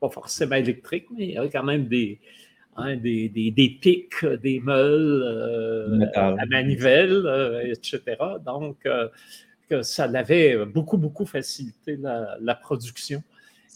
pas 0.00 0.08
forcément 0.08 0.56
électriques, 0.56 1.06
mais 1.10 1.26
il 1.26 1.32
y 1.32 1.38
avait 1.38 1.50
quand 1.50 1.64
même 1.64 1.86
des, 1.86 2.20
hein, 2.76 2.96
des, 2.96 3.78
pics, 3.80 4.24
des 4.42 4.60
meules 4.60 5.22
euh, 5.24 6.06
à 6.14 6.46
manivelle, 6.46 7.64
etc. 7.64 8.16
Donc, 8.44 8.86
que 9.68 9.82
ça 9.82 10.04
avait 10.04 10.64
beaucoup, 10.66 10.96
beaucoup 10.96 11.26
facilité 11.26 11.98
la 11.98 12.54
production. 12.54 13.22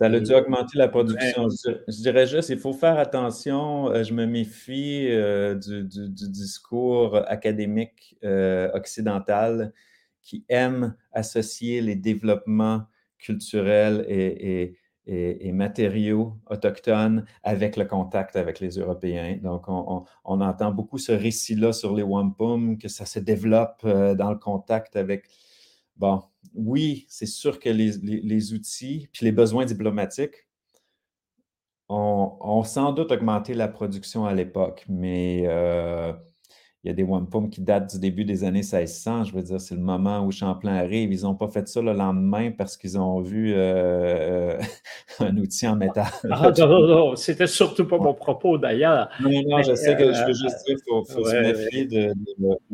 Ça 0.00 0.06
a 0.06 0.18
dû 0.18 0.32
augmenter 0.32 0.78
la 0.78 0.88
production. 0.88 1.50
Je, 1.50 2.00
dirais 2.00 2.26
juste, 2.26 2.48
il 2.48 2.58
faut 2.58 2.72
faire 2.72 2.98
attention. 2.98 3.90
Euh, 3.90 4.02
je 4.02 4.14
me 4.14 4.24
méfie 4.24 5.08
euh, 5.10 5.54
du, 5.56 5.84
discours 6.30 7.16
académique 7.28 8.16
euh, 8.24 8.70
occidental 8.72 9.74
qui 10.22 10.46
aime 10.48 10.94
associer 11.12 11.82
les 11.82 11.96
développements 11.96 12.84
culturels 13.18 14.06
et, 14.08 14.74
matériaux 15.52 16.38
autochtones 16.48 17.26
avec 17.42 17.76
le 17.76 17.84
contact 17.84 18.36
avec 18.36 18.58
les 18.60 18.78
Européens. 18.78 19.38
Donc, 19.42 19.68
on, 19.68 20.06
entend 20.24 20.70
beaucoup 20.70 20.96
ce 20.96 21.12
récit-là 21.12 21.74
sur 21.74 21.94
les 21.94 22.02
wampum, 22.02 22.78
que 22.78 22.88
ça 22.88 23.04
se 23.04 23.18
développe 23.18 23.84
dans 23.84 24.30
le 24.30 24.38
contact 24.38 24.96
avec 24.96 25.28
Bon, 26.00 26.22
oui, 26.54 27.04
c'est 27.10 27.26
sûr 27.26 27.60
que 27.60 27.68
les, 27.68 28.54
outils 28.54 29.10
puis 29.12 29.26
les 29.26 29.32
besoins 29.32 29.66
diplomatiques 29.66 30.46
ont, 31.90 32.62
sans 32.64 32.92
doute 32.92 33.12
augmenté 33.12 33.52
la 33.52 33.68
production 33.68 34.24
à 34.24 34.32
l'époque, 34.32 34.86
mais 34.88 35.42
euh, 35.46 36.14
il 36.82 36.88
y 36.88 36.90
a 36.90 36.94
des 36.94 37.02
wampum 37.02 37.50
qui 37.50 37.60
datent 37.60 37.92
du 37.92 37.98
début 37.98 38.24
des 38.24 38.42
années 38.42 38.62
1600. 38.62 39.24
Je 39.24 39.34
veux 39.34 39.42
dire, 39.42 39.60
c'est 39.60 39.74
le 39.74 39.82
moment 39.82 40.24
où 40.24 40.30
Champlain 40.30 40.76
arrive. 40.76 41.12
Ils 41.12 41.24
n'ont 41.24 41.34
pas 41.34 41.48
fait 41.48 41.68
ça 41.68 41.82
le 41.82 41.92
lendemain 41.92 42.52
parce 42.56 42.78
qu'ils 42.78 42.98
ont 42.98 43.20
vu 43.20 43.52
euh, 43.52 43.58
euh, 43.58 44.58
un 45.20 45.36
outil 45.36 45.68
en 45.68 45.76
métal. 45.76 46.06
Ah, 46.30 46.50
non, 46.56 46.66
non, 46.66 46.86
non. 46.86 47.16
C'était 47.16 47.46
surtout 47.46 47.86
pas 47.86 47.98
mon 47.98 48.14
propos 48.14 48.56
d'ailleurs. 48.56 49.10
Non, 49.20 49.30
non, 49.46 49.62
je 49.62 49.74
sais 49.74 49.94
que 49.94 50.10
je 50.10 50.24
veux 50.24 50.32
juste 50.32 50.66
dire 50.66 50.76
qu'il 50.76 51.14
faut, 51.14 51.24
se 51.26 51.36
méfier 51.36 51.84
de, 51.84 52.14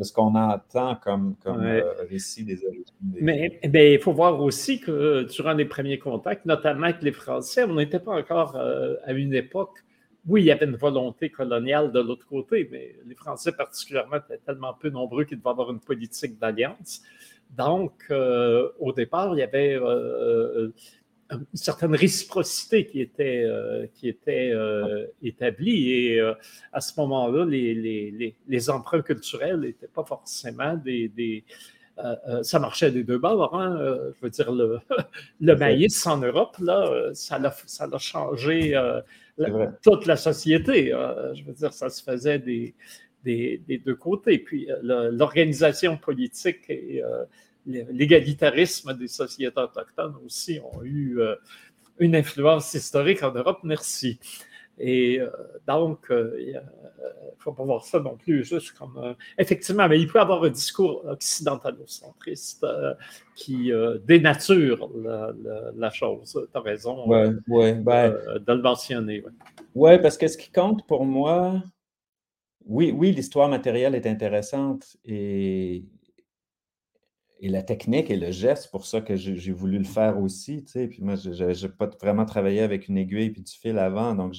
ce 0.01 0.13
qu'on 0.13 0.35
entend 0.35 0.95
comme, 1.03 1.35
comme 1.43 1.67
récit 2.09 2.45
des 2.45 2.63
origines. 2.63 2.85
Mais, 3.01 3.59
mais 3.73 3.95
il 3.95 3.99
faut 3.99 4.13
voir 4.13 4.39
aussi 4.41 4.79
que 4.79 5.23
durant 5.23 5.53
les 5.53 5.65
premiers 5.65 5.99
contacts, 5.99 6.45
notamment 6.45 6.85
avec 6.85 7.01
les 7.01 7.11
Français, 7.11 7.65
on 7.65 7.75
n'était 7.75 7.99
pas 7.99 8.13
encore 8.13 8.55
à 8.55 9.11
une 9.11 9.33
époque 9.33 9.83
oui, 10.27 10.41
il 10.41 10.45
y 10.45 10.51
avait 10.51 10.65
une 10.65 10.75
volonté 10.75 11.29
coloniale 11.29 11.91
de 11.91 12.01
l'autre 12.01 12.27
côté, 12.27 12.67
mais 12.69 12.95
les 13.05 13.15
Français 13.15 13.53
particulièrement 13.53 14.17
étaient 14.17 14.39
tellement 14.45 14.73
peu 14.73 14.89
nombreux 14.89 15.23
qu'ils 15.23 15.37
devaient 15.37 15.49
avoir 15.49 15.71
une 15.71 15.79
politique 15.79 16.37
d'alliance. 16.37 17.01
Donc, 17.55 17.93
euh, 18.11 18.69
au 18.79 18.91
départ, 18.91 19.33
il 19.33 19.39
y 19.39 19.41
avait 19.41 19.77
euh, 19.79 20.73
une 21.31 21.45
certaine 21.53 21.95
réciprocité 21.95 22.85
qui 22.85 22.99
était, 22.99 23.45
qui 23.93 24.09
était 24.09 24.53
établie. 25.23 25.91
Et 25.93 26.21
à 26.73 26.81
ce 26.81 26.99
moment-là, 26.99 27.45
les, 27.45 27.73
les, 27.73 28.35
les, 28.47 28.69
emprunts 28.69 29.01
culturels 29.01 29.61
n'étaient 29.61 29.87
pas 29.87 30.03
forcément 30.03 30.75
des, 30.75 31.07
des 31.07 31.45
ça 32.43 32.59
marchait 32.59 32.91
des 32.91 33.03
deux 33.03 33.17
bords. 33.17 33.55
Hein? 33.55 33.77
je 34.15 34.21
veux 34.21 34.29
dire, 34.29 34.51
le, 34.51 34.79
le 35.41 35.55
maïs 35.55 36.05
en 36.05 36.17
Europe, 36.17 36.57
là, 36.59 37.11
ça 37.13 37.39
l'a, 37.39 37.53
ça 37.65 37.87
l'a 39.37 39.67
toute 39.83 40.05
la 40.05 40.17
société. 40.17 40.89
je 41.33 41.43
veux 41.43 41.53
dire, 41.53 41.73
ça 41.73 41.89
se 41.89 42.01
faisait 42.03 42.39
des, 42.39 42.75
des, 43.23 43.81
deux 43.85 43.95
côtés. 43.95 44.39
Puis 44.39 44.67
l'organisation 44.81 45.97
politique 45.97 46.69
et 46.69 47.03
l'égalitarisme 47.67 48.93
des 48.93 49.07
sociétés 49.07 49.59
autochtones 49.59 50.15
aussi 50.25 50.59
ont 50.73 50.83
eu 50.83 51.19
euh, 51.19 51.35
une 51.99 52.15
influence 52.15 52.73
historique 52.73 53.23
en 53.23 53.31
Europe, 53.31 53.59
merci. 53.63 54.19
Et 54.79 55.19
euh, 55.19 55.29
donc, 55.67 56.05
il 56.09 56.13
euh, 56.15 56.59
ne 56.59 57.39
faut 57.39 57.51
pas 57.51 57.63
voir 57.63 57.83
ça 57.83 57.99
non 57.99 58.15
plus 58.15 58.43
juste 58.43 58.71
comme... 58.77 59.15
effectivement, 59.37 59.87
mais 59.87 59.99
il 59.99 60.07
peut 60.07 60.19
y 60.19 60.21
avoir 60.21 60.43
un 60.43 60.49
discours 60.49 61.03
occidentalocentriste 61.05 62.65
qui 63.35 63.71
dénature 64.05 64.89
la, 65.75 65.89
chose. 65.89 66.47
Tu 66.51 66.57
as 66.57 66.61
raison 66.61 67.07
ouais, 67.07 67.73
ben 67.73 68.11
de 68.11 68.53
le 68.53 68.61
mentionner. 68.61 69.23
Oui, 69.73 69.99
parce 69.99 70.17
que 70.17 70.27
ce 70.27 70.37
qui 70.37 70.51
compte 70.51 70.85
pour 70.87 71.05
moi, 71.05 71.61
oui, 72.65 72.93
oui 72.95 73.11
l'histoire 73.11 73.49
matérielle 73.49 73.95
est 73.95 74.05
intéressante 74.05 74.97
et 75.05 75.83
et 77.39 77.49
la 77.49 77.63
technique 77.63 78.09
et 78.09 78.15
le 78.15 78.31
geste, 78.31 78.63
c'est 78.63 78.71
pour 78.71 78.85
ça 78.85 79.01
que 79.01 79.15
j'ai 79.15 79.51
voulu 79.51 79.77
le 79.77 79.83
faire 79.83 80.19
aussi. 80.19 80.63
Tu 80.63 80.71
sais. 80.71 80.87
Puis 80.87 81.01
moi, 81.01 81.15
je 81.15 81.65
n'ai 81.65 81.69
pas 81.69 81.89
vraiment 82.01 82.25
travaillé 82.25 82.61
avec 82.61 82.87
une 82.87 82.97
aiguille 82.97 83.25
et 83.25 83.29
du 83.29 83.51
fil 83.51 83.77
avant, 83.77 84.15
donc 84.15 84.33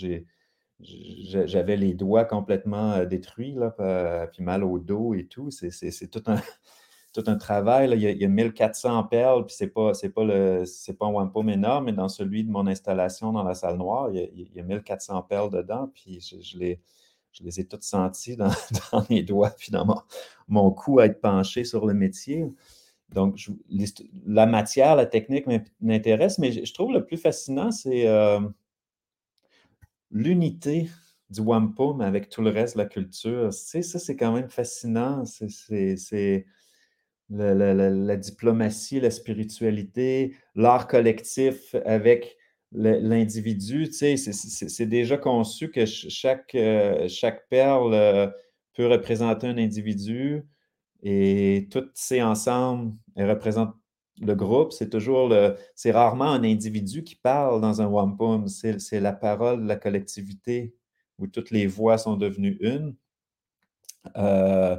j'avais 0.81 1.77
les 1.77 1.95
doigts 1.95 2.25
complètement 2.25 2.93
euh, 2.93 3.05
détruits, 3.05 3.55
là, 3.55 4.27
puis 4.33 4.43
mal 4.43 4.65
au 4.65 4.79
dos 4.79 5.15
et 5.15 5.27
tout. 5.27 5.51
C'est 5.51 6.11
tout 6.11 6.23
un, 6.27 6.41
tout 7.15 7.25
un 7.27 7.37
travail. 7.37 7.89
Là. 7.89 7.95
Il, 7.95 8.03
y 8.03 8.25
a, 8.25 8.29
1400 8.29 9.05
perles, 9.05 9.47
puis 9.47 9.55
ce 9.55 9.65
n'est 9.65 9.71
pas, 9.71 9.93
pas, 9.93 10.27
pas 10.99 11.07
un 11.07 11.13
wampum 11.13 11.49
énorme, 11.49 11.87
mais 11.87 11.93
dans 11.93 12.09
celui 12.09 12.45
de 12.45 12.51
mon 12.51 12.67
installation 12.67 13.33
dans 13.33 13.45
la 13.45 13.55
salle 13.55 13.77
noire, 13.77 14.11
il 14.13 14.51
y 14.55 14.61
a, 14.61 14.63
1400 14.63 15.23
perles 15.23 15.51
dedans, 15.51 15.89
puis 15.95 16.21
je, 16.21 16.59
les, 16.59 16.81
je 17.31 17.45
les 17.45 17.61
ai 17.61 17.65
toutes 17.65 17.85
senties 17.85 18.37
dans, 18.37 18.51
dans 18.93 19.05
mes 19.09 19.23
doigts, 19.23 19.51
puis 19.57 19.71
dans 19.71 19.85
mon, 19.85 20.01
mon 20.49 20.71
cou 20.73 20.99
à 20.99 21.07
être 21.07 21.21
penché 21.21 21.63
sur 21.63 21.87
le 21.87 21.95
métier. 21.95 22.45
Donc, 23.15 23.39
la 24.27 24.47
matière, 24.47 24.97
la 24.97 25.07
technique 25.07 25.47
m'intéresse, 25.81 26.39
mais 26.39 26.53
je, 26.53 26.73
trouve 26.73 26.93
le 26.93 27.05
plus 27.05 27.17
fascinant, 27.17 27.71
c'est 27.71 28.07
euh, 28.07 28.41
l'unité 30.11 30.89
du 31.31 31.41
wampum 31.41 32.01
avec 32.01 32.29
tout 32.29 32.43
le 32.43 32.51
reste 32.51 32.77
de 32.77 32.83
la 32.83 32.89
culture. 32.89 33.53
ça, 33.53 33.83
c'est 33.83 34.17
quand 34.17 34.33
même 34.33 34.51
fascinant. 34.51 35.25
C'est 35.25 36.47
la, 37.31 38.17
diplomatie, 38.17 39.01
la 39.01 39.11
spiritualité, 39.11 40.35
l'art 40.55 40.87
collectif 40.87 41.75
avec 41.85 42.37
l'individu. 42.73 43.87
c'est 43.91 44.87
déjà 44.87 45.17
conçu 45.17 45.71
que 45.71 45.87
chaque, 45.87 46.55
euh, 46.55 47.09
chaque 47.09 47.49
perle 47.49 47.95
euh, 47.95 48.27
peut 48.75 48.87
représenter 48.87 49.47
un 49.47 49.59
individu. 49.59 50.45
Et 51.03 51.69
toutes 51.71 51.93
ces 51.95 52.23
ensembles, 52.23 52.93
elles 53.17 53.31
représentent 53.31 53.77
le 54.21 54.35
groupe. 54.35 54.73
C'est 54.73 54.91
toujours 54.91 55.29
le. 55.29 55.57
C'est 55.75 55.93
rarement 55.93 56.33
un 56.33 56.45
individu 56.45 57.05
qui 57.05 57.17
parle 57.17 57.61
dans 57.61 57.81
un 57.83 57.87
wampum. 57.87 58.49
C'est 58.49 59.01
la 59.01 59.13
parole 59.13 59.63
de 59.63 59.69
la 59.69 59.77
collectivité 59.77 60.75
où 61.19 61.27
toutes 61.27 61.51
les 61.51 61.67
voix 61.67 61.99
sont 61.99 62.17
devenues 62.17 62.59
une. 62.61 62.97
Euh, 64.17 64.77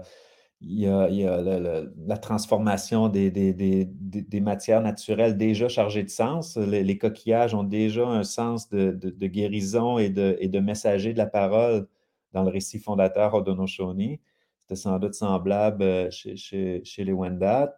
il 0.61 0.80
y 0.82 0.88
a, 0.88 1.41
la, 1.41 2.17
transformation 2.17 3.07
des, 3.07 4.41
matières 4.41 4.82
naturelles 4.82 5.38
déjà 5.38 5.70
chargées 5.70 6.03
de 6.03 6.09
sens. 6.09 6.57
Les, 6.57 6.97
coquillages 6.97 7.53
ont 7.53 7.63
déjà 7.63 8.05
un 8.05 8.24
sens 8.24 8.70
de, 8.70 9.28
guérison 9.28 9.97
et 9.99 10.09
de, 10.09 10.59
messager 10.59 11.13
de 11.13 11.17
la 11.17 11.28
parole 11.28 11.88
dans 12.34 12.43
le 12.43 12.49
récit 12.49 12.80
fondateur 12.80 13.34
Odonoshoni. 13.36 14.20
C'était 14.70 14.82
sans 14.82 14.99
doute 14.99 15.15
semblable 15.15 15.82
euh, 15.82 16.11
chez, 16.11 16.84
les 16.99 17.11
Wendat. 17.11 17.76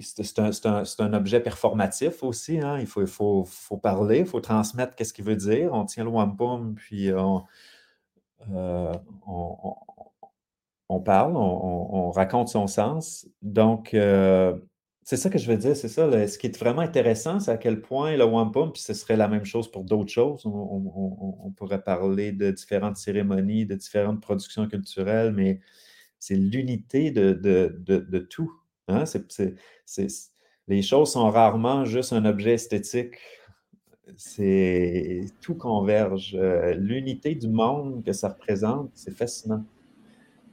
c'est 0.00 1.00
un, 1.00 1.12
objet 1.12 1.40
performatif 1.40 2.22
aussi. 2.22 2.60
Hein. 2.60 2.78
Il, 2.78 2.86
faut, 2.86 3.00
il 3.00 3.08
faut, 3.08 3.76
parler, 3.82 4.20
il 4.20 4.26
faut 4.26 4.38
transmettre 4.38 4.94
qu'est-ce 4.94 5.12
qu'il 5.12 5.24
veut 5.24 5.34
dire. 5.34 5.72
On 5.72 5.84
tient 5.86 6.04
le 6.04 6.10
wampum, 6.10 6.76
puis 6.76 7.12
on, 7.12 7.42
euh, 8.52 8.94
on, 10.88 11.00
parle, 11.00 11.36
on, 11.36 12.12
raconte 12.12 12.48
son 12.48 12.68
sens. 12.68 13.26
Donc, 13.42 13.92
euh, 13.92 14.56
c'est 15.08 15.16
ça 15.16 15.30
que 15.30 15.38
je 15.38 15.50
veux 15.50 15.56
dire, 15.56 15.74
c'est 15.74 15.88
ça. 15.88 16.28
ce 16.28 16.36
qui 16.36 16.48
est 16.48 16.58
vraiment 16.58 16.82
intéressant, 16.82 17.40
c'est 17.40 17.50
à 17.50 17.56
quel 17.56 17.80
point 17.80 18.14
le 18.14 18.24
wampum, 18.24 18.72
puis 18.72 18.82
ce 18.82 18.92
serait 18.92 19.16
la 19.16 19.26
même 19.26 19.46
chose 19.46 19.70
pour 19.70 19.82
d'autres 19.82 20.12
choses. 20.12 20.44
On, 20.44 21.50
pourrait 21.56 21.82
parler 21.82 22.30
de 22.30 22.50
différentes 22.50 22.98
cérémonies, 22.98 23.64
de 23.64 23.74
différentes 23.74 24.20
productions 24.20 24.68
culturelles, 24.68 25.32
mais 25.32 25.60
c'est 26.18 26.34
l'unité 26.34 27.10
de, 27.10 28.18
tout. 28.28 28.52
Hein. 28.88 29.04
les 30.68 30.82
choses 30.82 31.12
sont 31.12 31.30
rarement 31.30 31.86
juste 31.86 32.12
un 32.12 32.26
objet 32.26 32.52
esthétique. 32.52 33.14
C'est 34.18 35.24
tout 35.40 35.54
converge. 35.54 36.36
Euh, 36.38 36.74
l'unité 36.74 37.34
du 37.34 37.48
monde 37.48 38.04
que 38.04 38.12
ça 38.12 38.28
représente, 38.28 38.90
c'est 38.92 39.16
fascinant. 39.16 39.64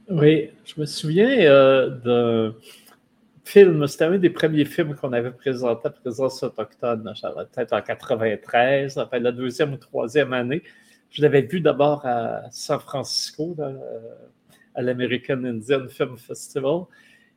Oui, 0.08 0.48
je 0.64 0.80
me 0.80 0.86
souviens 0.86 1.40
euh, 1.40 1.90
de 1.90 2.54
film, 3.46 3.86
c'était 3.86 4.04
un 4.04 4.18
des 4.18 4.30
premiers 4.30 4.64
films 4.64 4.96
qu'on 4.96 5.12
avait 5.12 5.30
présenté 5.30 5.86
à 5.86 5.90
Présence 5.90 6.42
autochtone, 6.42 7.14
peut-être 7.54 7.72
en 7.72 7.80
93, 7.80 8.98
enfin 8.98 9.18
la 9.20 9.30
deuxième 9.30 9.72
ou 9.74 9.76
troisième 9.76 10.32
année. 10.32 10.62
Je 11.10 11.22
l'avais 11.22 11.42
vu 11.42 11.60
d'abord 11.60 12.04
à 12.04 12.42
San 12.50 12.80
Francisco, 12.80 13.54
euh, 13.60 13.74
à 14.74 14.82
l'American 14.82 15.44
Indian 15.44 15.86
Film 15.88 16.18
Festival. 16.18 16.82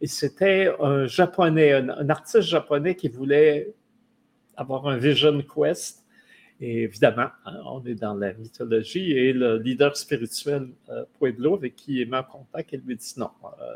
Et 0.02 0.08
c'était 0.08 0.74
un 0.80 1.06
japonais, 1.06 1.74
un, 1.74 2.10
artiste 2.10 2.42
japonais 2.42 2.96
qui 2.96 3.08
voulait 3.10 3.72
avoir 4.58 4.88
un 4.88 4.98
vision 4.98 5.42
quest. 5.44 6.04
Et 6.60 6.84
évidemment, 6.84 7.30
hein, 7.46 7.62
on 7.66 7.86
est 7.86 7.96
dans 7.96 8.16
la 8.16 8.34
mythologie 8.34 9.12
et 9.12 9.32
le 9.32 9.60
leader 9.60 9.96
spirituel 9.96 10.70
euh, 10.90 11.06
Pueblo, 11.20 11.54
avec 11.54 11.76
qui 11.76 12.02
il 12.02 12.14
est 12.14 12.18
en 12.18 12.24
contact, 12.24 12.74
il 12.74 12.82
lui 12.82 12.96
dit 12.96 13.14
non. 13.16 13.30
Euh, 13.62 13.76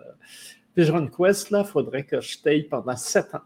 Vision 0.75 1.07
Quest, 1.07 1.51
là, 1.51 1.63
il 1.65 1.69
faudrait 1.69 2.03
que 2.03 2.19
je 2.19 2.39
t'aille 2.39 2.63
pendant 2.63 2.95
sept 2.95 3.33
ans 3.35 3.41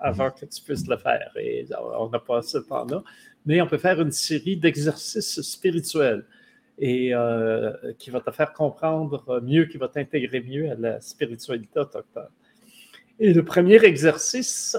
avant 0.00 0.26
mhm. 0.26 0.32
que 0.32 0.46
tu 0.46 0.62
puisses 0.62 0.86
le 0.86 0.96
faire. 0.96 1.32
Et 1.36 1.66
on 1.98 2.08
n'a 2.08 2.18
pas 2.18 2.42
ce 2.42 2.58
temps-là. 2.58 3.02
Mais 3.46 3.60
on 3.60 3.66
peut 3.66 3.78
faire 3.78 4.00
une 4.00 4.12
série 4.12 4.56
d'exercices 4.56 5.40
spirituels 5.40 6.24
et 6.78 7.14
euh, 7.14 7.72
qui 7.98 8.10
va 8.10 8.20
te 8.20 8.30
faire 8.30 8.52
comprendre 8.52 9.40
mieux, 9.42 9.66
qui 9.66 9.78
va 9.78 9.88
t'intégrer 9.88 10.40
mieux 10.40 10.70
à 10.70 10.74
la 10.74 11.00
spiritualité 11.00 11.78
autochtone. 11.78 12.28
Et 13.18 13.32
le 13.32 13.44
premier 13.44 13.84
exercice, 13.84 14.76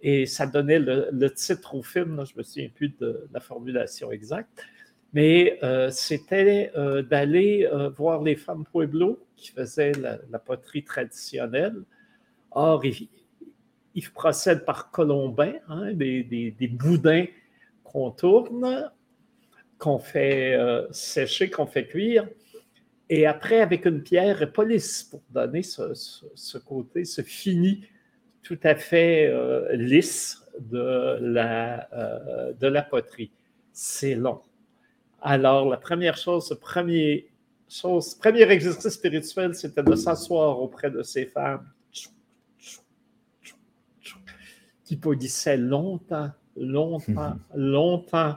et 0.00 0.26
ça 0.26 0.46
donnait 0.46 0.80
le, 0.80 1.28
titre 1.30 1.74
au 1.74 1.82
film, 1.82 2.24
je 2.26 2.32
ne 2.32 2.38
me 2.38 2.42
souviens 2.42 2.68
plus 2.74 2.88
de 2.98 3.28
la 3.32 3.40
formulation 3.40 4.10
exacte, 4.10 4.64
mais 5.12 5.58
euh, 5.62 5.90
c'était 5.90 6.72
euh, 6.76 7.02
d'aller 7.02 7.68
voir 7.96 8.22
les 8.22 8.36
femmes 8.36 8.64
Pueblo 8.72 9.18
qui 9.36 9.50
faisait 9.50 9.92
la, 9.92 10.38
poterie 10.38 10.84
traditionnelle. 10.84 11.82
Or, 12.52 12.84
il, 12.84 14.10
procède 14.14 14.64
par 14.64 14.90
colombin, 14.90 15.54
hein, 15.68 15.92
des, 15.92 16.70
boudins 16.72 17.26
qu'on 17.82 18.10
tourne, 18.10 18.90
qu'on 19.78 19.98
fait 19.98 20.54
euh, 20.54 20.86
sécher, 20.92 21.50
qu'on 21.50 21.66
fait 21.66 21.88
cuire. 21.88 22.28
Et 23.08 23.26
après, 23.26 23.60
avec 23.60 23.84
une 23.84 24.02
pierre 24.02 24.52
police 24.52 25.02
pour 25.02 25.22
donner 25.30 25.62
ce, 25.62 26.58
côté, 26.58 27.04
ce 27.04 27.20
fini 27.22 27.84
tout 28.42 28.58
à 28.62 28.74
fait 28.74 29.26
euh, 29.26 29.74
lisse 29.74 30.42
euh, 30.72 32.52
de 32.52 32.66
la 32.66 32.82
poterie. 32.82 33.32
C'est 33.72 34.14
long. 34.14 34.40
Alors, 35.24 35.68
la 35.68 35.76
première 35.76 36.16
chose, 36.16 36.48
ce 36.48 36.54
premier 36.54 37.28
chose, 37.68 38.16
premier 38.16 38.42
exercice 38.42 38.92
spirituel, 38.92 39.54
c'était 39.54 39.84
de 39.84 39.94
s'asseoir 39.94 40.60
auprès 40.60 40.90
de 40.90 41.02
ces 41.02 41.26
femmes 41.26 41.64
qui 44.84 44.96
polissaient 44.96 45.56
longtemps, 45.56 46.32
longtemps, 46.56 47.36
longtemps 47.54 48.36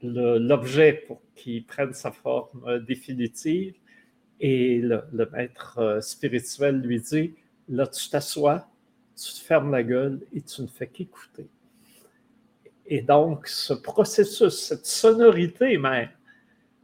l'objet 0.00 0.92
pour 1.08 1.20
qu'il 1.34 1.66
prenne 1.66 1.92
sa 1.92 2.12
forme 2.12 2.62
euh, 2.66 2.78
définitive. 2.78 3.74
Et 4.38 4.78
le, 4.78 5.02
maître 5.32 5.78
euh, 5.78 6.00
spirituel 6.00 6.80
lui 6.80 7.00
dit, 7.00 7.34
là, 7.68 7.86
tu 7.88 8.08
t'assois, 8.08 8.66
tu 9.16 9.32
te 9.32 9.40
fermes 9.40 9.72
la 9.72 9.82
gueule 9.82 10.20
et 10.32 10.40
tu 10.40 10.62
ne 10.62 10.66
fais 10.68 10.86
qu'écouter. 10.86 11.48
Et 12.92 13.02
donc, 13.02 13.46
ce 13.46 13.72
processus, 13.72 14.66
cette 14.66 14.84
sonorité 14.84 15.78
même, 15.78 16.08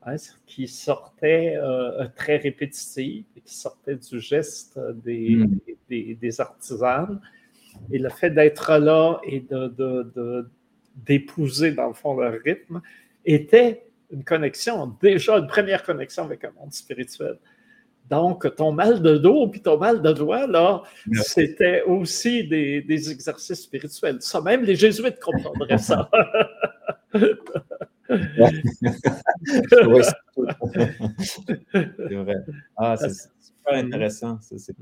hein, 0.03 0.15
qui 0.47 0.69
sortait 0.69 1.57
euh, 1.57 2.07
très 2.15 2.37
répétitive, 2.37 3.25
qui 3.45 3.55
sortait 3.55 3.97
du 3.97 4.21
geste 4.21 4.79
des, 5.05 5.35
mm. 5.35 5.59
des, 5.91 6.41
artisans, 6.41 7.21
et 7.91 7.99
le 7.99 8.09
fait 8.09 8.31
d'être 8.31 8.79
là 8.79 9.21
et 9.25 9.45
d'épouser, 10.95 11.73
de, 11.73 11.77
dans 11.77 11.89
le 11.89 11.95
fond, 11.95 12.17
leur 12.17 12.41
rythme, 12.41 12.81
était 13.25 13.83
une 14.13 14.23
connexion, 14.23 14.97
déjà 15.03 15.39
une 15.39 15.49
première 15.49 15.83
connexion 15.83 16.23
avec 16.23 16.45
un 16.45 16.53
monde 16.53 16.73
spirituel. 16.73 17.37
Donc, 18.11 18.55
ton 18.57 18.73
mal 18.73 19.03
de 19.03 19.17
dos 19.17 19.49
puis 19.49 19.61
ton 19.61 19.79
mal 19.79 20.01
de 20.01 20.13
doigt, 20.13 20.47
là, 20.47 20.83
c'était 21.23 21.83
aussi 21.83 22.47
des, 22.47 23.11
exercices 23.11 23.63
spirituels. 23.63 24.19
Ça, 24.21 24.41
même 24.41 24.63
les 24.63 24.77
jésuites 24.77 25.21
comprendraient 25.21 25.79
ça. 25.79 26.09
c'est 28.09 28.23
vrai. 32.15 32.37
Ah, 32.77 32.97
c'est 32.97 33.11
super 33.11 33.73
intéressant. 33.73 34.39
C'est 34.41 34.77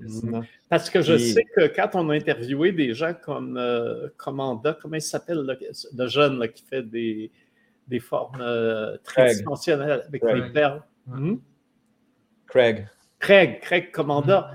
Parce 0.68 0.90
que 0.90 1.00
je 1.00 1.16
sais 1.16 1.44
que 1.56 1.74
quand 1.74 1.90
on 1.94 2.10
a 2.10 2.14
interviewé 2.14 2.72
des 2.72 2.92
gens 2.92 3.14
comme 3.14 3.56
euh, 3.56 4.08
Commanda, 4.16 4.76
comment 4.80 4.96
il 4.96 5.02
s'appelle, 5.02 5.58
le, 5.92 6.08
jeune 6.08 6.46
qui 6.48 6.64
fait 6.64 6.82
des, 6.82 7.30
des 7.88 8.00
formes 8.00 8.40
euh, 8.40 8.96
tridimensionnelles 9.04 10.04
avec 10.06 10.22
les 10.22 10.52
perles? 10.52 10.82
Hmm? 11.06 11.36
Craig. 12.46 12.86
Craig, 13.18 13.60
Craig 13.60 13.90
Commanda, 13.90 14.52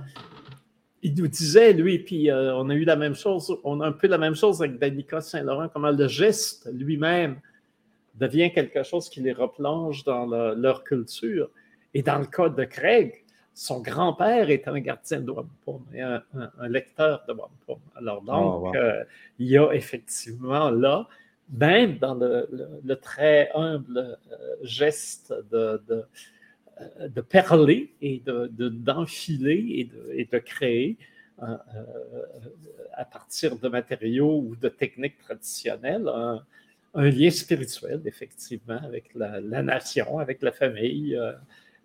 il 1.01 1.15
nous 1.15 1.27
disait, 1.27 1.73
lui, 1.73 1.99
puis 1.99 2.29
euh, 2.29 2.55
on 2.55 2.69
a 2.69 2.75
eu 2.75 2.83
la 2.83 2.95
même 2.95 3.15
chose, 3.15 3.55
on 3.63 3.79
a 3.81 3.87
un 3.87 3.91
peu 3.91 4.07
la 4.07 4.17
même 4.17 4.35
chose 4.35 4.61
avec 4.61 4.77
Danica 4.77 5.21
Saint-Laurent, 5.21 5.69
comment 5.69 5.91
le 5.91 6.07
geste 6.07 6.69
lui-même 6.71 7.39
devient 8.15 8.51
quelque 8.51 8.83
chose 8.83 9.09
qui 9.09 9.21
les 9.21 9.31
replonge 9.31 10.03
dans 10.03 10.25
leur 10.25 10.83
culture. 10.83 11.49
Et 11.93 12.01
dans 12.01 12.19
le 12.19 12.25
cas 12.25 12.49
de 12.49 12.63
Craig, 12.65 13.23
son 13.53 13.81
grand-père 13.81 14.49
est 14.49 14.67
un 14.67 14.79
gardien 14.79 15.21
de 15.21 15.31
Wampum 15.31 15.85
et 15.93 16.01
un, 16.01 16.21
lecteur 16.67 17.23
de 17.27 17.33
Wampum. 17.33 17.79
Alors 17.95 18.21
donc, 18.21 18.65
oh, 18.65 18.71
euh, 18.75 19.03
il 19.37 19.47
y 19.47 19.57
a 19.57 19.71
effectivement 19.71 20.69
là, 20.69 21.07
même 21.51 21.97
dans 21.97 22.13
le, 22.13 22.95
très 22.95 23.49
humble 23.55 24.17
euh, 24.31 24.55
geste 24.63 25.33
de 25.51 25.81
de 27.07 27.21
perler 27.21 27.93
et 28.01 28.21
d'enfiler 28.25 29.89
de, 29.91 30.13
et, 30.13 30.25
de, 30.25 30.37
créer 30.39 30.97
euh, 31.41 31.45
euh, 31.45 32.23
à 32.93 33.05
partir 33.05 33.57
de 33.57 33.67
matériaux 33.67 34.39
ou 34.39 34.55
de 34.55 34.69
techniques 34.69 35.17
traditionnelles 35.17 36.07
un, 36.07 37.09
lien 37.09 37.29
spirituel, 37.29 38.01
effectivement, 38.05 38.79
avec 38.83 39.13
la, 39.13 39.39
nation, 39.61 40.19
avec 40.19 40.41
la 40.41 40.51
famille, 40.51 41.19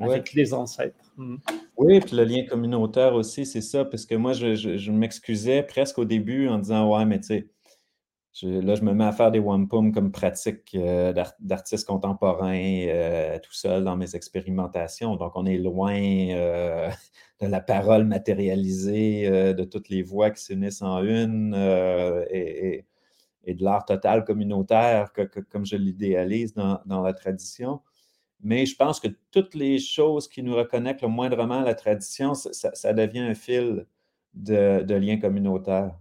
avec 0.01 0.32
les 0.32 0.55
ancêtres. 0.55 1.12
Hmm. 1.16 1.36
Oui, 1.76 2.01
puis 2.01 2.16
le 2.16 2.24
lien 2.24 2.45
communautaire 2.47 3.14
aussi, 3.14 3.45
c'est 3.45 3.61
ça, 3.61 3.84
parce 3.84 4.07
que 4.07 4.14
moi, 4.14 4.32
je, 4.32 4.55
je 4.55 4.90
m'excusais 4.90 5.62
presque 5.62 5.99
au 5.99 6.05
début 6.05 6.49
en 6.49 6.59
disant 6.59 6.97
Ouais, 6.97 7.05
mais 7.05 7.20
tu 7.20 7.26
sais, 7.26 7.49
là, 8.43 8.74
je 8.74 8.82
me 8.82 8.93
mets 8.95 9.05
à 9.05 9.12
faire 9.12 9.30
des 9.30 9.39
wampum 9.39 9.93
comme 9.93 10.11
pratique 10.11 10.74
euh, 10.74 11.12
d'artiste 11.41 11.87
contemporain 11.87 12.57
euh, 12.89 13.39
tout 13.39 13.53
seul 13.53 13.85
dans 13.85 13.97
mes 13.97 14.16
expérimentations. 14.16 15.16
Donc, 15.16 15.32
on 15.37 15.47
est 15.47 15.59
loin 15.59 15.95
euh, 15.95 16.91
de 17.41 17.47
la 17.47 17.61
parole 17.61 18.05
matérialisée, 18.05 19.28
de 19.55 19.64
toutes 19.64 19.89
les 19.89 20.03
voix 20.03 20.30
qui 20.30 20.43
s'unissent 20.43 20.82
en 20.82 21.03
une 21.03 21.55
et, 22.30 22.85
de 23.47 23.62
l'art 23.62 23.85
total 23.85 24.24
communautaire, 24.24 25.12
comme 25.51 25.66
je 25.66 25.76
l'idéalise 25.76 26.55
dans, 26.55 27.03
la 27.03 27.12
tradition. 27.12 27.82
Mais 28.43 28.66
je 28.66 28.76
pense 28.76 29.01
que 29.01 29.09
toutes 29.30 29.55
les 29.55 29.78
choses 29.78 30.28
qui 30.28 30.43
nous 30.43 30.55
reconnectent 30.55 31.03
le 31.03 31.09
moindrement 31.09 31.61
à 31.61 31.64
la 31.64 31.74
tradition, 31.74 32.35
ça, 32.35 32.93
devient 32.93 33.20
un 33.20 33.35
fil 33.35 33.87
de, 34.35 34.82
de 34.82 34.95
lien 34.95 35.18
communautaire. 35.18 35.99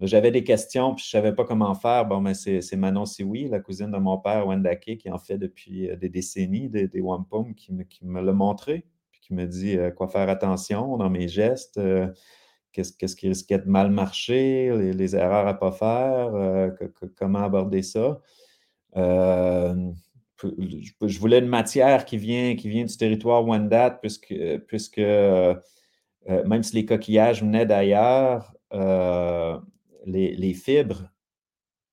J'avais 0.00 0.32
des 0.32 0.42
questions, 0.42 0.94
puis 0.94 1.04
je 1.08 1.16
ne 1.16 1.22
savais 1.22 1.34
pas 1.34 1.44
comment 1.44 1.74
faire. 1.74 2.06
Bon, 2.06 2.20
mais 2.20 2.34
c'est 2.34 2.76
Manon 2.76 3.06
Siwi, 3.06 3.48
la 3.48 3.60
cousine 3.60 3.90
de 3.90 3.98
mon 3.98 4.18
père, 4.18 4.46
Wendake, 4.46 4.96
qui 4.98 5.10
en 5.10 5.18
fait 5.18 5.38
depuis 5.38 5.88
euh, 5.88 5.96
des 5.96 6.08
décennies, 6.08 6.68
des, 6.68 6.88
des 6.88 7.00
wampum, 7.00 7.54
qui 7.54 7.72
me, 7.72 7.84
qui 7.84 8.04
me 8.04 8.20
l'a 8.20 8.32
montré, 8.32 8.84
puis 9.12 9.20
qui 9.20 9.34
me 9.34 9.46
dit 9.46 9.78
euh, 9.78 9.90
quoi 9.92 10.08
faire 10.08 10.28
attention 10.28 10.96
dans 10.96 11.08
mes 11.08 11.28
gestes, 11.28 11.78
euh, 11.78 12.08
qu'est-ce 12.72 13.14
qui 13.14 13.28
risquait 13.28 13.58
de 13.58 13.68
mal 13.68 13.90
marcher, 13.92 14.92
les, 14.92 15.14
erreurs 15.14 15.46
à 15.46 15.52
ne 15.52 15.58
pas 15.58 15.72
faire, 15.72 16.72
comment 17.16 17.40
aborder 17.40 17.82
ça. 17.82 18.20
je, 18.96 19.92
voulais 21.18 21.38
une 21.38 21.46
matière 21.46 22.04
qui 22.06 22.16
vient, 22.16 22.56
qui 22.56 22.70
vient 22.70 22.84
du 22.84 22.96
territoire 22.96 23.46
Wendat, 23.46 23.90
puisque, 24.00 24.34
puisque 24.66 25.02
même 26.28 26.62
si 26.62 26.74
les 26.76 26.86
coquillages 26.86 27.42
venaient 27.42 27.66
d'ailleurs, 27.66 28.54
les, 28.72 30.54
fibres 30.54 31.10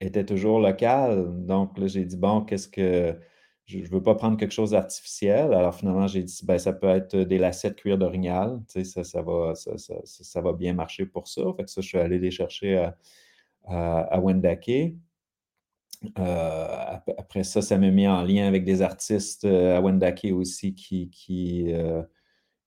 étaient 0.01 0.25
toujours 0.25 0.59
locales. 0.59 1.45
Donc 1.45 1.77
là, 1.77 1.87
j'ai 1.87 2.05
dit, 2.05 2.17
bon, 2.17 2.41
qu'est-ce 2.41 2.67
que. 2.67 3.17
Je 3.65 3.77
ne 3.77 3.87
veux 3.87 4.01
pas 4.01 4.15
prendre 4.15 4.35
quelque 4.35 4.51
chose 4.51 4.71
d'artificiel. 4.71 5.53
Alors 5.53 5.75
finalement, 5.75 6.07
j'ai 6.07 6.23
dit, 6.23 6.41
ben, 6.43 6.57
ça 6.57 6.73
peut 6.73 6.87
être 6.87 7.15
des 7.15 7.37
lacets 7.37 7.69
de 7.69 7.75
cuir 7.75 7.99
d'orignal. 7.99 8.59
Tu 8.67 8.83
sais, 8.83 9.03
ça, 9.03 9.21
va, 9.21 9.53
ça, 9.53 10.41
va 10.41 10.53
bien 10.53 10.73
marcher 10.73 11.05
pour 11.05 11.27
ça. 11.27 11.43
Fait 11.55 11.65
que 11.65 11.69
ça, 11.69 11.81
je 11.81 11.87
suis 11.87 11.99
allé 11.99 12.17
les 12.17 12.31
chercher 12.31 12.89
à, 13.67 14.19
Wendake. 14.19 14.95
Euh, 16.17 16.97
après 17.17 17.43
ça, 17.43 17.61
ça 17.61 17.77
m'a 17.77 17.91
mis 17.91 18.07
en 18.07 18.23
lien 18.23 18.47
avec 18.47 18.63
des 18.63 18.81
artistes 18.81 19.43
euh, 19.45 19.77
à 19.77 19.81
Wendake 19.81 20.27
aussi 20.31 20.73
qui, 20.73 21.65
euh, 21.73 22.01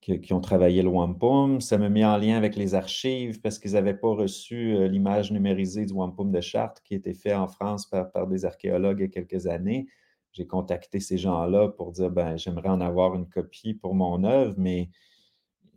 qui, 0.03 0.33
ont 0.33 0.41
travaillé 0.41 0.81
le 0.81 0.89
Wampum. 0.89 1.61
Ça 1.61 1.77
m'a 1.77 1.89
mis 1.89 2.03
en 2.03 2.17
lien 2.17 2.35
avec 2.35 2.55
les 2.55 2.75
archives 2.75 3.39
parce 3.41 3.59
qu'ils 3.59 3.73
n'avaient 3.73 3.93
pas 3.93 4.13
reçu 4.13 4.75
euh, 4.75 4.87
l'image 4.87 5.31
numérisée 5.31 5.85
du 5.85 5.93
Wampum 5.93 6.31
de 6.31 6.41
Chartres 6.41 6.83
qui 6.83 6.95
était 6.95 7.13
fait 7.13 7.33
en 7.33 7.47
France 7.47 7.87
par, 7.87 8.27
des 8.27 8.45
archéologues 8.45 8.99
il 8.99 9.03
y 9.03 9.05
a 9.05 9.09
quelques 9.09 9.47
années. 9.47 9.87
J'ai 10.33 10.45
contacté 10.45 10.99
ces 10.99 11.17
gens-là 11.17 11.69
pour 11.69 11.91
dire 11.91 12.09
ben, 12.09 12.37
j'aimerais 12.37 12.69
en 12.69 12.81
avoir 12.81 13.15
une 13.15 13.29
copie 13.29 13.73
pour 13.73 13.95
mon 13.95 14.23
œuvre, 14.23 14.55
mais 14.57 14.89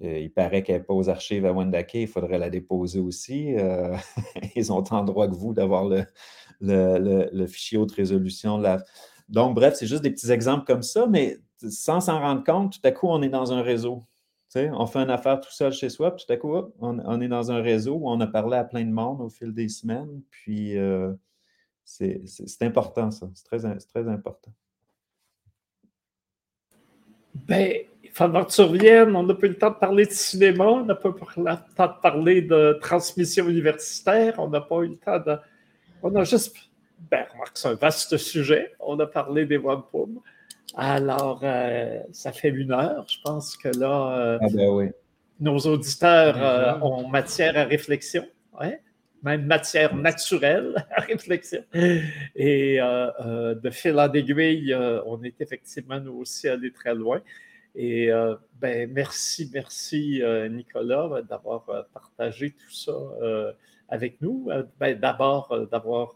euh, 0.03 0.18
il 0.18 0.33
paraît 0.33 0.62
qu'elle 0.62 0.79
n'est 0.79 0.85
pas 0.85 0.95
aux 0.95 1.09
archives 1.09 1.47
à 1.47 1.53
Wendake, 1.53 1.95
il 1.95 2.09
faudrait 2.09 2.39
la 2.39 2.51
déposer 2.51 2.99
aussi. 2.99 3.55
Euh, 3.55 3.95
ils 4.57 4.72
ont 4.72 4.83
tant 4.83 5.05
droit 5.05 5.29
que 5.29 5.37
vous 5.37 5.55
d'avoir 5.55 5.85
le, 5.85 6.05
le, 6.61 7.47
fichier 7.47 7.79
haute 7.79 7.93
résolution. 7.93 8.61
Donc, 9.29 9.55
bref, 9.55 9.74
c'est 9.74 9.87
juste 9.87 10.03
des 10.03 10.11
petits 10.11 10.31
exemples 10.33 10.64
comme 10.64 10.83
ça, 10.83 11.07
mais 11.07 11.39
sans 11.68 12.01
s'en 12.01 12.18
rendre 12.18 12.45
compte, 12.45 12.72
tout 12.72 12.87
à 12.87 12.91
coup, 12.91 13.07
on 13.09 13.22
est 13.22 13.29
dans 13.29 13.53
un 13.53 13.62
réseau 13.62 14.05
on 14.72 14.86
fait 14.86 14.98
une 15.00 15.11
affaire 15.11 15.40
tout 15.40 15.50
seul 15.50 15.72
chez 15.72 15.88
soi, 15.88 16.14
puis 16.14 16.24
tout 16.26 16.32
à 16.32 16.36
coup, 16.36 16.54
on, 16.80 17.20
est 17.20 17.28
dans 17.28 17.52
un 17.52 17.61
réseau 17.61 17.94
où 17.94 18.11
on 18.11 18.20
a 18.20 18.26
parlé 18.26 18.57
à 18.57 18.64
plein 18.64 18.84
de 18.84 18.90
monde 18.90 19.20
au 19.20 19.28
fil 19.28 19.52
des 19.52 19.68
semaines. 19.68 20.22
Puis 20.30 20.76
euh, 20.78 21.12
c'est 21.84 22.62
important, 22.62 23.11
ça. 23.11 23.28
C'est 23.34 23.44
très, 23.44 24.09
important. 24.09 24.52
Ben, 27.34 27.82
il 28.02 28.11
faudra 28.11 28.44
que 28.44 28.50
tu 28.50 28.61
reviennes. 28.62 29.14
On 29.14 29.22
n'a 29.22 29.34
pas 29.34 29.46
eu 29.46 29.50
le 29.50 29.59
temps 29.59 29.70
de 29.70 29.76
parler 29.76 30.07
de 30.07 30.11
cinéma, 30.11 30.64
on 30.64 30.84
n'a 30.84 30.94
pas 30.94 31.11
eu 31.11 31.12
le 31.12 31.74
temps 31.74 31.86
de 31.86 32.00
parler 32.00 32.42
de 32.42 32.78
transmission 32.80 33.48
universitaire, 33.48 34.34
on 34.38 34.48
n'a 34.48 34.61
pas 34.61 34.82
eu 34.82 34.88
le 34.88 34.96
temps 34.96 35.18
de. 35.18 35.36
On 36.02 36.14
a 36.16 36.24
juste. 36.24 36.57
Ben, 37.11 37.26
remarque, 37.30 37.59
c'est 37.59 37.68
un 37.68 37.74
vaste 37.74 38.16
sujet. 38.16 38.72
On 38.80 38.98
a 39.00 39.07
parlé 39.07 39.44
des 39.44 39.59
wampum. 39.59 40.20
Alors, 40.77 41.41
euh, 41.43 42.01
ça 42.12 42.33
fait 42.33 42.51
une 42.51 42.70
heure. 42.70 43.07
Je 43.09 43.16
pense 43.24 43.57
que 43.57 43.68
là, 43.68 44.18
euh, 44.18 44.39
ah 44.43 44.47
ben 44.53 44.93
nos 45.41 45.59
auditeurs 45.59 46.37
euh, 46.39 46.79
ont 46.81 47.09
matière 47.09 47.57
à 47.57 47.64
réflexion, 47.64 48.27
même 49.22 49.47
matière 49.47 49.97
naturelle 49.97 50.87
à 50.97 51.01
réflexion. 51.01 51.62
Et 52.35 52.77
de 52.77 53.70
fil 53.70 53.99
en 53.99 54.12
aiguille, 54.12 54.74
on 55.07 55.22
est 55.22 55.41
effectivement 55.41 55.99
nous 55.99 56.18
aussi 56.18 56.47
allés 56.47 56.72
très 56.72 56.95
loin. 56.95 57.22
Et 57.74 58.11
ben, 58.61 58.91
merci, 58.93 59.51
merci 59.53 60.22
Nicolas 60.51 61.22
d'avoir 61.22 61.64
partagé 61.93 62.51
tout 62.51 62.72
ça 62.72 62.93
avec 63.89 64.20
nous. 64.20 64.49
Ben, 64.79 64.99
D'abord, 64.99 65.68
d'avoir 65.70 66.14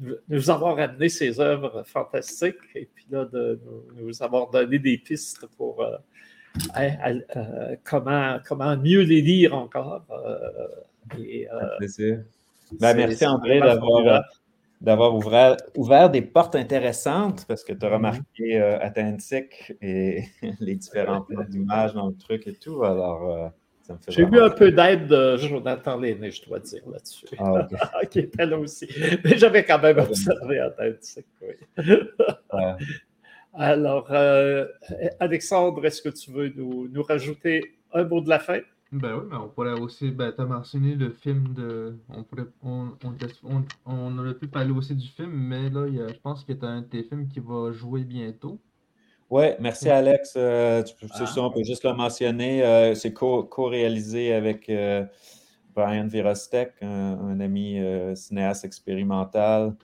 nous 0.00 0.50
avoir 0.50 0.78
amené 0.78 1.08
ces 1.08 1.40
œuvres 1.40 1.84
fantastiques 1.86 2.56
et 2.74 2.88
puis 2.92 3.06
là, 3.10 3.24
de 3.26 3.60
nous, 3.96 4.22
avoir 4.22 4.50
donné 4.50 4.78
des 4.78 4.98
pistes 4.98 5.46
pour 5.56 5.82
euh, 5.82 5.96
euh, 6.76 7.76
comment, 7.84 8.38
comment 8.46 8.76
mieux 8.76 9.02
les 9.02 9.20
lire 9.20 9.54
encore. 9.54 10.04
Euh, 10.10 11.18
et, 11.18 11.48
ben, 12.80 12.96
merci 12.96 13.26
André 13.26 13.60
d'avoir 14.80 15.14
ouvert, 15.14 15.56
ouvert, 15.76 16.10
des 16.10 16.22
portes 16.22 16.56
intéressantes 16.56 17.44
parce 17.46 17.64
que 17.64 17.72
tu 17.72 17.84
as 17.84 17.88
mm-hmm. 17.88 17.92
remarqué 17.92 18.60
euh, 18.60 18.78
Atlantique 18.80 19.72
et 19.80 20.24
les 20.60 20.74
différents 20.74 21.22
plans 21.22 21.44
d'image 21.44 21.94
dans 21.94 22.08
le 22.08 22.16
truc 22.16 22.46
et 22.46 22.54
tout. 22.54 22.84
Alors, 22.84 23.52
J'ai 24.08 24.22
eu 24.22 24.38
un 24.38 24.50
peu 24.50 24.70
d'aide 24.72 25.06
de 25.06 25.36
Jonathan 25.36 25.98
Lenné, 25.98 26.30
je 26.30 26.44
dois 26.44 26.58
dire, 26.58 26.82
là-dessus. 26.90 27.26
Ah, 27.38 27.68
qui 28.10 28.20
était 28.20 28.46
là 28.46 28.58
aussi. 28.58 28.88
Mais 29.24 29.36
j'avais 29.36 29.64
quand 29.64 29.78
même 29.78 29.98
observé 29.98 30.62
en 30.62 30.70
tête. 30.70 31.24
Ouais. 31.78 32.76
Alors, 33.52 34.08
euh, 34.10 34.66
Alexandre, 35.20 35.84
est-ce 35.84 36.02
que 36.02 36.08
tu 36.08 36.32
veux 36.32 36.52
nous, 36.56 36.88
nous, 36.88 37.02
rajouter 37.02 37.76
un 37.92 38.04
mot 38.04 38.20
de 38.20 38.28
la 38.28 38.38
fin? 38.38 38.60
Ben 38.90 39.16
oui, 39.16 39.26
mais 39.30 39.36
on 39.36 39.48
pourrait 39.48 39.78
aussi, 39.78 40.10
ben, 40.10 40.32
tu 40.32 40.40
as 40.40 40.46
mentionné 40.46 40.94
le 40.94 41.10
film 41.10 41.52
de. 41.54 41.96
On, 42.08 42.22
pourrait, 42.22 42.46
on, 42.62 42.92
on, 43.04 43.64
on, 43.86 44.18
aurait 44.18 44.34
pu 44.34 44.46
parler 44.46 44.70
aussi 44.70 44.94
du 44.94 45.08
film, 45.08 45.30
mais 45.30 45.68
là, 45.68 45.86
il 45.88 45.96
y 45.96 46.00
a, 46.00 46.08
je 46.08 46.18
pense 46.20 46.44
qu'il 46.44 46.56
y 46.56 46.64
a 46.64 46.68
un 46.68 46.82
de 46.82 46.86
tes 46.86 47.02
films 47.02 47.28
qui 47.28 47.40
va 47.40 47.72
jouer 47.72 48.04
bientôt. 48.04 48.60
Oui, 49.30 49.46
merci 49.58 49.88
Alex. 49.88 50.34
Euh, 50.36 50.82
tu 50.82 50.94
peux, 50.94 51.06
ah. 51.12 51.34
on 51.38 51.50
peut 51.50 51.64
juste 51.64 51.84
le 51.84 51.94
mentionner. 51.94 52.62
Euh, 52.62 52.94
c'est 52.94 53.12
co-réalisé 53.12 54.32
avec 54.32 54.68
euh, 54.68 55.04
Brian 55.74 56.06
Virostek, 56.06 56.72
un, 56.82 57.40
ami 57.40 57.80
cinéaste 58.14 58.64
expérimental. 58.64 59.74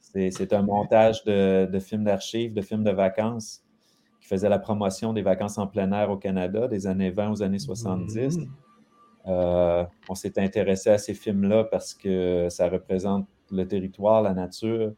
C'est 0.00 0.52
un 0.52 0.62
montage 0.62 1.24
de, 1.24 1.66
de 1.66 1.78
films 1.78 2.04
d'archives, 2.04 2.52
de 2.52 2.62
films 2.62 2.84
de 2.84 2.90
vacances 2.90 3.62
qui 4.20 4.26
faisait 4.26 4.48
la 4.48 4.58
promotion 4.58 5.12
des 5.12 5.22
vacances 5.22 5.56
en 5.56 5.66
plein 5.66 5.92
air 5.92 6.10
au 6.10 6.16
Canada 6.16 6.68
des 6.68 6.86
années 6.86 7.10
20 7.10 7.30
aux 7.30 7.42
années 7.42 7.58
70. 7.58 8.38
Mmh. 8.38 8.46
on 9.26 10.14
s'est 10.14 10.38
intéressé 10.38 10.90
à 10.90 10.98
ces 10.98 11.14
films-là 11.14 11.64
parce 11.64 11.94
que 11.94 12.48
ça 12.50 12.68
représente 12.68 13.26
le 13.50 13.66
territoire, 13.66 14.22
la 14.22 14.34
nature, 14.34 14.92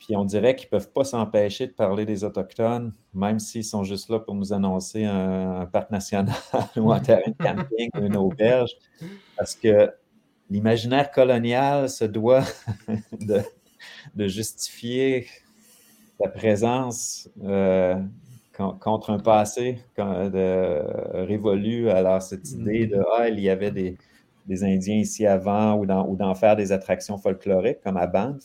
puis 0.00 0.16
on 0.16 0.24
dirait 0.24 0.56
qu'ils 0.56 0.68
ne 0.68 0.70
peuvent 0.70 0.90
pas 0.90 1.04
s'empêcher 1.04 1.66
de 1.66 1.72
parler 1.72 2.06
des 2.06 2.24
Autochtones, 2.24 2.94
même 3.12 3.38
s'ils 3.38 3.64
sont 3.64 3.84
juste 3.84 4.08
là 4.08 4.18
pour 4.18 4.34
nous 4.34 4.54
annoncer 4.54 5.04
un, 5.04 5.66
parc 5.66 5.90
national 5.90 6.34
ou 6.76 6.90
un 6.90 7.00
terrain 7.00 7.30
de 7.30 7.44
camping 7.44 7.90
ou 7.94 8.04
une 8.06 8.16
auberge. 8.16 8.70
Parce 9.36 9.54
que 9.54 9.92
l'imaginaire 10.48 11.10
colonial 11.10 11.90
se 11.90 12.06
doit 12.06 12.44
de, 13.20 14.26
justifier 14.26 15.26
la 16.18 16.30
présence 16.30 17.28
euh, 17.44 17.96
contre 18.54 19.10
un 19.10 19.18
passé 19.18 19.80
de, 19.98 21.26
révolu. 21.26 21.90
Alors, 21.90 22.22
cette 22.22 22.50
idée 22.52 22.86
de 22.86 23.02
Ah, 23.18 23.28
il 23.28 23.38
y 23.38 23.50
avait 23.50 23.70
des, 23.70 23.98
Indiens 24.48 24.96
ici 24.96 25.26
avant 25.26 25.76
ou 25.76 26.16
d'en 26.16 26.34
faire 26.34 26.56
des 26.56 26.72
attractions 26.72 27.18
folkloriques 27.18 27.82
comme 27.82 27.98
à 27.98 28.06
Banff 28.06 28.42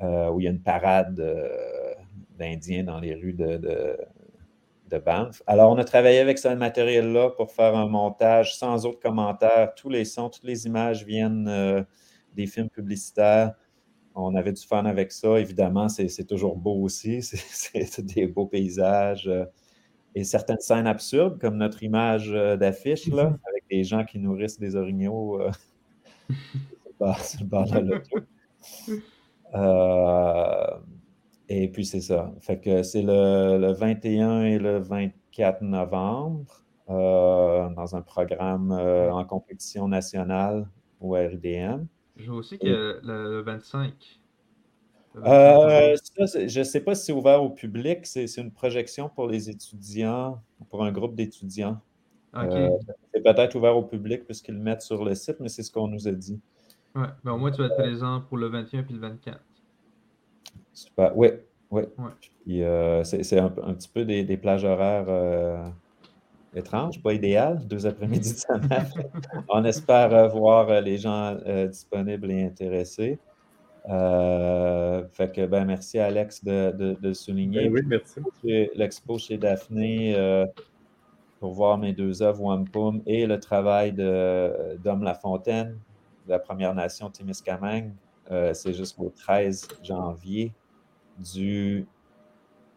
où 0.00 0.40
il 0.40 0.44
y 0.44 0.46
a 0.46 0.50
une 0.50 0.62
parade 0.62 1.18
euh, 1.20 1.94
d'Indiens 2.38 2.84
dans 2.84 3.00
les 3.00 3.14
rues 3.14 3.32
de, 3.32 3.56
de, 3.56 4.98
Banff. 4.98 5.42
Alors, 5.46 5.72
on 5.72 5.78
a 5.78 5.84
travaillé 5.84 6.20
avec 6.20 6.38
ce 6.38 6.48
matériel-là 6.48 7.30
pour 7.30 7.50
faire 7.50 7.76
un 7.76 7.86
montage 7.86 8.56
sans 8.56 8.86
autres 8.86 9.00
commentaires. 9.00 9.74
Tous 9.74 9.90
les 9.90 10.04
sons, 10.04 10.30
toutes 10.30 10.44
les 10.44 10.66
images 10.66 11.04
viennent 11.04 11.48
euh, 11.48 11.82
des 12.34 12.46
films 12.46 12.70
publicitaires. 12.70 13.54
On 14.14 14.34
avait 14.36 14.52
du 14.52 14.62
fun 14.62 14.86
avec 14.86 15.12
ça. 15.12 15.38
Évidemment, 15.38 15.88
c'est 15.88 16.26
toujours 16.26 16.56
beau 16.56 16.82
aussi. 16.82 17.20
C'est 17.22 18.00
des 18.06 18.26
beaux 18.26 18.46
paysages 18.46 19.30
et 20.14 20.24
certaines 20.24 20.60
scènes 20.60 20.86
absurdes, 20.86 21.38
comme 21.38 21.58
notre 21.58 21.82
image 21.82 22.30
d'affiche, 22.30 23.08
là, 23.08 23.36
avec 23.50 23.64
des 23.70 23.84
gens 23.84 24.04
qui 24.04 24.18
nourrissent 24.18 24.58
des 24.58 24.76
orignaux 24.76 25.38
sur 27.22 27.40
le 27.40 27.46
bord 27.46 27.70
de. 27.70 28.02
Euh, 28.88 29.00
et 31.48 31.68
puis, 31.68 31.84
c'est 31.84 32.00
ça. 32.00 32.32
Fait 32.40 32.58
que 32.58 32.82
c'est 32.82 33.02
le, 33.02 33.72
21 33.72 34.42
et 34.42 34.58
le 34.58 34.78
24 34.78 35.62
novembre 35.62 36.64
euh, 36.88 37.68
dans 37.70 37.96
un 37.96 38.02
programme 38.02 38.72
euh, 38.72 39.10
en 39.10 39.24
compétition 39.24 39.88
nationale 39.88 40.68
au 41.00 41.14
RDM. 41.14 41.86
Je 42.16 42.30
vois 42.30 42.38
aussi 42.38 42.58
que 42.58 43.00
le 43.02 43.42
25. 43.42 43.92
je 45.14 46.58
ne 46.58 46.64
sais 46.64 46.80
pas 46.80 46.94
si 46.94 47.06
c'est 47.06 47.12
ouvert 47.12 47.42
au 47.42 47.50
public. 47.50 48.06
C'est 48.06 48.26
une 48.38 48.50
projection 48.50 49.08
pour 49.08 49.28
les 49.28 49.50
étudiants, 49.50 50.42
pour 50.68 50.84
un 50.84 50.90
groupe 50.90 51.14
d'étudiants. 51.14 51.80
c'est 52.34 53.22
peut-être 53.22 53.54
ouvert 53.54 53.76
au 53.76 53.82
public 53.82 54.24
puisqu'ils 54.24 54.54
le 54.54 54.60
mettent 54.60 54.82
sur 54.82 55.04
le 55.04 55.14
site, 55.14 55.36
mais 55.40 55.48
c'est 55.48 55.62
ce 55.62 55.70
qu'on 55.70 55.88
nous 55.88 56.08
a 56.08 56.12
dit. 56.12 56.40
Ouais, 56.96 57.08
ben 57.22 57.32
au 57.32 57.38
moins 57.38 57.50
tu 57.50 57.60
vas 57.60 57.66
être 57.66 57.76
présent 57.76 58.22
pour 58.22 58.38
le 58.38 58.46
21 58.46 58.82
puis 58.82 58.94
le 58.94 59.00
24. 59.00 59.38
Super. 60.72 61.16
Oui, 61.16 61.28
oui. 61.70 61.82
Euh, 62.48 63.04
c'est 63.04 63.38
un, 63.38 63.50
petit 63.50 63.88
peu 63.88 64.04
des, 64.04 64.36
plages 64.36 64.64
horaires 64.64 65.06
euh, 65.08 65.66
étranges, 66.54 67.02
pas 67.02 67.12
idéales, 67.12 67.66
deux 67.66 67.86
après-midi 67.86 68.32
de 68.32 68.36
semaine. 68.36 68.88
On 69.48 69.64
espère 69.64 70.14
euh, 70.14 70.28
voir 70.28 70.80
les 70.80 70.98
gens 70.98 71.36
disponibles 71.68 72.30
et 72.30 72.44
intéressés. 72.44 73.18
fait 73.86 75.32
que, 75.32 75.46
ben, 75.46 75.64
merci 75.64 75.98
Alex 75.98 76.44
de, 76.44 76.72
de, 76.72 76.96
de 77.00 77.12
souligner. 77.12 77.68
Ben 77.68 77.72
oui, 77.72 77.82
merci. 77.86 78.20
L'expo 78.74 79.18
chez 79.18 79.38
Daphné 79.38 80.14
pour 81.40 81.52
voir 81.52 81.78
mes 81.78 81.92
deux 81.92 82.22
œuvres 82.22 82.42
Wampum 82.42 83.02
et 83.06 83.26
le 83.26 83.38
travail 83.38 83.92
de 83.92 84.76
Dom 84.82 85.02
Lafontaine, 85.02 85.76
la 86.28 86.38
Première 86.38 86.74
Nation 86.74 87.10
Témiscamingue. 87.10 87.92
Euh, 88.30 88.52
c'est 88.54 88.72
jusqu'au 88.72 89.12
13 89.16 89.68
janvier, 89.82 90.52
du 91.18 91.86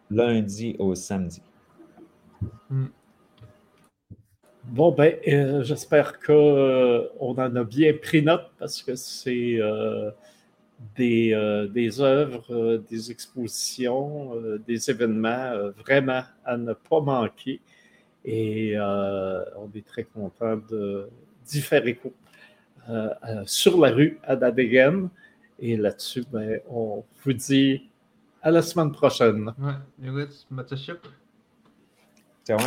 lundi 0.10 0.76
au 0.80 0.96
samedi. 0.96 1.42
Hmm. 2.70 2.88
Bon, 4.66 4.92
ben, 4.92 5.16
euh, 5.28 5.64
j'espère 5.64 6.20
qu'on 6.20 6.34
euh, 6.34 7.08
en 7.20 7.36
a 7.38 7.64
bien 7.64 7.94
pris 8.00 8.22
note 8.22 8.52
parce 8.60 8.84
que 8.84 8.96
c'est 8.96 9.60
des, 10.96 11.68
des 11.74 12.02
œuvres, 12.02 12.78
des 12.90 13.12
expositions, 13.12 14.34
des 14.68 14.90
événements 14.90 15.72
vraiment 15.78 16.22
à 16.46 16.56
ne 16.56 16.74
pas 16.74 17.02
manquer. 17.02 17.60
Et 18.24 18.76
on 18.78 19.70
est 19.74 19.86
très 19.86 20.04
content 20.04 20.62
d'y 21.48 21.62
faire 21.62 21.86
écho 21.88 22.14
euh, 22.14 22.29
euh, 22.90 23.44
sur 23.46 23.80
la 23.80 23.92
rue 23.92 24.20
à 24.24 24.36
Dadegen. 24.36 25.10
Et 25.60 25.78
là-dessus, 25.78 26.24
ben, 26.32 26.60
on 26.70 27.04
vous 27.24 27.34
dit 27.34 27.90
à 28.42 28.52
la 28.52 28.62
semaine 28.62 28.92
prochaine. 28.92 29.54
Ouais, 29.60 29.74
Ciao. 32.46 32.60